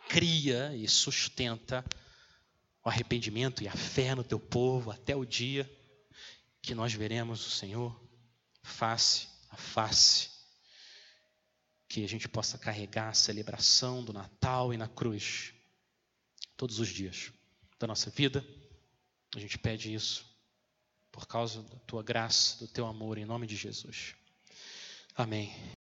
cria 0.09 0.74
e 0.74 0.89
sustenta 0.89 1.84
o 2.85 2.89
arrependimento 2.89 3.62
e 3.62 3.68
a 3.68 3.72
fé 3.72 4.14
no 4.14 4.24
teu 4.24 4.39
povo 4.39 4.91
até 4.91 5.14
o 5.14 5.24
dia 5.24 5.68
que 6.62 6.74
nós 6.74 6.93
veremos 6.93 7.47
o 7.47 7.51
Senhor 7.51 7.99
face 8.62 9.29
a 9.51 9.57
face. 9.57 10.31
Que 11.89 12.05
a 12.05 12.09
gente 12.09 12.29
possa 12.29 12.59
carregar 12.59 13.09
a 13.09 13.14
celebração 13.14 14.05
do 14.05 14.12
Natal 14.12 14.74
e 14.74 14.76
na 14.76 14.87
cruz 14.87 15.55
todos 16.57 16.79
os 16.79 16.89
dias 16.89 17.33
da 17.79 17.87
nossa 17.87 18.11
vida. 18.11 18.45
A 19.35 19.41
gente 19.41 19.59
pede 19.59 19.93
isso 19.93 20.26
por 21.11 21.26
causa 21.26 21.62
da 21.62 21.76
tua 21.81 22.03
graça, 22.03 22.59
do 22.59 22.68
teu 22.68 22.87
amor, 22.87 23.18
em 23.18 23.24
nome 23.24 23.47
de 23.47 23.57
Jesus. 23.57 24.14
Amém. 25.14 25.78